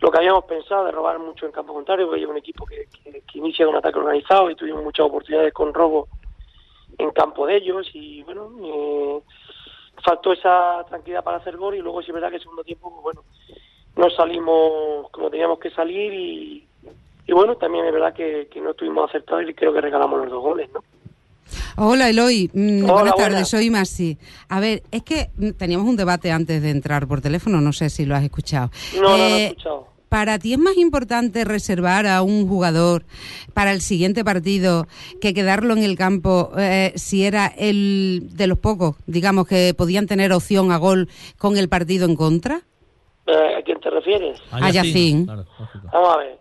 lo 0.00 0.10
que 0.10 0.18
habíamos 0.18 0.44
pensado 0.44 0.84
de 0.86 0.90
robar 0.92 1.18
mucho 1.20 1.46
en 1.46 1.52
campo 1.52 1.72
contrario, 1.74 2.06
porque 2.06 2.20
hay 2.20 2.26
un 2.26 2.36
equipo 2.36 2.66
que, 2.66 2.88
que, 3.04 3.20
que 3.20 3.38
inicia 3.38 3.68
un 3.68 3.76
ataque 3.76 3.98
organizado 3.98 4.50
y 4.50 4.56
tuvimos 4.56 4.82
muchas 4.82 5.06
oportunidades 5.06 5.52
con 5.52 5.72
robo 5.72 6.08
en 6.98 7.10
campo 7.10 7.46
de 7.46 7.56
ellos 7.56 7.88
y 7.94 8.22
bueno, 8.22 8.50
eh, 8.62 9.20
faltó 10.04 10.32
esa 10.32 10.84
tranquilidad 10.88 11.24
para 11.24 11.38
hacer 11.38 11.56
gol 11.56 11.74
y 11.76 11.80
luego 11.80 12.00
sí 12.02 12.08
es 12.08 12.14
verdad 12.14 12.30
que 12.30 12.36
el 12.36 12.42
segundo 12.42 12.64
tiempo, 12.64 12.90
pues, 12.90 13.02
bueno, 13.02 13.22
no 13.96 14.10
salimos 14.10 15.08
como 15.10 15.30
teníamos 15.30 15.58
que 15.58 15.70
salir 15.70 16.12
y, 16.12 16.66
y 17.26 17.32
bueno, 17.32 17.56
también 17.56 17.86
es 17.86 17.92
verdad 17.92 18.12
que, 18.12 18.48
que 18.50 18.60
no 18.60 18.70
estuvimos 18.70 19.08
acertados 19.08 19.48
y 19.48 19.54
creo 19.54 19.72
que 19.72 19.80
regalamos 19.80 20.20
los 20.20 20.30
dos 20.30 20.42
goles, 20.42 20.68
¿no? 20.72 20.80
Hola 21.76 22.08
Eloy, 22.08 22.50
Mm, 22.52 22.84
Hola, 22.84 22.92
buenas 22.92 23.16
tardes, 23.16 23.48
soy 23.48 23.68
Masi. 23.68 24.16
A 24.48 24.60
ver, 24.60 24.82
es 24.90 25.02
que 25.02 25.28
mm, 25.36 25.50
teníamos 25.52 25.86
un 25.88 25.96
debate 25.96 26.30
antes 26.30 26.62
de 26.62 26.70
entrar 26.70 27.06
por 27.08 27.20
teléfono, 27.20 27.60
no 27.60 27.72
sé 27.72 27.90
si 27.90 28.06
lo 28.06 28.14
has 28.14 28.22
escuchado. 28.24 28.70
No, 29.00 29.02
no, 29.02 29.16
no 29.18 29.24
he 29.24 29.38
Eh, 29.42 29.46
escuchado. 29.48 29.88
¿Para 30.14 30.38
ti 30.38 30.52
es 30.52 30.60
más 30.60 30.76
importante 30.76 31.44
reservar 31.44 32.06
a 32.06 32.22
un 32.22 32.46
jugador 32.46 33.02
para 33.52 33.72
el 33.72 33.80
siguiente 33.80 34.22
partido 34.22 34.86
que 35.20 35.34
quedarlo 35.34 35.72
en 35.72 35.82
el 35.82 35.98
campo 35.98 36.52
eh, 36.56 36.92
si 36.94 37.26
era 37.26 37.48
el 37.58 38.28
de 38.30 38.46
los 38.46 38.56
pocos, 38.60 38.94
digamos, 39.08 39.48
que 39.48 39.74
podían 39.76 40.06
tener 40.06 40.32
opción 40.32 40.70
a 40.70 40.76
gol 40.76 41.08
con 41.36 41.56
el 41.56 41.68
partido 41.68 42.06
en 42.06 42.14
contra? 42.14 42.60
Eh, 43.26 43.56
¿A 43.58 43.62
quién 43.62 43.80
te 43.80 43.90
refieres? 43.90 44.40
A. 44.52 44.60
Claro, 44.60 45.46
lógico. 45.58 45.88
Vamos 45.92 46.14
a 46.14 46.16
ver. 46.18 46.38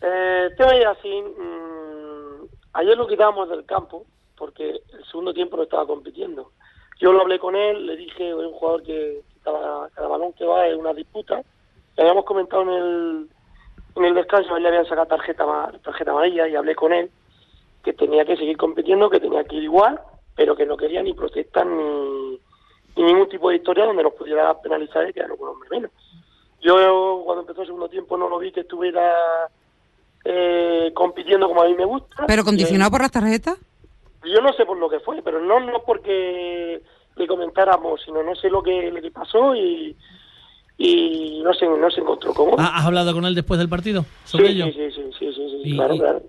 Eh, 0.00 0.46
el 0.46 0.56
tema 0.56 0.72
de 0.72 0.80
Yacine, 0.80 1.28
mm, 1.28 2.46
ayer 2.72 2.96
lo 2.96 3.06
quitábamos 3.06 3.50
del 3.50 3.66
campo 3.66 4.06
porque 4.38 4.70
el 4.70 5.04
segundo 5.10 5.34
tiempo 5.34 5.58
no 5.58 5.64
estaba 5.64 5.86
compitiendo. 5.86 6.52
Yo 6.98 7.12
lo 7.12 7.20
hablé 7.20 7.38
con 7.38 7.56
él, 7.56 7.84
le 7.84 7.94
dije, 7.94 8.30
es 8.30 8.34
un 8.34 8.52
jugador 8.52 8.82
que 8.84 9.20
cada, 9.42 9.90
cada 9.90 10.08
balón 10.08 10.32
que 10.32 10.46
va 10.46 10.66
es 10.66 10.74
una 10.78 10.94
disputa. 10.94 11.42
Le 11.96 12.02
habíamos 12.02 12.24
comentado 12.24 12.62
en 12.62 12.68
el, 12.70 13.28
en 13.96 14.04
el 14.04 14.14
descanso, 14.14 14.54
a 14.54 14.56
él 14.56 14.62
le 14.62 14.68
habían 14.70 14.86
sacado 14.86 15.06
tarjeta, 15.06 15.72
tarjeta 15.82 16.10
amarilla 16.10 16.48
y 16.48 16.56
hablé 16.56 16.74
con 16.74 16.92
él 16.92 17.10
que 17.84 17.92
tenía 17.92 18.24
que 18.24 18.36
seguir 18.36 18.56
compitiendo, 18.56 19.10
que 19.10 19.20
tenía 19.20 19.44
que 19.44 19.56
ir 19.56 19.64
igual, 19.64 20.00
pero 20.34 20.56
que 20.56 20.66
no 20.66 20.76
quería 20.76 21.02
ni 21.02 21.12
protestar 21.12 21.66
ni, 21.66 22.40
ni 22.96 23.02
ningún 23.02 23.28
tipo 23.28 23.50
de 23.50 23.56
historia 23.56 23.84
donde 23.84 24.02
nos 24.02 24.14
pudiera 24.14 24.58
penalizar 24.60 25.08
y 25.08 25.12
quedarnos 25.12 25.38
con 25.38 25.48
un 25.48 25.54
hombre 25.54 25.68
menos. 25.70 25.90
Yo 26.62 27.22
cuando 27.24 27.42
empezó 27.42 27.60
el 27.60 27.66
segundo 27.66 27.88
tiempo 27.88 28.16
no 28.16 28.28
lo 28.28 28.38
vi 28.38 28.50
que 28.50 28.60
estuviera 28.60 29.12
eh, 30.24 30.90
compitiendo 30.94 31.46
como 31.46 31.62
a 31.62 31.66
mí 31.66 31.74
me 31.74 31.84
gusta. 31.84 32.24
¿Pero 32.26 32.42
condicionado 32.42 32.88
Eh, 32.88 32.92
por 32.92 33.02
las 33.02 33.12
tarjetas? 33.12 33.58
Yo 34.24 34.40
no 34.40 34.54
sé 34.54 34.64
por 34.64 34.78
lo 34.78 34.88
que 34.88 35.00
fue, 35.00 35.20
pero 35.22 35.40
no 35.40 35.60
no 35.60 35.82
porque 35.84 36.80
le 37.16 37.26
comentáramos, 37.26 38.00
sino 38.02 38.22
no 38.22 38.34
sé 38.34 38.48
lo 38.48 38.62
que 38.62 38.90
le 38.90 39.10
pasó 39.10 39.54
y, 39.54 39.94
y 40.76 41.40
no 41.42 41.52
se 41.54 41.66
no 41.66 41.90
se 41.90 42.00
encontró 42.00 42.32
cómodo. 42.34 42.56
¿Ha- 42.58 42.76
¿Has 42.78 42.86
hablado 42.86 43.12
con 43.12 43.24
él 43.26 43.34
después 43.34 43.58
del 43.58 43.68
partido 43.68 44.04
sobre 44.24 44.48
sí, 44.48 44.52
ello? 44.54 44.66
sí, 44.72 44.90
sí, 45.18 45.32
sí, 45.62 45.72
claro, 45.74 45.96
claro. 45.96 46.22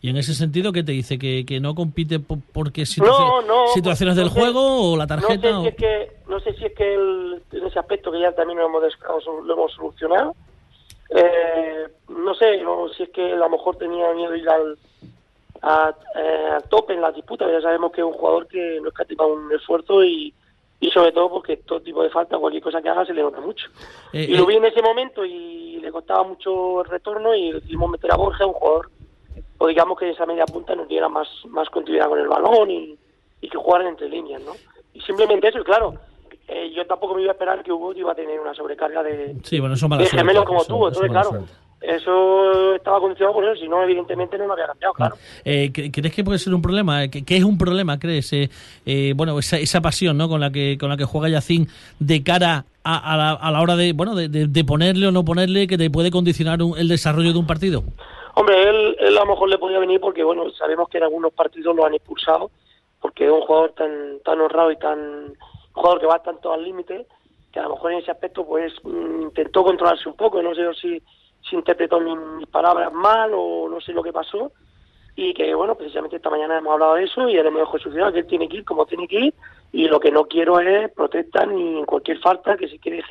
Y 0.00 0.08
en 0.10 0.16
ese 0.16 0.34
sentido, 0.34 0.72
¿qué 0.72 0.82
te 0.82 0.90
dice? 0.90 1.16
¿Que, 1.16 1.44
que 1.46 1.60
no 1.60 1.76
compite 1.76 2.18
po- 2.18 2.38
porque 2.52 2.80
No, 2.80 2.86
situaciones, 2.86 3.46
no, 3.46 3.66
situaciones 3.68 4.16
no 4.16 4.22
del 4.22 4.30
sé- 4.32 4.40
juego 4.40 4.92
o 4.92 4.96
la 4.96 5.04
No 5.06 5.08
tarjeta? 5.08 5.48
sé 5.48 5.54
o- 5.54 5.62
si 5.62 5.68
es 5.68 5.76
que, 5.76 6.10
no 6.28 6.40
sé 6.40 6.54
si 6.54 6.64
es 6.64 6.72
que 6.74 6.94
el- 6.94 7.42
en 7.52 7.66
ese 7.66 7.78
aspecto 7.78 8.10
que 8.10 8.18
ya 8.20 8.32
también 8.32 8.58
lo 8.58 8.66
hemos, 8.66 8.82
lo 9.44 9.52
hemos 9.54 9.72
solucionado, 9.72 10.34
eh, 11.10 11.86
no 12.08 12.34
sé, 12.34 12.60
no, 12.62 12.88
si 12.96 13.04
es 13.04 13.10
que 13.10 13.32
a 13.32 13.36
lo 13.36 13.48
mejor 13.50 13.76
tenía 13.76 14.12
miedo 14.12 14.34
ir 14.34 14.48
al, 14.48 14.76
a, 15.62 15.94
eh, 16.16 16.48
al 16.56 16.64
tope 16.64 16.94
en 16.94 17.00
la 17.00 17.12
disputa, 17.12 17.48
ya 17.48 17.60
sabemos 17.60 17.92
que 17.92 18.00
es 18.00 18.06
un 18.06 18.14
jugador 18.14 18.48
que 18.48 18.80
no 18.82 18.88
escatima 18.88 19.24
un 19.26 19.52
esfuerzo 19.52 20.02
y, 20.02 20.34
y 20.82 20.90
sobre 20.90 21.12
todo 21.12 21.30
porque 21.30 21.58
todo 21.58 21.80
tipo 21.80 22.02
de 22.02 22.10
falta, 22.10 22.36
cualquier 22.36 22.60
cosa 22.60 22.82
que 22.82 22.88
haga 22.88 23.06
se 23.06 23.14
le 23.14 23.22
nota 23.22 23.40
mucho. 23.40 23.68
Eh, 24.12 24.26
y 24.28 24.34
lo 24.34 24.42
eh, 24.42 24.46
vi 24.48 24.56
en 24.56 24.64
ese 24.64 24.82
momento 24.82 25.24
y 25.24 25.78
le 25.80 25.92
costaba 25.92 26.24
mucho 26.24 26.82
el 26.82 26.90
retorno 26.90 27.32
y 27.36 27.52
decidimos 27.52 27.88
meter 27.88 28.12
a 28.12 28.16
Borja, 28.16 28.44
un 28.44 28.54
jugador, 28.54 28.90
o 29.58 29.68
digamos 29.68 29.96
que 29.96 30.10
esa 30.10 30.26
media 30.26 30.44
punta 30.44 30.74
nos 30.74 30.88
diera 30.88 31.08
más, 31.08 31.28
más 31.46 31.70
continuidad 31.70 32.08
con 32.08 32.18
el 32.18 32.26
balón 32.26 32.68
y, 32.68 32.98
y 33.40 33.48
que 33.48 33.56
jugaran 33.56 33.86
entre 33.86 34.08
líneas, 34.08 34.42
¿no? 34.42 34.54
Y 34.92 35.00
simplemente 35.02 35.46
eso, 35.46 35.60
y 35.60 35.64
claro, 35.64 35.94
eh, 36.48 36.72
yo 36.74 36.84
tampoco 36.84 37.14
me 37.14 37.22
iba 37.22 37.30
a 37.30 37.34
esperar 37.34 37.62
que 37.62 37.70
Hugo 37.70 37.92
iba 37.94 38.10
a 38.10 38.16
tener 38.16 38.40
una 38.40 38.52
sobrecarga 38.52 39.04
de, 39.04 39.36
Sí, 39.44 39.60
bueno, 39.60 39.76
de 39.76 39.78
suerte, 39.78 40.06
gemelos 40.06 40.44
como 40.44 40.62
es 40.62 40.68
entonces 40.68 41.10
claro, 41.10 41.28
suerte. 41.30 41.52
Eso 41.82 42.74
estaba 42.74 43.00
condicionado 43.00 43.34
por 43.34 43.44
eso, 43.44 43.60
si 43.60 43.68
no, 43.68 43.82
evidentemente 43.82 44.38
no 44.38 44.46
lo 44.46 44.52
había 44.54 44.66
cambiado, 44.66 44.94
claro. 44.94 45.16
Eh, 45.44 45.70
¿cre- 45.72 45.90
¿Crees 45.92 46.14
que 46.14 46.24
puede 46.24 46.38
ser 46.38 46.54
un 46.54 46.62
problema? 46.62 47.08
¿Qué, 47.08 47.24
qué 47.24 47.36
es 47.36 47.44
un 47.44 47.58
problema, 47.58 47.98
crees? 47.98 48.32
Eh, 48.32 48.50
eh, 48.86 49.12
bueno, 49.16 49.38
esa, 49.38 49.58
esa 49.58 49.80
pasión 49.80 50.16
¿no? 50.16 50.28
con 50.28 50.40
la 50.40 50.50
que 50.50 50.76
con 50.78 50.88
la 50.88 50.96
que 50.96 51.04
juega 51.04 51.28
Yacín 51.28 51.68
de 51.98 52.22
cara 52.22 52.64
a, 52.84 53.12
a 53.12 53.16
la, 53.16 53.30
a 53.32 53.50
la 53.50 53.60
hora 53.60 53.76
de 53.76 53.92
bueno 53.92 54.14
de, 54.14 54.28
de- 54.28 54.46
de 54.46 54.64
ponerle 54.64 55.06
o 55.06 55.12
no 55.12 55.24
ponerle 55.24 55.66
que 55.66 55.78
te 55.78 55.90
puede 55.90 56.10
condicionar 56.10 56.62
un- 56.62 56.76
el 56.78 56.88
desarrollo 56.88 57.32
de 57.32 57.38
un 57.38 57.46
partido. 57.46 57.82
Hombre, 58.34 58.62
él, 58.68 58.96
él 59.00 59.16
a 59.18 59.20
lo 59.24 59.26
mejor 59.32 59.48
le 59.50 59.58
podía 59.58 59.78
venir 59.78 60.00
porque, 60.00 60.24
bueno, 60.24 60.50
sabemos 60.52 60.88
que 60.88 60.98
en 60.98 61.04
algunos 61.04 61.32
partidos 61.34 61.76
lo 61.76 61.84
han 61.84 61.94
expulsado, 61.94 62.50
porque 63.00 63.26
es 63.26 63.30
un 63.30 63.42
jugador 63.42 63.72
tan 63.76 63.90
tan 64.24 64.40
honrado 64.40 64.70
y 64.72 64.76
tan 64.78 64.98
un 64.98 65.36
jugador 65.72 66.00
que 66.00 66.06
va 66.06 66.22
tanto 66.22 66.52
al 66.52 66.62
límite, 66.64 67.06
que 67.52 67.58
a 67.60 67.64
lo 67.64 67.70
mejor 67.74 67.92
en 67.92 67.98
ese 67.98 68.10
aspecto 68.10 68.46
pues 68.46 68.72
mm, 68.84 69.22
intentó 69.22 69.62
controlarse 69.64 70.08
un 70.08 70.16
poco, 70.16 70.40
no 70.42 70.54
sé 70.54 70.62
si, 70.80 71.02
si 71.48 71.56
interpretó 71.56 72.00
mis, 72.00 72.16
mis 72.38 72.46
palabras 72.48 72.92
mal 72.92 73.32
o 73.34 73.68
no 73.68 73.80
sé 73.80 73.92
lo 73.92 74.02
que 74.02 74.12
pasó, 74.12 74.52
y 75.14 75.34
que, 75.34 75.54
bueno, 75.54 75.74
precisamente 75.74 76.16
esta 76.16 76.30
mañana 76.30 76.58
hemos 76.58 76.72
hablado 76.72 76.94
de 76.94 77.04
eso 77.04 77.28
y 77.28 77.36
él 77.36 77.50
me 77.50 77.60
dejó 77.60 77.76
que 77.78 78.18
él 78.18 78.26
tiene 78.26 78.48
que 78.48 78.58
ir 78.58 78.64
como 78.64 78.86
tiene 78.86 79.06
que 79.06 79.20
ir, 79.20 79.34
y 79.72 79.86
lo 79.88 80.00
que 80.00 80.10
no 80.10 80.24
quiero 80.24 80.58
es 80.60 80.90
protestar 80.92 81.48
ni 81.48 81.78
en 81.78 81.84
cualquier 81.84 82.18
falta 82.20 82.56
que 82.56 82.68
se 82.68 82.78
quede 82.78 83.02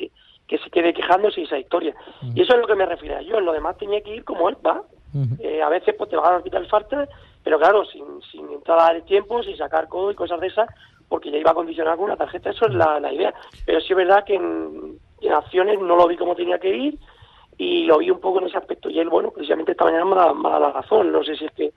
que 0.48 0.58
se 0.58 0.70
quede 0.70 0.92
quejándose 0.92 1.40
y 1.40 1.44
esa 1.44 1.58
historia. 1.58 1.94
Y 2.34 2.42
eso 2.42 2.54
es 2.54 2.60
lo 2.60 2.66
que 2.66 2.74
me 2.74 2.86
refiero 2.86 3.20
yo, 3.22 3.38
en 3.38 3.44
lo 3.44 3.52
demás 3.52 3.78
tenía 3.78 4.00
que 4.02 4.16
ir 4.16 4.24
como 4.24 4.48
él 4.48 4.56
va, 4.64 4.82
eh, 5.40 5.62
a 5.62 5.68
veces 5.68 5.94
pues 5.96 6.10
te 6.10 6.16
van 6.16 6.34
a 6.34 6.42
quitar 6.42 6.66
falta, 6.66 7.08
pero 7.44 7.58
claro, 7.58 7.84
sin, 7.84 8.04
sin 8.30 8.50
entrar 8.50 8.78
a 8.78 8.92
dar 8.94 9.02
tiempo, 9.02 9.42
sin 9.42 9.56
sacar 9.56 9.88
codo 9.88 10.10
y 10.10 10.14
cosas 10.14 10.40
de 10.40 10.48
esas, 10.48 10.68
porque 11.08 11.30
ya 11.30 11.38
iba 11.38 11.50
a 11.50 11.54
condicionar 11.54 11.96
con 11.96 12.06
una 12.06 12.16
tarjeta, 12.16 12.50
eso 12.50 12.66
es 12.66 12.74
la, 12.74 12.98
la 12.98 13.12
idea. 13.12 13.34
Pero 13.66 13.80
sí 13.80 13.88
es 13.90 13.96
verdad 13.96 14.24
que 14.24 14.34
en, 14.34 14.98
en 15.20 15.32
acciones 15.32 15.78
no 15.80 15.96
lo 15.96 16.08
vi 16.08 16.16
como 16.16 16.34
tenía 16.34 16.58
que 16.58 16.74
ir 16.74 16.98
y 17.62 17.84
lo 17.84 17.98
vi 17.98 18.10
un 18.10 18.20
poco 18.20 18.40
en 18.40 18.48
ese 18.48 18.58
aspecto. 18.58 18.90
Y 18.90 18.98
él, 18.98 19.08
bueno, 19.08 19.30
precisamente 19.30 19.72
esta 19.72 19.84
mañana 19.84 20.04
me 20.04 20.16
dado 20.16 20.60
la 20.60 20.72
razón. 20.72 21.12
No 21.12 21.22
sé 21.22 21.36
si 21.36 21.44
es 21.44 21.52
que, 21.52 21.72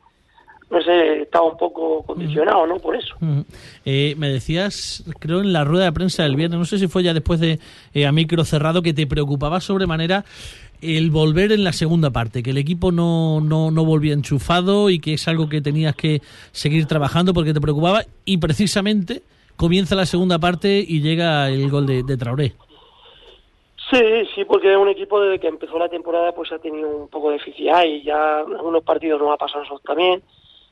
no 0.72 0.82
sé, 0.82 1.22
estaba 1.22 1.46
un 1.46 1.58
poco 1.58 2.02
condicionado, 2.04 2.66
¿no? 2.66 2.78
Por 2.78 2.96
eso. 2.96 3.16
Ujú. 3.22 3.46
Eh, 3.86 4.16
me 4.18 4.30
decías, 4.30 5.04
creo 5.20 5.42
en 5.42 5.54
la 5.54 5.64
rueda 5.64 5.86
de 5.86 5.92
prensa 5.92 6.24
del 6.24 6.36
viernes, 6.36 6.58
no 6.58 6.66
sé 6.66 6.80
si 6.80 6.88
fue 6.88 7.04
ya 7.04 7.14
después 7.14 7.40
de 7.40 7.60
eh, 7.94 8.08
a 8.08 8.12
micro 8.12 8.44
cerrado, 8.46 8.82
que 8.82 8.94
te 8.94 9.06
preocupaba 9.06 9.62
sobremanera 9.62 10.26
el 10.82 11.12
volver 11.12 11.52
en 11.52 11.64
la 11.64 11.72
segunda 11.72 12.10
parte, 12.10 12.42
que 12.42 12.50
el 12.50 12.58
equipo 12.58 12.92
no, 12.92 13.40
no, 13.42 13.70
no 13.70 13.86
volvía 13.86 14.14
enchufado 14.14 14.90
y 14.90 15.00
que 15.00 15.14
es 15.14 15.28
algo 15.28 15.50
que 15.50 15.62
tenías 15.62 15.96
que 15.96 16.22
seguir 16.52 16.88
trabajando 16.88 17.34
porque 17.34 17.54
te 17.54 17.62
preocupaba 17.62 18.04
y 18.26 18.38
precisamente 18.38 19.22
comienza 19.56 19.96
la 19.96 20.06
segunda 20.06 20.40
parte 20.40 20.84
y 20.86 21.02
llega 21.02 21.50
el 21.50 21.70
gol 21.70 21.86
de, 21.86 22.04
de 22.04 22.18
Traoré. 22.18 22.54
Sí, 23.92 24.26
sí, 24.34 24.46
porque 24.46 24.72
es 24.72 24.78
un 24.78 24.90
equipo 24.90 25.22
desde 25.22 25.40
que 25.40 25.48
empezó 25.48 25.78
la 25.78 25.90
temporada 25.90 26.34
pues 26.34 26.52
ha 26.52 26.58
tenido 26.60 26.90
un 26.90 27.08
poco 27.08 27.30
de 27.30 27.38
deficiencia 27.38 27.86
y 27.86 28.02
ya 28.02 28.40
algunos 28.40 28.84
partidos 28.84 29.22
nos 29.22 29.32
ha 29.32 29.38
pasado 29.38 29.60
nosotros 29.62 29.84
también. 29.84 30.24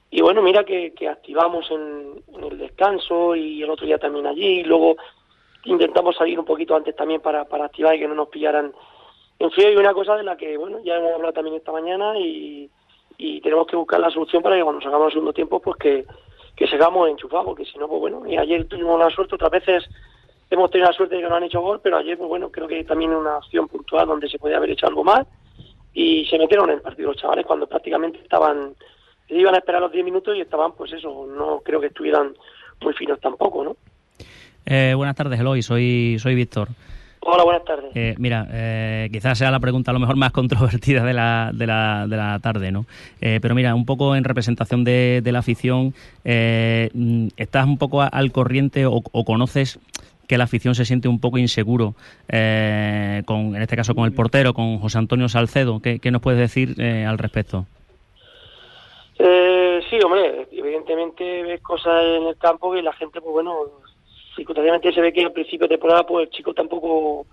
Y 0.09 0.21
bueno, 0.21 0.41
mira 0.41 0.63
que, 0.63 0.93
que 0.93 1.07
activamos 1.07 1.69
en, 1.71 2.23
en 2.33 2.43
el 2.43 2.57
descanso 2.57 3.35
y 3.35 3.61
el 3.61 3.69
otro 3.69 3.85
día 3.85 3.97
también 3.99 4.25
allí. 4.25 4.59
Y 4.59 4.63
luego 4.63 4.95
intentamos 5.65 6.15
salir 6.15 6.39
un 6.39 6.45
poquito 6.45 6.75
antes 6.75 6.95
también 6.95 7.21
para, 7.21 7.45
para 7.45 7.65
activar 7.65 7.95
y 7.95 7.99
que 7.99 8.07
no 8.07 8.15
nos 8.15 8.29
pillaran 8.29 8.73
en 9.39 9.51
frío. 9.51 9.71
Y 9.71 9.75
una 9.75 9.93
cosa 9.93 10.15
de 10.15 10.23
la 10.23 10.35
que, 10.35 10.57
bueno, 10.57 10.79
ya 10.83 10.95
hemos 10.95 11.13
hablado 11.13 11.33
también 11.33 11.55
esta 11.55 11.71
mañana 11.71 12.17
y, 12.17 12.69
y 13.17 13.41
tenemos 13.41 13.67
que 13.67 13.75
buscar 13.75 13.99
la 13.99 14.09
solución 14.09 14.41
para 14.41 14.55
que 14.55 14.63
cuando 14.63 14.81
salgamos 14.81 15.07
el 15.07 15.13
segundo 15.13 15.33
tiempo, 15.33 15.59
pues 15.59 15.77
que, 15.77 16.05
que 16.55 16.67
sigamos 16.67 17.09
enchufados, 17.09 17.45
porque 17.45 17.65
si 17.65 17.77
no, 17.77 17.87
pues 17.87 18.01
bueno, 18.01 18.23
y 18.27 18.37
ayer 18.37 18.67
tuvimos 18.67 18.99
la 18.99 19.09
suerte, 19.09 19.35
otras 19.35 19.51
veces 19.51 19.89
hemos 20.49 20.71
tenido 20.71 20.89
la 20.89 20.95
suerte 20.95 21.15
de 21.15 21.21
que 21.21 21.29
no 21.29 21.35
han 21.35 21.43
hecho 21.43 21.61
gol, 21.61 21.79
pero 21.81 21.97
ayer, 21.97 22.17
pues 22.17 22.29
bueno, 22.29 22.49
creo 22.49 22.67
que 22.67 22.83
también 22.83 23.11
una 23.11 23.37
acción 23.37 23.67
puntual 23.67 24.07
donde 24.07 24.29
se 24.29 24.39
podía 24.39 24.57
haber 24.57 24.71
hecho 24.71 24.87
algo 24.87 25.03
más 25.03 25.25
y 25.93 26.25
se 26.25 26.37
metieron 26.37 26.69
en 26.69 26.75
el 26.75 26.81
partido 26.81 27.09
los 27.09 27.21
chavales 27.21 27.45
cuando 27.45 27.67
prácticamente 27.67 28.19
estaban, 28.19 28.73
iban 29.29 29.55
a 29.55 29.59
esperar 29.59 29.81
los 29.81 29.91
10 29.91 30.05
minutos 30.05 30.35
y 30.35 30.41
estaban, 30.41 30.73
pues 30.73 30.93
eso, 30.93 31.27
no 31.27 31.61
creo 31.63 31.79
que 31.79 31.87
estuvieran 31.87 32.33
muy 32.81 32.93
finos 32.93 33.19
tampoco, 33.19 33.63
¿no? 33.63 33.75
Eh, 34.65 34.93
buenas 34.95 35.15
tardes, 35.15 35.39
Eloy. 35.39 35.61
Soy, 35.61 36.17
soy 36.19 36.35
Víctor. 36.35 36.69
Hola, 37.25 37.43
buenas 37.43 37.63
tardes. 37.63 37.91
Eh, 37.95 38.15
mira, 38.17 38.47
eh, 38.51 39.09
quizás 39.11 39.37
sea 39.37 39.49
la 39.49 39.59
pregunta 39.59 39.91
a 39.91 39.93
lo 39.93 39.99
mejor 39.99 40.17
más 40.17 40.31
controvertida 40.33 41.03
de 41.03 41.13
la, 41.13 41.51
de 41.53 41.67
la, 41.67 42.05
de 42.07 42.17
la 42.17 42.39
tarde, 42.39 42.71
¿no? 42.71 42.85
Eh, 43.21 43.39
pero 43.41 43.55
mira, 43.55 43.75
un 43.75 43.85
poco 43.85 44.15
en 44.15 44.23
representación 44.23 44.83
de, 44.83 45.21
de 45.23 45.31
la 45.31 45.39
afición, 45.39 45.93
eh, 46.25 46.89
mm, 46.93 47.27
¿estás 47.37 47.65
un 47.65 47.77
poco 47.77 48.01
al 48.01 48.31
corriente 48.31 48.85
o, 48.85 49.01
o 49.09 49.25
conoces 49.25 49.79
que 50.27 50.37
la 50.37 50.45
afición 50.45 50.75
se 50.75 50.85
siente 50.85 51.07
un 51.07 51.19
poco 51.19 51.37
inseguro, 51.37 51.95
eh, 52.29 53.23
con, 53.25 53.55
en 53.55 53.61
este 53.61 53.75
caso 53.75 53.95
con 53.95 54.05
el 54.05 54.13
portero, 54.13 54.53
con 54.53 54.79
José 54.79 54.97
Antonio 54.97 55.29
Salcedo? 55.29 55.81
¿Qué, 55.81 55.99
qué 55.99 56.11
nos 56.11 56.21
puedes 56.21 56.39
decir 56.39 56.75
eh, 56.79 57.05
al 57.05 57.17
respecto? 57.17 57.65
Eh, 59.19 59.81
sí, 59.89 59.99
hombre, 60.03 60.47
evidentemente 60.51 61.43
ves 61.43 61.61
cosas 61.61 62.03
en 62.03 62.27
el 62.27 62.37
campo 62.37 62.73
que 62.73 62.81
la 62.81 62.93
gente, 62.93 63.21
pues 63.21 63.31
bueno, 63.31 63.55
circunstancialmente 64.35 64.91
se 64.91 65.01
ve 65.01 65.13
que 65.13 65.23
al 65.23 65.31
principio 65.31 65.67
de 65.67 65.75
temporada, 65.75 66.05
pues 66.05 66.27
el 66.27 66.33
chico 66.33 66.53
tampoco 66.53 67.25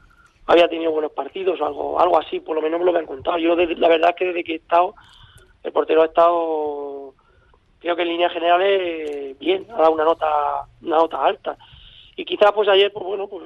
había 0.47 0.69
tenido 0.69 0.91
buenos 0.91 1.13
partidos 1.13 1.61
o 1.61 1.67
algo, 1.67 2.01
algo 2.01 2.19
así, 2.19 2.41
por 2.41 2.57
lo 2.57 2.63
menos 2.63 2.81
me 2.81 2.93
lo 2.93 2.99
han 2.99 3.07
contado. 3.07 3.39
Yo 3.39 3.55
la 3.57 3.89
verdad 3.89 4.11
es 4.11 4.17
que 4.17 4.25
desde 4.27 4.45
que 4.45 4.53
he 4.53 4.57
estado, 4.57 4.95
el 5.63 5.73
portero 5.73 6.03
ha 6.03 6.07
estado, 6.07 7.15
creo 7.79 7.97
que 7.97 8.03
en 8.03 8.09
líneas 8.09 8.33
generales, 8.33 9.39
bien, 9.39 9.67
ha 9.71 9.79
dado 9.79 9.93
una 9.93 10.05
nota, 10.05 10.27
una 10.83 10.97
nota 10.97 11.25
alta. 11.25 11.57
Y 12.21 12.25
quizás 12.27 12.53
pues 12.53 12.69
ayer, 12.69 12.93
pues 12.93 13.03
bueno, 13.03 13.29
pues 13.29 13.45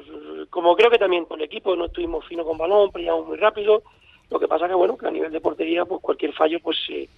como 0.50 0.74
creo 0.74 0.90
que 0.90 0.98
también 0.98 1.26
con 1.26 1.38
el 1.38 1.44
equipo 1.44 1.76
no 1.76 1.84
estuvimos 1.84 2.26
fino 2.26 2.44
con 2.44 2.58
balón, 2.58 2.90
peleamos 2.90 3.24
muy 3.24 3.36
rápido, 3.36 3.84
lo 4.30 4.40
que 4.40 4.48
pasa 4.48 4.66
que 4.66 4.74
bueno, 4.74 4.98
que 4.98 5.06
a 5.06 5.12
nivel 5.12 5.30
de 5.30 5.40
portería, 5.40 5.84
pues 5.84 6.00
cualquier 6.00 6.32
fallo, 6.32 6.58
pues 6.58 6.76
se, 6.84 7.08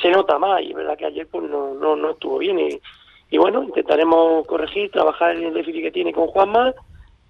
se 0.00 0.10
nota 0.10 0.38
más. 0.38 0.62
Y 0.62 0.70
es 0.70 0.74
verdad 0.74 0.96
que 0.96 1.04
ayer 1.04 1.26
pues 1.30 1.44
no, 1.44 1.74
no, 1.74 1.94
no 1.94 2.12
estuvo 2.12 2.38
bien. 2.38 2.58
Y, 2.58 2.80
y 3.30 3.36
bueno, 3.36 3.62
intentaremos 3.64 4.46
corregir, 4.46 4.90
trabajar 4.90 5.36
el 5.36 5.52
déficit 5.52 5.82
que 5.82 5.90
tiene 5.90 6.14
con 6.14 6.26
Juanma 6.28 6.72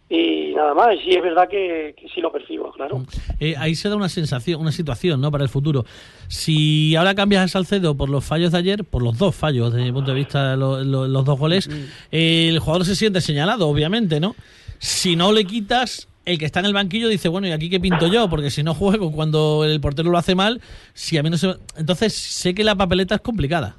y 0.08 0.52
nada 0.54 0.74
más, 0.74 0.94
y 0.96 0.98
sí 1.04 1.10
es 1.16 1.22
verdad 1.22 1.48
que, 1.48 1.94
que 1.98 2.08
sí 2.14 2.20
lo 2.20 2.30
percibo, 2.30 2.70
claro. 2.72 3.04
Eh, 3.40 3.54
ahí 3.58 3.74
se 3.74 3.88
da 3.88 3.96
una 3.96 4.08
sensación, 4.08 4.60
una 4.60 4.70
situación, 4.72 5.20
¿no? 5.20 5.30
Para 5.30 5.44
el 5.44 5.50
futuro. 5.50 5.84
Si 6.28 6.94
ahora 6.94 7.14
cambias 7.14 7.42
a 7.44 7.48
Salcedo 7.48 7.96
por 7.96 8.08
los 8.08 8.24
fallos 8.24 8.52
de 8.52 8.58
ayer, 8.58 8.84
por 8.84 9.02
los 9.02 9.16
dos 9.18 9.34
fallos 9.34 9.72
desde 9.72 9.86
mi 9.86 9.92
punto 9.92 10.10
de 10.12 10.16
vista, 10.16 10.56
lo- 10.56 10.84
lo- 10.84 11.08
los 11.08 11.24
dos 11.24 11.38
goles, 11.38 11.68
eh, 12.12 12.48
el 12.50 12.58
jugador 12.58 12.84
se 12.84 12.94
siente 12.96 13.20
señalado, 13.20 13.68
obviamente, 13.68 14.20
¿no? 14.20 14.36
Si 14.78 15.16
no 15.16 15.32
le 15.32 15.44
quitas, 15.46 16.08
el 16.26 16.38
que 16.38 16.44
está 16.44 16.60
en 16.60 16.66
el 16.66 16.74
banquillo 16.74 17.08
dice, 17.08 17.28
bueno, 17.28 17.46
¿y 17.48 17.52
aquí 17.52 17.68
qué 17.70 17.80
pinto 17.80 18.06
yo? 18.06 18.28
Porque 18.28 18.50
si 18.50 18.62
no 18.62 18.74
juego 18.74 19.10
cuando 19.12 19.64
el 19.64 19.80
portero 19.80 20.10
lo 20.10 20.18
hace 20.18 20.34
mal, 20.34 20.60
si 20.92 21.16
a 21.18 21.22
mí 21.22 21.30
no 21.30 21.36
se... 21.38 21.54
Entonces 21.76 22.12
sé 22.14 22.54
que 22.54 22.64
la 22.64 22.74
papeleta 22.74 23.14
es 23.16 23.20
complicada. 23.22 23.76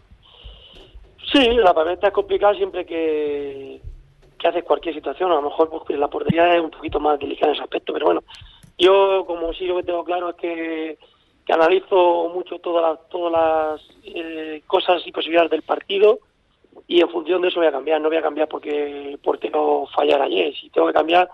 Sí, 1.32 1.40
la 1.64 1.74
papeleta 1.74 2.08
es 2.08 2.14
complicada 2.14 2.56
siempre 2.56 2.86
que, 2.86 3.82
que 4.46 4.50
haces 4.50 4.64
cualquier 4.64 4.94
situación. 4.94 5.32
A 5.32 5.36
lo 5.36 5.42
mejor 5.42 5.70
pues, 5.70 5.98
la 5.98 6.08
portería 6.08 6.56
es 6.56 6.62
un 6.62 6.70
poquito 6.70 7.00
más 7.00 7.20
delicada 7.20 7.52
en 7.52 7.56
ese 7.56 7.64
aspecto, 7.64 7.94
pero 7.94 8.06
bueno, 8.06 8.24
yo 8.78 9.26
como 9.26 9.52
sí 9.54 9.66
lo 9.66 9.78
que 9.78 9.84
tengo 9.84 10.04
claro 10.04 10.30
es 10.30 10.36
que, 10.36 10.98
analizo 11.48 12.30
mucho 12.34 12.60
todas 12.60 12.84
las, 12.84 13.10
todas 13.10 13.32
las 13.32 13.82
eh, 14.04 14.62
cosas 14.68 15.02
y 15.06 15.12
posibilidades 15.12 15.52
del 15.52 15.62
partido 15.62 16.20
y 16.88 17.02
en 17.02 17.10
función 17.10 17.42
de 17.42 17.48
eso 17.48 17.60
voy 17.60 17.68
a 17.68 17.72
cambiar. 17.72 18.02
No 18.02 18.10
voy 18.10 18.18
a 18.18 18.22
cambiar 18.22 18.48
porque 18.48 19.18
porque 19.24 19.50
no 19.50 19.88
fallara 19.96 20.26
ayer. 20.26 20.54
Si 20.56 20.70
tengo 20.70 20.88
que 20.88 20.94
cambiar, 20.94 21.30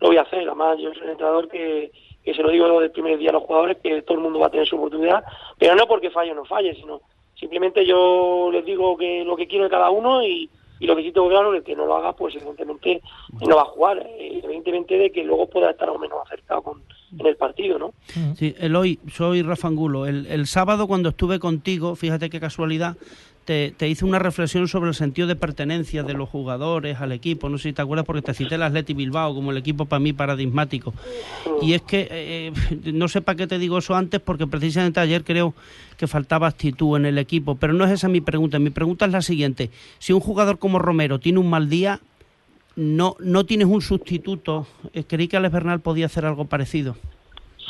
lo 0.00 0.08
voy 0.08 0.16
a 0.16 0.22
hacer. 0.22 0.40
Además, 0.40 0.78
yo 0.78 0.92
soy 0.92 1.02
un 1.02 1.10
entrenador 1.10 1.48
que, 1.48 1.90
que 2.24 2.34
se 2.34 2.42
lo 2.42 2.50
digo 2.50 2.80
del 2.80 2.90
primer 2.90 3.18
día 3.18 3.30
a 3.30 3.34
los 3.34 3.44
jugadores, 3.44 3.78
que 3.78 4.02
todo 4.02 4.18
el 4.18 4.24
mundo 4.24 4.40
va 4.40 4.46
a 4.46 4.50
tener 4.50 4.66
su 4.66 4.76
oportunidad, 4.76 5.24
pero 5.58 5.74
no 5.74 5.86
porque 5.86 6.10
falle 6.10 6.32
o 6.32 6.34
no 6.34 6.44
falle, 6.44 6.74
sino 6.74 7.00
simplemente 7.34 7.84
yo 7.86 8.50
les 8.52 8.64
digo 8.64 8.96
que 8.96 9.24
lo 9.24 9.36
que 9.36 9.46
quiero 9.46 9.64
de 9.64 9.70
cada 9.70 9.90
uno 9.90 10.24
y, 10.24 10.50
y 10.82 10.86
lo 10.86 10.96
que 10.96 11.04
sí 11.04 11.12
tengo 11.12 11.28
claro 11.28 11.54
es 11.54 11.62
que 11.62 11.70
el 11.70 11.76
que 11.76 11.80
no 11.80 11.86
lo 11.86 11.94
haga, 11.94 12.12
pues 12.12 12.34
evidentemente 12.34 13.00
no 13.46 13.54
va 13.54 13.62
a 13.62 13.66
jugar, 13.66 13.98
eh, 14.18 14.40
evidentemente 14.42 14.98
de 14.98 15.12
que 15.12 15.22
luego 15.22 15.48
pueda 15.48 15.70
estar 15.70 15.88
o 15.88 15.96
menos 15.96 16.18
acercado 16.26 16.60
con, 16.62 16.82
en 17.16 17.24
el 17.24 17.36
partido, 17.36 17.78
¿no? 17.78 17.94
Sí, 18.34 18.56
Eloy, 18.58 18.98
soy 19.08 19.42
Rafa 19.42 19.68
Angulo. 19.68 20.06
El, 20.06 20.26
el 20.26 20.48
sábado 20.48 20.88
cuando 20.88 21.10
estuve 21.10 21.38
contigo, 21.38 21.94
fíjate 21.94 22.30
qué 22.30 22.40
casualidad, 22.40 22.96
te, 23.44 23.72
te 23.76 23.88
hice 23.88 24.04
una 24.04 24.18
reflexión 24.18 24.68
sobre 24.68 24.88
el 24.88 24.94
sentido 24.94 25.26
de 25.26 25.36
pertenencia 25.36 26.02
de 26.02 26.14
los 26.14 26.28
jugadores 26.28 27.00
al 27.00 27.12
equipo. 27.12 27.48
No 27.48 27.58
sé 27.58 27.70
si 27.70 27.72
te 27.72 27.82
acuerdas 27.82 28.06
porque 28.06 28.22
te 28.22 28.34
cité 28.34 28.54
el 28.54 28.62
Atleti 28.62 28.94
Bilbao 28.94 29.34
como 29.34 29.50
el 29.50 29.56
equipo 29.56 29.86
para 29.86 30.00
mí 30.00 30.12
paradigmático. 30.12 30.94
Y 31.60 31.72
es 31.72 31.82
que, 31.82 32.08
eh, 32.10 32.52
no 32.92 33.08
sé 33.08 33.20
para 33.20 33.36
qué 33.36 33.46
te 33.46 33.58
digo 33.58 33.78
eso 33.78 33.94
antes, 33.94 34.20
porque 34.20 34.46
precisamente 34.46 35.00
ayer 35.00 35.24
creo 35.24 35.54
que 35.96 36.06
faltaba 36.06 36.46
actitud 36.46 36.96
en 36.96 37.06
el 37.06 37.18
equipo. 37.18 37.56
Pero 37.56 37.72
no 37.72 37.84
es 37.84 37.90
esa 37.90 38.08
mi 38.08 38.20
pregunta. 38.20 38.58
Mi 38.58 38.70
pregunta 38.70 39.06
es 39.06 39.12
la 39.12 39.22
siguiente. 39.22 39.70
Si 39.98 40.12
un 40.12 40.20
jugador 40.20 40.58
como 40.58 40.78
Romero 40.78 41.18
tiene 41.18 41.38
un 41.38 41.50
mal 41.50 41.68
día, 41.68 42.00
no, 42.76 43.16
no 43.20 43.44
tienes 43.44 43.66
un 43.66 43.82
sustituto. 43.82 44.66
Eh, 44.94 45.04
Creí 45.04 45.28
que 45.28 45.36
Alex 45.36 45.52
Bernal 45.52 45.80
podía 45.80 46.06
hacer 46.06 46.24
algo 46.24 46.44
parecido. 46.44 46.96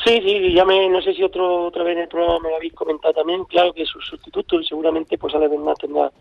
Sí, 0.05 0.21
sí, 0.21 0.51
ya 0.51 0.65
me, 0.65 0.89
no 0.89 1.01
sé 1.01 1.13
si 1.13 1.23
otro, 1.23 1.65
otra 1.65 1.83
vez 1.83 1.95
en 1.95 2.03
el 2.03 2.07
programa 2.09 2.39
me 2.39 2.49
lo 2.49 2.57
habéis 2.57 2.73
comentado 2.73 3.13
también, 3.13 3.45
claro 3.45 3.71
que 3.71 3.85
su 3.85 4.01
sustituto 4.01 4.59
y 4.59 4.65
seguramente 4.65 5.17
pues 5.17 5.33
Ale 5.33 5.47
Bernat 5.47 5.79
tendrá, 5.79 6.11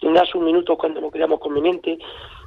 tendrá 0.00 0.24
sus 0.24 0.42
minutos 0.42 0.76
cuando 0.76 1.00
lo 1.00 1.12
creamos 1.12 1.38
conveniente. 1.38 1.96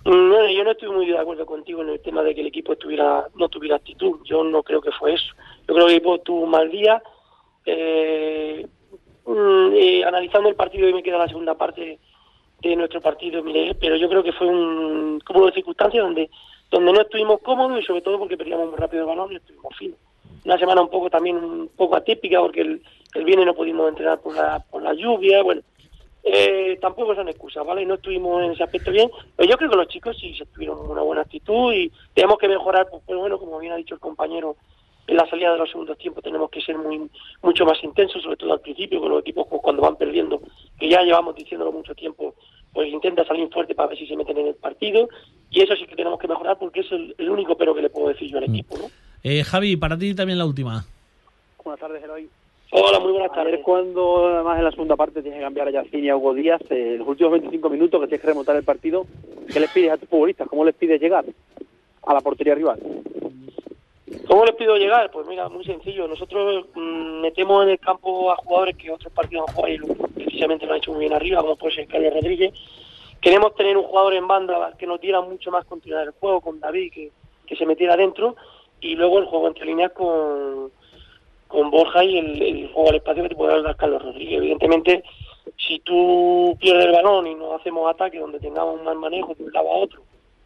Mm, 0.03 0.29
Bueno, 0.29 0.49
yo 0.49 0.63
no 0.65 0.71
estoy 0.71 0.89
muy 0.89 1.05
de 1.05 1.17
acuerdo 1.17 1.45
contigo 1.45 1.81
en 1.83 1.89
el 1.89 2.01
tema 2.01 2.21
de 2.21 2.35
que 2.35 2.41
el 2.41 2.47
equipo 2.47 2.73
estuviera, 2.73 3.29
no 3.35 3.47
tuviera 3.47 3.77
actitud, 3.77 4.19
yo 4.25 4.43
no 4.43 4.61
creo 4.61 4.81
que 4.81 4.91
fue 4.91 5.13
eso. 5.13 5.33
Yo 5.67 5.73
creo 5.73 5.87
que 5.87 5.93
el 5.93 5.97
equipo 5.99 6.19
tuvo 6.19 6.41
un 6.41 6.49
mal 6.49 6.69
día, 6.69 7.01
eh, 7.65 8.67
mm, 9.25 9.73
eh, 9.75 10.03
analizando 10.03 10.49
el 10.49 10.55
partido 10.55 10.89
y 10.89 10.93
me 10.93 11.03
queda 11.03 11.17
la 11.17 11.29
segunda 11.29 11.55
parte 11.55 11.97
de 12.61 12.75
nuestro 12.75 12.99
partido, 12.99 13.41
mire, 13.41 13.73
pero 13.75 13.95
yo 13.95 14.09
creo 14.09 14.23
que 14.23 14.33
fue 14.33 14.47
un 14.47 15.21
cúmulo 15.25 15.45
de 15.45 15.53
circunstancias 15.53 16.03
donde, 16.03 16.29
donde 16.69 16.91
no 16.91 17.01
estuvimos 17.01 17.39
cómodos 17.39 17.79
y 17.79 17.85
sobre 17.85 18.01
todo 18.01 18.19
porque 18.19 18.35
perdíamos 18.35 18.67
muy 18.69 18.77
rápido 18.77 19.03
el 19.03 19.07
balón 19.07 19.31
y 19.31 19.37
estuvimos 19.37 19.73
finos 19.77 19.97
una 20.45 20.57
semana 20.57 20.81
un 20.81 20.89
poco 20.89 21.09
también 21.09 21.37
un 21.37 21.69
poco 21.75 21.95
atípica 21.95 22.39
porque 22.39 22.61
el, 22.61 22.81
el 23.15 23.23
viernes 23.23 23.45
no 23.45 23.53
pudimos 23.53 23.89
entrenar 23.89 24.19
por 24.19 24.35
la, 24.35 24.59
por 24.59 24.81
la 24.81 24.93
lluvia, 24.93 25.41
bueno, 25.43 25.61
eh, 26.23 26.77
tampoco 26.79 27.15
son 27.15 27.27
excusas, 27.27 27.65
¿vale? 27.65 27.85
No 27.85 27.95
estuvimos 27.95 28.43
en 28.43 28.51
ese 28.51 28.63
aspecto 28.63 28.91
bien, 28.91 29.11
pero 29.35 29.49
yo 29.49 29.57
creo 29.57 29.69
que 29.69 29.75
los 29.75 29.87
chicos 29.87 30.17
sí 30.19 30.33
se 30.35 30.45
tuvieron 30.45 30.89
una 30.89 31.01
buena 31.01 31.21
actitud 31.21 31.73
y 31.73 31.91
tenemos 32.13 32.37
que 32.37 32.47
mejorar, 32.47 32.87
pues, 32.89 33.03
pues 33.05 33.19
bueno, 33.19 33.37
como 33.37 33.59
bien 33.59 33.73
ha 33.73 33.77
dicho 33.77 33.95
el 33.95 33.99
compañero, 33.99 34.55
en 35.05 35.17
la 35.17 35.29
salida 35.29 35.51
de 35.51 35.57
los 35.57 35.69
segundos 35.69 35.97
tiempos 35.97 36.23
tenemos 36.23 36.49
que 36.49 36.61
ser 36.61 36.77
muy 36.77 37.09
mucho 37.41 37.65
más 37.65 37.83
intensos, 37.83 38.23
sobre 38.23 38.37
todo 38.37 38.53
al 38.53 38.61
principio, 38.61 39.01
con 39.01 39.09
los 39.09 39.19
equipos 39.19 39.47
pues, 39.49 39.61
cuando 39.61 39.81
van 39.81 39.97
perdiendo, 39.97 40.41
que 40.79 40.89
ya 40.89 41.01
llevamos 41.01 41.35
diciéndolo 41.35 41.73
mucho 41.73 41.93
tiempo, 41.93 42.35
pues 42.71 42.91
intenta 42.91 43.25
salir 43.25 43.49
fuerte 43.49 43.75
para 43.75 43.89
ver 43.89 43.97
si 43.97 44.07
se 44.07 44.15
meten 44.15 44.37
en 44.37 44.47
el 44.47 44.55
partido 44.55 45.09
y 45.49 45.61
eso 45.61 45.75
sí 45.75 45.85
que 45.85 45.95
tenemos 45.95 46.19
que 46.19 46.27
mejorar 46.29 46.57
porque 46.57 46.79
es 46.79 46.91
el, 46.93 47.13
el 47.17 47.29
único 47.29 47.57
pero 47.57 47.75
que 47.75 47.81
le 47.81 47.89
puedo 47.89 48.07
decir 48.07 48.31
yo 48.31 48.37
al 48.37 48.45
equipo, 48.45 48.77
¿no? 48.77 48.85
Eh, 49.23 49.43
Javi, 49.45 49.77
para 49.77 49.97
ti 49.97 50.13
también 50.13 50.37
la 50.37 50.45
última. 50.45 50.85
Buenas 51.63 51.79
tardes, 51.79 52.03
Eloy. 52.03 52.27
Hola, 52.71 52.99
muy 52.99 53.13
buenas 53.13 53.31
tardes. 53.31 53.61
Cuando 53.63 54.27
además 54.27 54.57
en 54.57 54.65
la 54.65 54.71
segunda 54.71 54.97
parte 54.97 55.21
tienes 55.21 55.39
que 55.39 55.45
cambiar 55.45 55.69
a 55.69 55.71
Yacine 55.71 56.07
y 56.07 56.09
a 56.09 56.17
Hugo 56.17 56.33
Díaz, 56.33 56.61
eh, 56.69 56.95
los 56.97 57.07
últimos 57.07 57.31
25 57.33 57.69
minutos 57.69 58.01
que 58.01 58.07
tienes 58.07 58.21
que 58.21 58.27
remontar 58.27 58.57
el 58.57 58.63
partido, 58.63 59.05
¿qué 59.51 59.61
les 59.61 59.69
pides 59.71 59.91
a 59.91 59.97
tus 59.97 60.09
futbolistas? 60.09 60.47
¿Cómo 60.49 60.65
les 60.65 60.75
pides 60.75 60.99
llegar 60.99 61.23
a 62.05 62.13
la 62.13 62.19
portería 62.19 62.55
rival? 62.55 62.79
¿Cómo 64.27 64.45
les 64.45 64.55
pido 64.55 64.75
llegar? 64.75 65.09
Pues 65.11 65.25
mira, 65.27 65.47
muy 65.47 65.63
sencillo. 65.63 66.05
Nosotros 66.07 66.65
mm, 66.75 67.21
metemos 67.21 67.63
en 67.63 67.69
el 67.69 67.79
campo 67.79 68.29
a 68.29 68.35
jugadores 68.35 68.75
que 68.75 68.91
otros 68.91 69.13
partidos 69.13 69.47
han 69.47 69.55
jugado 69.55 69.73
y 69.73 70.23
precisamente 70.23 70.65
lo 70.65 70.73
han 70.73 70.79
hecho 70.79 70.91
muy 70.91 71.01
bien 71.01 71.13
arriba, 71.13 71.41
como 71.41 71.55
puede 71.55 71.75
ser 71.75 71.87
Carlos 71.87 72.13
Rodríguez. 72.13 72.53
Queremos 73.21 73.55
tener 73.55 73.77
un 73.77 73.83
jugador 73.83 74.15
en 74.15 74.27
banda 74.27 74.73
que 74.77 74.85
nos 74.85 74.99
diera 74.99 75.21
mucho 75.21 75.49
más 75.49 75.63
continuidad 75.63 76.01
del 76.01 76.11
juego, 76.19 76.41
con 76.41 76.59
David, 76.59 76.91
que, 76.91 77.11
que 77.45 77.55
se 77.55 77.65
metiera 77.65 77.95
dentro, 77.95 78.35
y 78.83 78.95
luego 78.95 79.19
el 79.19 79.25
juego 79.25 79.47
entre 79.47 79.65
líneas 79.65 79.91
con, 79.93 80.71
con 81.47 81.71
Borja 81.71 82.03
y 82.03 82.17
el, 82.17 82.41
el 82.41 82.67
juego 82.73 82.89
al 82.89 82.95
espacio 82.95 83.23
que 83.23 83.29
te 83.29 83.35
puede 83.35 83.61
dar 83.61 83.75
Carlos 83.75 84.03
Rodríguez. 84.03 84.37
Evidentemente, 84.37 85.03
si 85.57 85.79
tú 85.79 86.55
pierdes 86.59 86.85
el 86.85 86.91
balón 86.91 87.27
y 87.27 87.35
no 87.35 87.53
hacemos 87.55 87.89
ataque 87.89 88.19
donde 88.19 88.39
tengamos 88.39 88.79
un 88.79 88.85
mal 88.85 88.97
manejo 88.97 89.33
de 89.35 89.43
un 89.45 89.53
lado 89.53 89.69
otro, 89.69 90.01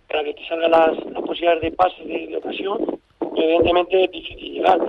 para 0.07 0.23
que 0.23 0.33
te 0.33 0.47
salgan 0.47 0.71
las, 0.71 1.05
las 1.05 1.21
posibilidades 1.23 1.61
de 1.61 1.71
pase 1.71 2.03
de, 2.03 2.27
de 2.27 2.37
ocasión, 2.37 2.99
evidentemente 3.35 4.03
es 4.03 4.11
difícil 4.11 4.53
llegar. 4.53 4.79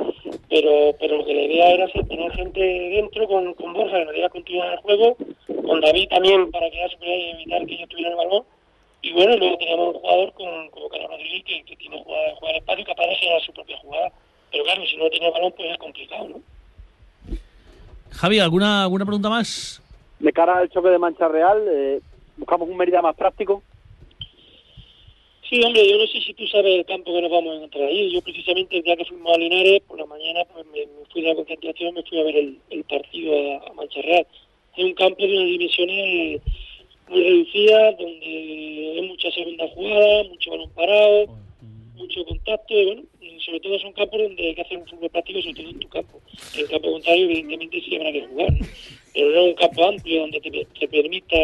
Pero 0.49 0.95
pero 0.99 1.19
lo 1.19 1.25
que 1.25 1.35
la 1.35 1.43
idea 1.43 1.71
era 1.73 1.89
tener 1.89 2.33
gente 2.33 2.61
dentro 2.61 3.27
con, 3.27 3.55
con 3.55 3.73
Borja 3.73 3.99
que 3.99 4.05
nos 4.05 4.15
diera 4.15 4.29
continuidad 4.29 4.73
al 4.73 4.79
juego, 4.79 5.17
con 5.67 5.81
David 5.81 6.09
también 6.09 6.51
para 6.51 6.71
que 6.71 6.89
superioridad 6.89 7.27
y 7.27 7.31
evitar 7.31 7.67
que 7.67 7.75
ellos 7.75 7.89
tuvieran 7.89 8.13
el 8.13 8.19
balón. 8.19 8.45
Y 9.09 9.13
bueno, 9.13 9.37
luego 9.39 9.57
teníamos 9.57 9.95
un 9.95 10.01
jugador 10.01 10.33
con, 10.35 10.69
como 10.69 10.89
Carlos 10.91 11.11
Rodríguez 11.11 11.45
que, 11.45 11.63
que 11.65 11.77
tiene 11.77 12.03
jugada, 12.03 12.35
jugar 12.37 12.53
al 12.53 12.61
espacio 12.61 12.83
y 12.83 12.85
capaz 12.85 13.07
de 13.07 13.15
generar 13.15 13.41
su 13.41 13.53
propia 13.55 13.79
jugada. 13.79 14.13
Pero 14.53 14.65
claro, 14.65 14.87
si 14.87 14.97
no 14.99 15.09
tiene 15.09 15.27
el 15.27 15.33
balón, 15.33 15.53
pues 15.57 15.71
es 15.71 15.79
complicado, 15.79 16.29
¿no? 16.29 17.39
Javi, 18.11 18.39
¿alguna, 18.39 18.83
¿alguna 18.83 19.07
pregunta 19.07 19.31
más? 19.31 19.83
De 20.19 20.31
cara 20.31 20.59
al 20.59 20.69
choque 20.69 20.91
de 20.91 20.99
Mancha 20.99 21.27
Real, 21.27 21.65
eh, 21.71 22.01
buscamos 22.37 22.69
un 22.69 22.77
Mérida 22.77 23.01
más 23.01 23.17
práctico. 23.17 23.63
Sí, 25.49 25.65
hombre, 25.65 25.89
yo 25.89 25.97
no 25.97 26.07
sé 26.07 26.21
si 26.21 26.35
tú 26.35 26.47
sabes 26.47 26.79
el 26.79 26.85
campo 26.85 27.11
que 27.15 27.23
nos 27.23 27.31
vamos 27.31 27.55
a 27.55 27.57
encontrar 27.57 27.85
ahí. 27.85 28.13
Yo 28.13 28.21
precisamente 28.21 28.77
el 28.77 28.83
día 28.83 28.97
que 28.97 29.07
fuimos 29.07 29.33
a 29.33 29.39
Linares, 29.39 29.81
por 29.89 29.99
la 29.99 30.05
mañana, 30.05 30.45
pues 30.53 30.67
me, 30.67 30.81
me 30.81 31.07
fui 31.11 31.23
de 31.23 31.29
la 31.29 31.35
concentración, 31.35 31.95
me 31.95 32.03
fui 32.03 32.21
a 32.21 32.25
ver 32.25 32.37
el, 32.37 32.59
el 32.69 32.85
partido 32.85 33.33
a, 33.33 33.71
a 33.71 33.73
Mancha 33.73 34.03
Real. 34.03 34.27
Es 34.77 34.85
un 34.85 34.93
campo 34.93 35.23
de 35.23 35.35
unas 35.35 35.47
dimensiones 35.47 36.43
muy 37.09 37.23
reducidas, 37.23 37.99
donde 37.99 38.93
hay 38.97 39.03
mucha 39.09 39.31
segunda 39.31 39.69
jugada, 39.69 40.25
mucho 40.25 40.51
balón 40.51 40.71
parado, 40.75 41.27
mucho 41.97 42.25
contacto, 42.25 42.75
y 42.75 42.85
bueno, 42.85 43.03
sobre 43.45 43.61
todo 43.61 43.79
son 43.79 43.93
campos 43.93 44.21
donde 44.23 44.49
hay 44.49 44.55
que 44.55 44.63
hacer 44.63 44.79
un 44.79 44.87
fútbol 44.87 45.11
práctico, 45.11 45.43
sobre 45.43 45.55
todo 45.55 45.71
en 45.71 45.79
tu 45.79 45.89
campo. 45.89 46.21
En 46.55 46.61
el 46.61 46.69
campo 46.69 46.93
contrario, 46.93 47.25
evidentemente, 47.25 47.81
sí 47.81 47.97
habrá 47.97 48.13
que 48.13 48.27
jugar, 48.27 48.53
¿no? 48.53 48.67
pero 49.15 49.31
no 49.31 49.41
es 49.41 49.49
un 49.49 49.55
campo 49.55 49.85
amplio 49.85 50.21
donde 50.21 50.41
te, 50.41 50.89
permita 50.89 51.37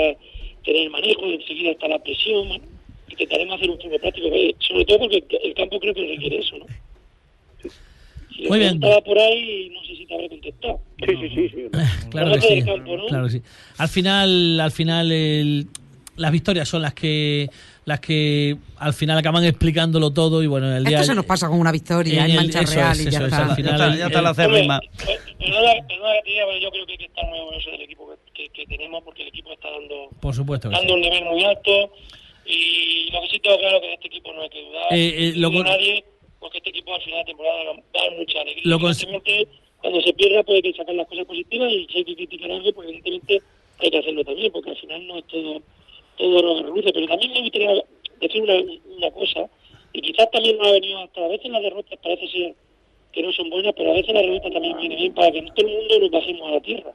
tener 0.64 0.90
manejo, 0.90 1.26
enseguida 1.26 1.72
está 1.72 1.88
la 1.88 1.98
presión, 1.98 2.48
bueno, 2.48 2.64
intentaremos 3.10 3.56
hacer 3.56 3.70
un 3.70 3.80
fútbol 3.80 4.00
práctico, 4.00 4.28
eh, 4.28 4.54
sobre 4.58 4.84
todo 4.84 4.98
porque 5.00 5.24
el 5.42 5.54
campo 5.54 5.80
creo 5.80 5.94
que 5.94 6.06
requiere 6.06 6.38
eso, 6.38 6.58
¿no? 6.58 6.66
Muy 8.48 8.58
bien. 8.58 8.80
preguntaba 8.80 9.00
por 9.02 9.18
ahí, 9.18 9.70
no 9.72 9.84
sé 9.84 9.96
si 9.96 10.06
te 10.06 10.14
habré 10.14 10.28
contestado. 10.28 10.80
Sí, 10.98 11.14
sí, 11.20 11.28
sí. 11.34 11.48
sí. 11.48 11.62
Claro 12.10 12.32
que 12.34 12.40
sí. 12.40 12.62
campo, 12.62 12.96
¿no? 12.96 13.06
Claro 13.06 13.24
que 13.24 13.30
sí. 13.30 13.42
Al 13.78 13.88
final, 13.88 14.60
al 14.60 14.70
final 14.70 15.10
el- 15.12 15.66
las 16.16 16.30
victorias 16.30 16.68
son 16.68 16.82
las 16.82 16.94
que 16.94 17.48
las 17.86 18.00
que 18.00 18.56
al 18.78 18.94
final 18.94 19.18
acaban 19.18 19.44
explicándolo 19.44 20.10
todo 20.12 20.42
y 20.42 20.46
bueno, 20.46 20.74
el 20.74 20.84
día 20.84 20.98
Esto 21.00 21.08
se 21.10 21.14
nos 21.16 21.26
pasa 21.26 21.48
con 21.48 21.58
una 21.60 21.70
victoria 21.72 22.24
en 22.24 22.30
en 22.30 22.30
el- 22.30 22.36
Mancha 22.36 22.60
eso 22.62 22.74
Real 22.76 22.92
es, 22.92 23.00
y 23.00 23.04
ya 23.04 23.10
eso 23.10 23.26
es, 23.26 23.32
está. 23.32 23.44
al 23.50 23.56
final 23.56 23.70
Ya 23.78 23.84
está- 23.86 23.98
ya 23.98 24.06
está 24.06 24.22
la 24.22 24.30
el- 24.30 24.36
que 26.16 26.22
te 26.24 26.30
diga, 26.30 26.44
pero 26.46 26.58
yo 26.60 26.70
creo 26.70 26.86
que 26.86 26.92
hay 26.92 26.98
que 26.98 27.04
estar 27.06 27.26
muy 27.28 27.38
orgulloso 27.40 27.70
del 27.72 27.82
equipo 27.82 28.08
que, 28.32 28.44
que- 28.44 28.48
que 28.50 28.66
tenemos 28.66 29.02
porque 29.04 29.22
el 29.22 29.28
equipo 29.28 29.52
está 29.52 29.68
dando, 29.70 30.08
por 30.20 30.34
supuesto 30.34 30.70
que 30.70 30.76
sí. 30.76 30.80
dando 30.80 30.94
un 30.94 31.00
nivel 31.02 31.24
muy 31.24 31.44
alto 31.44 31.92
y 32.46 33.10
lo 33.10 33.20
que 33.22 33.28
sí 33.32 33.38
tengo 33.40 33.58
claro 33.58 33.80
que 33.80 33.86
de 33.88 33.94
este 33.94 34.06
equipo 34.06 34.32
no 34.32 34.42
hay 34.42 34.48
que 34.50 34.62
dudar 34.64 34.84
Eh, 34.92 35.28
eh, 35.28 35.32
no 35.36 35.50
lo 35.50 35.64
nadie 35.64 36.04
porque 36.44 36.58
este 36.58 36.68
equipo 36.68 36.94
al 36.94 37.00
final 37.00 37.20
de 37.20 37.24
temporada 37.24 37.64
va 37.64 37.72
a 37.72 38.04
dar 38.04 38.18
mucha 38.18 38.38
alegría. 38.42 38.62
Lo 38.66 38.76
Evidentemente, 38.76 39.48
cuando 39.80 40.00
se 40.02 40.12
pierda 40.12 40.42
puede 40.42 40.60
que 40.60 40.74
sacar 40.74 40.94
las 40.94 41.08
cosas 41.08 41.24
positivas 41.24 41.72
y 41.72 41.86
si 41.90 41.98
hay 41.98 42.04
que 42.04 42.16
criticar 42.16 42.50
algo, 42.50 42.70
pues 42.74 42.86
evidentemente 42.86 43.40
hay 43.78 43.90
que 43.90 43.98
hacerlo 43.98 44.24
también 44.24 44.52
porque 44.52 44.70
al 44.70 44.76
final 44.76 45.06
no 45.06 45.16
es 45.16 45.24
todo 45.24 45.62
todo 46.18 46.42
rojo 46.42 46.60
y 46.60 46.62
reluce. 46.64 46.92
Pero 46.92 47.06
también 47.06 47.32
me 47.32 47.40
gustaría 47.40 47.82
decir 48.20 48.42
una, 48.42 48.54
una 48.94 49.10
cosa 49.12 49.48
y 49.94 50.02
quizás 50.02 50.30
también 50.30 50.58
nos 50.58 50.66
ha 50.66 50.72
venido 50.72 50.98
hasta 50.98 51.24
a 51.24 51.28
veces 51.28 51.50
las 51.50 51.62
derrotas 51.62 51.98
parece 52.02 52.28
ser 52.28 52.54
que 53.10 53.22
no 53.22 53.32
son 53.32 53.48
buenas, 53.48 53.72
pero 53.74 53.90
a 53.90 53.94
veces 53.94 54.12
la 54.12 54.20
derrota 54.20 54.50
también 54.50 54.76
viene 54.76 54.96
bien 54.96 55.14
para 55.14 55.32
que 55.32 55.38
en 55.38 55.54
todo 55.54 55.66
el 55.66 55.72
mundo 55.72 55.98
nos 55.98 56.10
bajemos 56.10 56.46
a 56.46 56.50
la 56.50 56.60
tierra. 56.60 56.92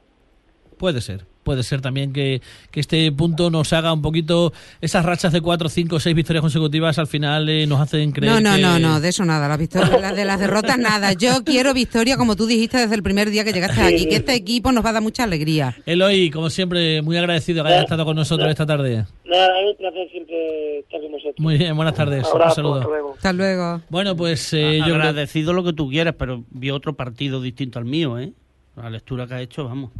Puede 0.78 1.00
ser, 1.00 1.26
puede 1.50 1.64
ser 1.64 1.80
también 1.80 2.12
que, 2.12 2.40
que 2.70 2.78
este 2.78 3.10
punto 3.10 3.50
nos 3.50 3.72
haga 3.72 3.92
un 3.92 4.02
poquito 4.02 4.52
esas 4.80 5.04
rachas 5.04 5.32
de 5.32 5.40
cuatro, 5.40 5.68
cinco, 5.68 5.98
seis 5.98 6.14
victorias 6.14 6.42
consecutivas 6.42 6.96
al 7.00 7.08
final 7.08 7.48
eh, 7.48 7.66
nos 7.66 7.80
hacen 7.80 8.12
creer 8.12 8.32
No, 8.32 8.40
no, 8.40 8.54
que- 8.54 8.62
no, 8.62 8.78
no, 8.78 9.00
de 9.00 9.08
eso 9.08 9.24
nada, 9.24 9.48
las 9.48 9.58
victorias, 9.58 9.90
las 10.00 10.14
de 10.14 10.24
las 10.24 10.38
derrotas 10.38 10.78
nada. 10.78 11.12
Yo 11.14 11.42
quiero 11.44 11.74
victoria, 11.74 12.16
como 12.16 12.36
tú 12.36 12.46
dijiste 12.46 12.78
desde 12.78 12.94
el 12.94 13.02
primer 13.02 13.30
día 13.30 13.42
que 13.42 13.52
llegaste 13.52 13.80
aquí, 13.82 14.06
que 14.06 14.14
este 14.16 14.32
equipo 14.34 14.70
nos 14.70 14.84
va 14.84 14.90
a 14.90 14.92
dar 14.92 15.02
mucha 15.02 15.24
alegría. 15.24 15.76
Eloy, 15.86 16.30
como 16.30 16.50
siempre, 16.50 17.02
muy 17.02 17.16
agradecido 17.16 17.64
que 17.64 17.70
haya 17.70 17.82
estado 17.82 18.04
con 18.04 18.14
nosotros 18.14 18.48
esta 18.48 18.64
tarde. 18.64 19.06
Nada, 19.24 19.60
es 19.60 19.70
un 19.72 19.76
placer 19.76 20.08
siempre 20.12 20.78
estar 20.78 21.00
con 21.00 21.10
vosotros. 21.10 21.34
Muy 21.38 21.58
bien, 21.58 21.74
buenas 21.74 21.94
tardes. 21.94 22.20
Un 22.26 22.30
Abrazo, 22.30 22.42
hasta 22.48 22.54
saludo. 22.54 22.82
luego. 22.84 23.14
Hasta 23.16 23.32
luego. 23.32 23.80
Bueno, 23.90 24.14
pues 24.16 24.52
eh, 24.52 24.78
yo 24.78 24.84
creo 24.84 24.94
Agradecido 24.96 25.52
lo 25.52 25.64
que 25.64 25.72
tú 25.72 25.88
quieras, 25.88 26.14
pero 26.16 26.44
vi 26.50 26.70
otro 26.70 26.94
partido 26.94 27.40
distinto 27.42 27.80
al 27.80 27.84
mío, 27.86 28.18
¿eh? 28.20 28.32
La 28.76 28.88
lectura 28.88 29.26
que 29.26 29.34
ha 29.34 29.40
hecho, 29.42 29.64
vamos. 29.64 29.90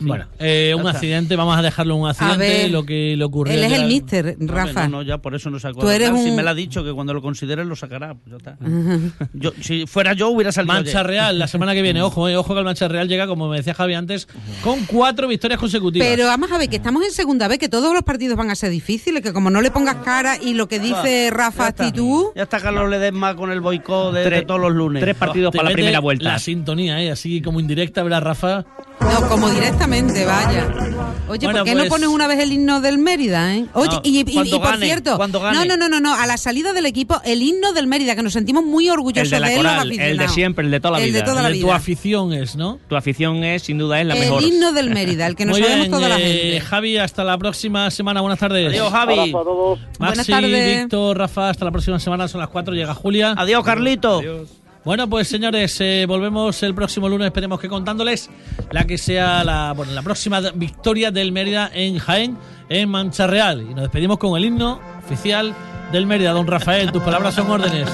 Bueno, 0.00 0.26
eh, 0.38 0.74
un 0.78 0.86
accidente, 0.86 1.36
vamos 1.36 1.56
a 1.56 1.62
dejarlo 1.62 1.96
un 1.96 2.08
accidente, 2.08 2.38
ver, 2.38 2.70
lo 2.70 2.84
que 2.84 3.14
le 3.16 3.24
ocurrió. 3.24 3.54
Él 3.54 3.64
es 3.64 3.72
el 3.72 3.86
mister, 3.86 4.36
No, 4.38 4.52
Rafa. 4.52 4.88
No, 4.88 4.98
no, 4.98 5.02
ya 5.02 5.18
por 5.18 5.34
eso 5.34 5.50
no 5.50 5.58
sacó. 5.58 5.80
Tú 5.80 5.88
eres 5.90 6.08
Si 6.08 6.30
un- 6.30 6.36
me 6.36 6.42
lo 6.42 6.50
ha 6.50 6.54
dicho 6.54 6.84
que 6.84 6.92
cuando 6.92 7.14
lo 7.14 7.22
consideres 7.22 7.66
lo 7.66 7.76
sacará. 7.76 8.14
pues 8.14 8.30
ya 8.30 8.36
está. 8.36 8.56
Yo, 9.32 9.52
si 9.60 9.86
fuera 9.86 10.12
yo 10.12 10.28
hubiera 10.28 10.52
salido. 10.52 10.74
Mancha 10.74 11.00
ayer. 11.00 11.06
Real, 11.06 11.38
la 11.38 11.46
semana 11.48 11.74
que 11.74 11.82
viene, 11.82 12.02
ojo, 12.02 12.28
eh, 12.28 12.36
ojo 12.36 12.52
que 12.54 12.58
el 12.60 12.64
Mancha 12.64 12.88
Real 12.88 13.08
llega, 13.08 13.26
como 13.26 13.48
me 13.48 13.56
decía 13.58 13.74
Javi 13.74 13.94
antes, 13.94 14.28
con 14.62 14.84
cuatro 14.86 15.28
victorias 15.28 15.58
consecutivas. 15.60 16.06
Pero 16.08 16.26
vamos 16.26 16.50
a 16.52 16.58
ver, 16.58 16.68
que 16.68 16.76
estamos 16.76 17.04
en 17.04 17.12
segunda 17.12 17.48
vez, 17.48 17.58
que 17.58 17.68
todos 17.68 17.92
los 17.94 18.02
partidos 18.02 18.36
van 18.36 18.50
a 18.50 18.54
ser 18.54 18.70
difíciles, 18.70 19.22
que 19.22 19.32
como 19.32 19.50
no 19.50 19.60
le 19.62 19.70
pongas 19.70 19.96
cara 20.04 20.36
y 20.40 20.54
lo 20.54 20.68
que 20.68 20.78
dice 20.80 21.30
Rafa 21.32 21.64
Ya 21.64 21.68
está. 21.68 21.84
actitud, 21.86 22.26
Ya 22.34 22.42
está 22.42 22.60
Carlos 22.60 22.90
Ledesma 22.90 23.34
con 23.36 23.50
el 23.50 23.60
boicot 23.60 24.12
de, 24.14 24.42
todos 24.42 24.60
los 24.60 24.72
lunes. 24.72 25.00
Tres 25.02 25.16
partidos 25.16 25.52
Te 25.52 25.58
para 25.58 25.70
la 25.70 25.74
primera 25.74 26.00
vuelta. 26.00 26.24
La 26.32 26.38
sintonía, 26.38 27.00
eh, 27.02 27.10
así 27.10 27.40
como 27.40 27.60
indirecta, 27.60 28.02
¿verdad, 28.02 28.22
Rafa? 28.22 28.64
no, 29.00 29.28
como 29.28 29.48
directamente, 29.86 30.24
vaya. 30.24 30.68
Oye, 31.28 31.46
Bueno, 31.46 31.58
¿por 31.60 31.64
qué 31.66 31.72
pues- 31.72 31.84
no 31.84 31.90
pones 31.90 32.08
una 32.08 32.26
vez 32.28 32.38
el 32.40 32.52
himno 32.52 32.80
del 32.80 32.98
Mérida, 32.98 33.54
eh? 33.54 33.66
Oye, 33.72 33.88
No, 33.96 34.00
y, 34.04 34.18
y- 34.18 34.20
y 34.20 34.32
cuando 34.34 34.60
por 34.60 34.70
gane, 34.70 34.86
cierto, 34.86 35.16
cuando 35.16 35.40
gane. 35.40 35.58
no, 35.58 35.64
no, 35.64 35.76
no, 35.76 35.88
no, 35.88 36.00
no, 36.00 36.14
a 36.14 36.26
la 36.26 36.36
salida 36.36 36.72
del 36.72 36.86
equipo, 36.86 37.20
el 37.24 37.42
himno 37.42 37.72
del 37.72 37.86
Mérida, 37.86 38.14
que 38.14 38.22
nos 38.22 38.32
sentimos 38.32 38.64
muy 38.64 38.88
orgullosos 38.90 39.24
El 39.24 39.30
de 39.30 39.40
la 39.40 39.48
él, 39.52 39.62
los 39.62 39.72
coral, 39.72 39.92
el 39.92 40.16
de 40.18 40.28
siempre, 40.28 40.64
el 40.64 40.70
de 40.70 40.80
toda 40.80 40.98
la 40.98 41.04
El 41.04 41.12
de 41.12 41.18
vida. 41.20 41.24
toda 41.24 41.42
la 41.42 41.48
El 41.48 41.54
de 41.54 41.60
tu 41.60 41.72
afición 41.72 42.32
es, 42.32 42.54
¿no? 42.56 42.78
Tu 42.88 42.96
afición 42.96 43.42
es, 43.44 43.62
sin 43.62 43.78
duda, 43.78 44.00
es 44.00 44.06
la 44.06 44.14
el 44.14 44.20
mejor. 44.20 44.42
himno 44.42 44.72
del 44.72 44.90
Mérida, 44.90 45.26
el 45.26 45.34
que 45.36 45.44
nos 45.46 45.56
sabemos 45.58 45.78
bien, 45.80 45.90
toda 45.90 46.08
la 46.08 46.18
eh, 46.20 46.22
gente. 46.22 46.60
Javi, 46.60 46.96
hasta 46.98 47.24
la 47.24 47.38
próxima 47.38 47.90
semana. 47.90 48.20
Buenas 48.20 48.38
tardes. 48.38 48.68
Adiós, 48.68 48.90
Javi. 48.92 49.12
Abrazo 49.18 49.38
a 49.40 49.44
todos. 49.44 49.78
Buenas 49.98 50.16
Maxi, 50.18 50.32
tardes. 50.32 50.80
Víctor, 50.82 51.18
Rafa, 51.18 51.50
hasta 51.50 51.64
la 51.64 51.70
próxima 51.72 51.98
semana. 51.98 52.28
Son 52.28 52.40
las 52.40 52.50
cuatro, 52.50 52.74
llega 52.74 52.94
Julia. 52.94 53.34
Adiós, 53.36 53.64
Carlito. 53.64 54.22
Bueno, 54.86 55.08
pues 55.08 55.26
señores, 55.26 55.80
eh, 55.80 56.04
volvemos 56.06 56.62
el 56.62 56.72
próximo 56.72 57.08
lunes, 57.08 57.26
esperemos 57.26 57.58
que 57.58 57.68
contándoles 57.68 58.30
la 58.70 58.84
que 58.84 58.98
sea 58.98 59.42
la, 59.42 59.72
bueno, 59.72 59.90
la 59.90 60.02
próxima 60.02 60.40
victoria 60.54 61.10
del 61.10 61.32
Mérida 61.32 61.68
en 61.74 61.98
Jaén, 61.98 62.38
en 62.68 62.88
Mancha 62.88 63.26
Real. 63.26 63.62
Y 63.62 63.74
nos 63.74 63.82
despedimos 63.82 64.18
con 64.18 64.36
el 64.36 64.44
himno 64.44 64.78
oficial 65.04 65.56
del 65.90 66.06
Mérida. 66.06 66.30
Don 66.30 66.46
Rafael, 66.46 66.92
tus 66.92 67.02
palabras 67.02 67.34
son 67.34 67.50
órdenes. 67.50 67.88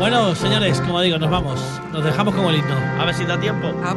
Bueno, 0.00 0.34
señores, 0.34 0.80
como 0.80 1.00
digo, 1.00 1.16
nos 1.16 1.30
vamos. 1.30 1.60
Nos 1.92 2.02
dejamos 2.02 2.34
con 2.34 2.46
el 2.46 2.56
himno. 2.56 2.74
A 2.98 3.04
ver 3.04 3.14
si 3.14 3.24
da 3.24 3.38
tiempo. 3.38 3.72
Ah, 3.84 3.94